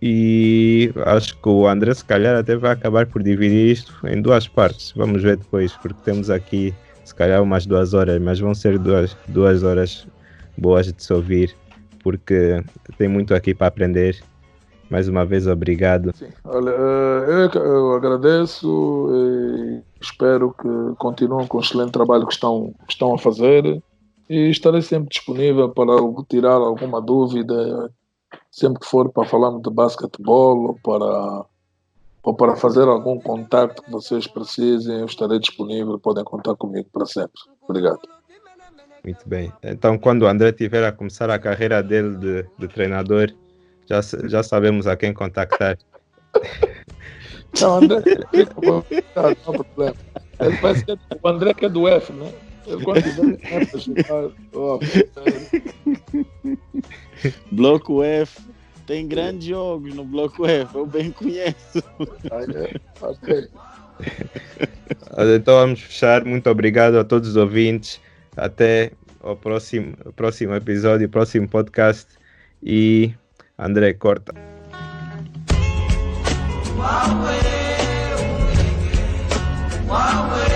E 0.00 0.92
acho 1.06 1.36
que 1.36 1.48
o 1.48 1.66
André, 1.66 1.94
se 1.94 2.04
calhar, 2.04 2.36
até 2.36 2.56
vai 2.56 2.72
acabar 2.72 3.06
por 3.06 3.22
dividir 3.22 3.72
isto 3.72 3.94
em 4.06 4.20
duas 4.20 4.48
partes. 4.48 4.92
Vamos 4.96 5.22
ver 5.22 5.36
depois, 5.36 5.72
porque 5.74 6.00
temos 6.04 6.28
aqui, 6.28 6.74
se 7.04 7.14
calhar, 7.14 7.40
umas 7.42 7.66
duas 7.66 7.94
horas, 7.94 8.20
mas 8.20 8.40
vão 8.40 8.54
ser 8.54 8.78
duas, 8.78 9.16
duas 9.28 9.62
horas 9.62 10.06
boas 10.58 10.92
de 10.92 11.02
se 11.02 11.12
ouvir, 11.12 11.54
porque 12.02 12.62
tem 12.98 13.08
muito 13.08 13.34
aqui 13.34 13.54
para 13.54 13.68
aprender 13.68 14.20
mais 14.92 15.08
uma 15.08 15.24
vez, 15.24 15.46
obrigado. 15.46 16.14
Sim, 16.14 16.28
olha, 16.44 16.70
eh, 16.70 17.50
eu, 17.54 17.62
eu 17.62 17.94
agradeço 17.94 19.08
e 19.10 19.80
espero 19.98 20.54
que 20.60 20.68
continuem 20.98 21.46
com 21.46 21.56
o 21.56 21.60
excelente 21.62 21.92
trabalho 21.92 22.26
que 22.26 22.34
estão, 22.34 22.74
que 22.86 22.92
estão 22.92 23.14
a 23.14 23.18
fazer 23.18 23.82
e 24.32 24.48
estarei 24.48 24.80
sempre 24.80 25.10
disponível 25.10 25.68
para 25.68 25.92
tirar 26.26 26.54
alguma 26.54 27.02
dúvida, 27.02 27.92
sempre 28.50 28.80
que 28.80 28.86
for 28.86 29.10
para 29.10 29.28
falarmos 29.28 29.60
de 29.60 29.68
basquetebol 29.68 30.68
ou 30.68 30.78
para, 30.82 31.44
ou 32.22 32.34
para 32.34 32.56
fazer 32.56 32.88
algum 32.88 33.20
contato 33.20 33.82
que 33.82 33.90
vocês 33.90 34.26
precisem, 34.26 35.00
eu 35.00 35.04
estarei 35.04 35.38
disponível, 35.38 35.98
podem 35.98 36.24
contar 36.24 36.56
comigo 36.56 36.88
para 36.90 37.04
sempre. 37.04 37.38
Obrigado. 37.68 38.00
Muito 39.04 39.28
bem. 39.28 39.52
Então, 39.62 39.98
quando 39.98 40.22
o 40.22 40.26
André 40.26 40.50
tiver 40.52 40.82
a 40.82 40.92
começar 40.92 41.28
a 41.28 41.38
carreira 41.38 41.82
dele 41.82 42.16
de, 42.16 42.46
de 42.58 42.68
treinador, 42.68 43.34
já, 43.84 44.00
já 44.28 44.42
sabemos 44.42 44.86
a 44.86 44.96
quem 44.96 45.12
contactar. 45.12 45.76
Não, 47.60 47.76
André, 47.76 48.02
não, 48.62 49.52
problema. 49.52 49.96
Ele 50.40 50.56
vai 50.56 50.74
ser 50.74 50.98
o 51.22 51.28
André 51.28 51.52
que 51.52 51.66
é 51.66 51.68
do 51.68 51.86
F, 51.86 52.14
né? 52.14 52.32
Bloco 57.52 58.02
F. 58.02 58.40
Tem 58.86 59.06
grandes 59.06 59.46
jogos 59.46 59.94
no 59.94 60.04
Bloco 60.04 60.46
F, 60.46 60.74
eu 60.74 60.86
bem 60.86 61.12
conheço. 61.12 61.82
então 65.36 65.54
vamos 65.54 65.80
fechar. 65.80 66.24
Muito 66.24 66.50
obrigado 66.50 66.98
a 66.98 67.04
todos 67.04 67.28
os 67.30 67.36
ouvintes. 67.36 68.00
Até 68.36 68.90
o 69.20 69.36
próximo, 69.36 69.94
próximo 70.16 70.52
episódio, 70.54 71.06
o 71.06 71.10
próximo 71.10 71.48
podcast. 71.48 72.06
E 72.62 73.14
André, 73.58 73.94
corta. 73.94 74.34
Huawei, 76.76 77.40
Huawei. 79.86 80.51